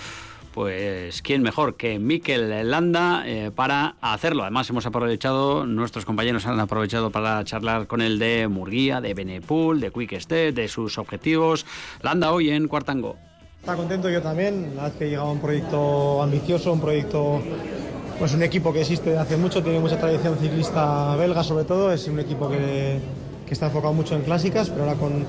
pues 0.55 1.21
quién 1.21 1.43
mejor 1.43 1.77
que 1.77 1.99
Miquel 1.99 2.71
Landa 2.71 3.25
eh, 3.27 3.51
para 3.53 3.97
hacerlo. 4.01 4.43
Además 4.43 4.71
hemos 4.71 4.87
aprovechado, 4.87 5.67
nuestros 5.67 6.05
compañeros 6.05 6.47
han 6.47 6.61
aprovechado 6.61 7.11
para 7.11 7.43
charlar 7.43 7.89
con 7.89 8.01
él 8.01 8.21
de 8.21 8.47
Murguía, 8.47 9.01
de 9.01 9.15
Benepool, 9.15 9.81
de 9.81 9.91
Quick 9.91 10.21
Step, 10.21 10.55
de 10.55 10.69
sus 10.69 10.97
objetivos. 10.97 11.67
Landa 12.03 12.33
hoy 12.33 12.51
en 12.51 12.69
Cuartango. 12.69 13.17
Está 13.59 13.75
contento 13.75 14.09
yo 14.09 14.23
también, 14.23 14.77
la 14.77 14.85
vez 14.85 14.93
que 14.93 15.09
llegado 15.09 15.33
un 15.33 15.41
proyecto 15.41 16.23
ambicioso, 16.23 16.73
un 16.73 16.81
proyecto, 16.81 17.43
pues 18.21 18.33
un 18.33 18.43
equipo 18.45 18.73
que 18.73 18.83
existe 18.83 19.11
desde 19.11 19.23
hace 19.23 19.37
mucho, 19.37 19.61
tiene 19.61 19.81
mucha 19.81 19.99
tradición 19.99 20.39
ciclista 20.39 21.17
belga 21.17 21.43
sobre 21.43 21.65
todo, 21.65 21.93
es 21.93 22.07
un 22.07 22.21
equipo 22.21 22.49
que 22.49 23.01
que 23.47 23.55
está 23.55 23.67
enfocado 23.67 23.93
mucho 23.93 24.15
en 24.15 24.23
clásicas, 24.23 24.71
pero 24.71 24.85
ahora 24.85 24.97
con, 24.97 25.25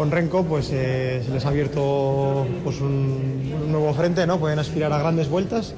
con 0.00 0.10
Renko 0.10 0.44
pues, 0.44 0.70
eh, 0.72 1.22
se 1.22 1.30
les 1.30 1.44
ha 1.44 1.48
abierto 1.48 2.46
pues, 2.64 2.80
un, 2.80 3.52
un, 3.66 3.70
nuevo 3.70 3.92
frente, 3.92 4.26
¿no? 4.26 4.40
pueden 4.40 4.58
aspirar 4.58 4.90
a 4.94 4.98
grandes 4.98 5.28
vueltas, 5.28 5.74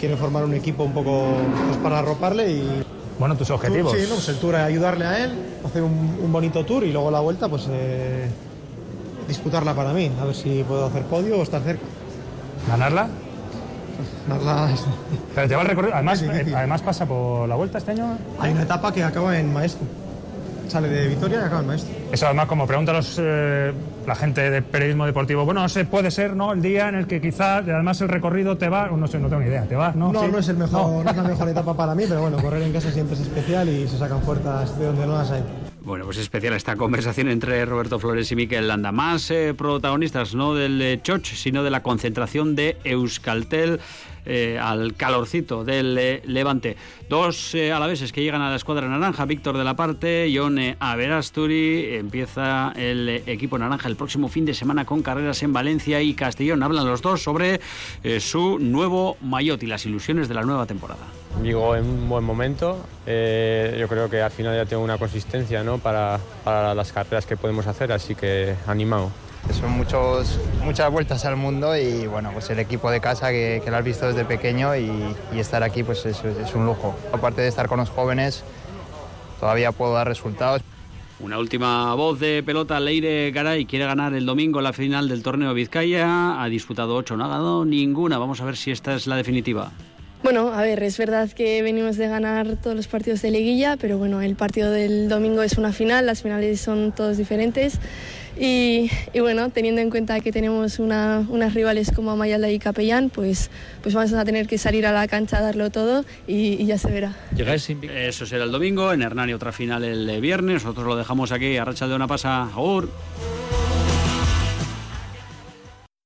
quieren 0.00 0.16
formar 0.16 0.44
un 0.44 0.54
equipo 0.54 0.82
un 0.82 0.94
poco 0.94 1.26
pues, 1.66 1.76
para 1.82 1.98
arroparle 1.98 2.50
y... 2.52 2.82
Bueno, 3.18 3.36
tus 3.36 3.50
objetivos. 3.50 3.92
Sí, 3.92 4.06
no, 4.08 4.14
pues 4.14 4.30
el 4.30 4.38
tour 4.38 4.56
ayudarle 4.56 5.04
a 5.04 5.22
él, 5.22 5.32
hacer 5.62 5.82
un, 5.82 5.92
un 6.24 6.32
bonito 6.32 6.64
tour 6.64 6.84
y 6.84 6.90
luego 6.90 7.10
la 7.10 7.20
vuelta 7.20 7.50
pues 7.50 7.66
eh, 7.68 8.30
disputarla 9.28 9.74
para 9.74 9.92
mí, 9.92 10.10
a 10.22 10.24
ver 10.24 10.34
si 10.34 10.64
puedo 10.66 10.86
hacer 10.86 11.02
podio 11.02 11.38
o 11.38 11.42
estar 11.42 11.60
cerca. 11.60 11.84
¿Ganarla? 12.68 13.08
Ganarla 14.26 14.70
es... 14.74 14.84
Pero 15.34 15.48
te 15.48 15.54
va 15.54 15.60
el 15.60 15.68
recorrido, 15.68 15.94
además, 15.94 16.24
además 16.24 16.80
pasa 16.80 17.04
por 17.04 17.46
la 17.46 17.56
vuelta 17.56 17.76
este 17.76 17.90
año. 17.90 18.16
Hay 18.38 18.52
una 18.52 18.62
etapa 18.62 18.90
que 18.94 19.04
acaba 19.04 19.38
en 19.38 19.52
Maestro. 19.52 19.86
Sale 20.68 20.88
de 20.88 21.08
Vitoria 21.08 21.40
y 21.40 21.44
acaba 21.44 21.60
en 21.60 21.66
Maestro. 21.66 21.94
Eso 22.12 22.26
además, 22.26 22.46
como 22.46 22.66
preguntan 22.66 22.96
los, 22.96 23.16
eh, 23.20 23.72
la 24.06 24.14
gente 24.14 24.50
de 24.50 24.62
periodismo 24.62 25.06
deportivo, 25.06 25.44
bueno, 25.44 25.62
no 25.62 25.68
sé, 25.68 25.84
puede 25.84 26.10
ser, 26.10 26.34
¿no? 26.34 26.52
El 26.52 26.62
día 26.62 26.88
en 26.88 26.94
el 26.96 27.06
que 27.06 27.20
quizás, 27.20 27.62
además 27.62 28.00
el 28.00 28.08
recorrido 28.08 28.56
te 28.56 28.68
va, 28.68 28.88
no 28.88 29.06
sé, 29.06 29.18
no 29.18 29.28
tengo 29.28 29.42
ni 29.42 29.48
idea, 29.48 29.64
¿te 29.64 29.76
va? 29.76 29.92
No, 29.94 30.12
no, 30.12 30.22
¿Sí? 30.22 30.28
no 30.30 30.38
es, 30.38 30.48
el 30.48 30.56
mejor, 30.56 30.80
no. 30.80 31.04
no 31.04 31.10
es 31.10 31.16
la 31.16 31.22
mejor 31.22 31.48
etapa 31.48 31.74
para 31.74 31.94
mí, 31.94 32.04
pero 32.08 32.22
bueno, 32.22 32.38
correr 32.38 32.62
en 32.62 32.72
casa 32.72 32.90
siempre 32.90 33.14
es 33.14 33.22
especial 33.22 33.68
y 33.68 33.86
se 33.88 33.98
sacan 33.98 34.22
fuerzas 34.22 34.78
de 34.78 34.86
donde 34.86 35.06
no 35.06 35.18
las 35.18 35.30
hay. 35.30 35.42
Bueno, 35.86 36.04
pues 36.04 36.18
especial 36.18 36.52
esta 36.54 36.74
conversación 36.74 37.28
entre 37.28 37.64
Roberto 37.64 38.00
Flores 38.00 38.32
y 38.32 38.34
Miquel 38.34 38.66
Landa. 38.66 38.90
Más 38.90 39.30
eh, 39.30 39.54
protagonistas, 39.56 40.34
no 40.34 40.52
del 40.52 40.82
eh, 40.82 41.00
Choch, 41.00 41.24
sino 41.24 41.62
de 41.62 41.70
la 41.70 41.84
concentración 41.84 42.56
de 42.56 42.76
Euskaltel 42.82 43.78
eh, 44.24 44.58
al 44.60 44.94
calorcito 44.94 45.62
del 45.64 46.22
Levante. 46.24 46.76
Dos 47.08 47.54
alaveses 47.54 48.10
que 48.10 48.20
llegan 48.20 48.42
a 48.42 48.50
la 48.50 48.56
escuadra 48.56 48.88
naranja, 48.88 49.26
Víctor 49.26 49.56
de 49.56 49.62
la 49.62 49.76
Parte, 49.76 50.28
Ione 50.28 50.76
Averasturi. 50.80 51.94
Empieza 51.94 52.72
el 52.74 53.08
equipo 53.08 53.56
naranja 53.56 53.86
el 53.86 53.94
próximo 53.94 54.26
fin 54.26 54.44
de 54.44 54.54
semana 54.54 54.86
con 54.86 55.02
carreras 55.02 55.40
en 55.44 55.52
Valencia 55.52 56.02
y 56.02 56.14
Castellón. 56.14 56.64
Hablan 56.64 56.84
los 56.84 57.00
dos 57.00 57.22
sobre 57.22 57.60
su 58.18 58.58
nuevo 58.58 59.18
maillot 59.22 59.62
y 59.62 59.66
las 59.68 59.86
ilusiones 59.86 60.26
de 60.26 60.34
la 60.34 60.42
nueva 60.42 60.66
temporada. 60.66 61.06
Llego 61.42 61.76
en 61.76 61.84
un 61.84 62.08
buen 62.08 62.24
momento. 62.24 62.78
Eh, 63.06 63.76
yo 63.78 63.88
creo 63.88 64.08
que 64.08 64.22
al 64.22 64.30
final 64.30 64.56
ya 64.56 64.64
tengo 64.64 64.82
una 64.82 64.98
consistencia 64.98 65.62
¿no? 65.62 65.78
para, 65.78 66.18
para 66.44 66.74
las 66.74 66.92
carreras 66.92 67.26
que 67.26 67.36
podemos 67.36 67.66
hacer, 67.66 67.92
así 67.92 68.14
que 68.14 68.54
animado. 68.66 69.10
Son 69.52 69.70
muchos, 69.70 70.40
muchas 70.64 70.90
vueltas 70.90 71.24
al 71.24 71.36
mundo 71.36 71.76
y 71.76 72.06
bueno, 72.06 72.30
pues 72.32 72.50
el 72.50 72.58
equipo 72.58 72.90
de 72.90 73.00
casa 73.00 73.30
que, 73.30 73.62
que 73.64 73.70
lo 73.70 73.76
has 73.76 73.84
visto 73.84 74.08
desde 74.08 74.24
pequeño 74.24 74.74
y, 74.74 74.90
y 75.32 75.38
estar 75.38 75.62
aquí 75.62 75.84
pues 75.84 76.04
es, 76.04 76.24
es, 76.24 76.54
un 76.54 76.66
lujo. 76.66 76.96
Aparte 77.12 77.42
de 77.42 77.48
estar 77.48 77.68
con 77.68 77.78
los 77.78 77.88
jóvenes, 77.88 78.42
todavía 79.38 79.70
puedo 79.70 79.94
dar 79.94 80.08
resultados. 80.08 80.62
Una 81.20 81.38
última 81.38 81.94
voz 81.94 82.18
de 82.18 82.42
pelota, 82.42 82.80
Leire 82.80 83.30
Garay 83.30 83.66
quiere 83.66 83.86
ganar 83.86 84.14
el 84.14 84.26
domingo 84.26 84.60
la 84.60 84.72
final 84.72 85.08
del 85.08 85.22
torneo 85.22 85.54
Vizcaya. 85.54 86.42
Ha 86.42 86.48
disputado 86.48 86.96
ocho, 86.96 87.16
no 87.16 87.24
ha 87.24 87.28
ganado 87.28 87.64
ninguna. 87.64 88.18
Vamos 88.18 88.40
a 88.40 88.44
ver 88.44 88.56
si 88.56 88.72
esta 88.72 88.94
es 88.96 89.06
la 89.06 89.16
definitiva. 89.16 89.70
Bueno, 90.22 90.52
a 90.52 90.62
ver, 90.62 90.82
es 90.82 90.98
verdad 90.98 91.30
que 91.30 91.62
venimos 91.62 91.96
de 91.96 92.08
ganar 92.08 92.56
todos 92.56 92.74
los 92.74 92.88
partidos 92.88 93.22
de 93.22 93.30
liguilla, 93.30 93.76
pero 93.76 93.96
bueno, 93.96 94.20
el 94.22 94.34
partido 94.34 94.70
del 94.70 95.08
domingo 95.08 95.42
es 95.42 95.56
una 95.56 95.72
final, 95.72 96.06
las 96.06 96.22
finales 96.22 96.60
son 96.60 96.92
todos 96.92 97.16
diferentes. 97.16 97.78
Y, 98.38 98.90
y, 99.14 99.20
bueno, 99.20 99.48
teniendo 99.48 99.80
en 99.80 99.88
cuenta 99.88 100.20
que 100.20 100.30
tenemos 100.30 100.78
una, 100.78 101.24
unas 101.30 101.54
rivales 101.54 101.90
como 101.90 102.10
Amayalda 102.10 102.50
y 102.50 102.58
Capellán, 102.58 103.08
pues, 103.08 103.50
pues 103.82 103.94
vamos 103.94 104.12
a 104.12 104.24
tener 104.24 104.46
que 104.46 104.58
salir 104.58 104.84
a 104.84 104.92
la 104.92 105.08
cancha 105.08 105.38
a 105.38 105.42
darlo 105.42 105.70
todo 105.70 106.04
y, 106.26 106.60
y 106.60 106.66
ya 106.66 106.76
se 106.76 106.90
verá. 106.90 107.14
Eso 107.38 108.26
será 108.26 108.44
el 108.44 108.52
domingo, 108.52 108.92
en 108.92 109.00
Hernani 109.02 109.32
otra 109.32 109.52
final 109.52 109.84
el 109.84 110.20
viernes, 110.20 110.64
nosotros 110.64 110.86
lo 110.86 110.96
dejamos 110.96 111.32
aquí, 111.32 111.56
a 111.56 111.64
Racha 111.64 111.86
de 111.88 111.94
una 111.94 112.06
pasa, 112.06 112.42
Agur. 112.42 112.90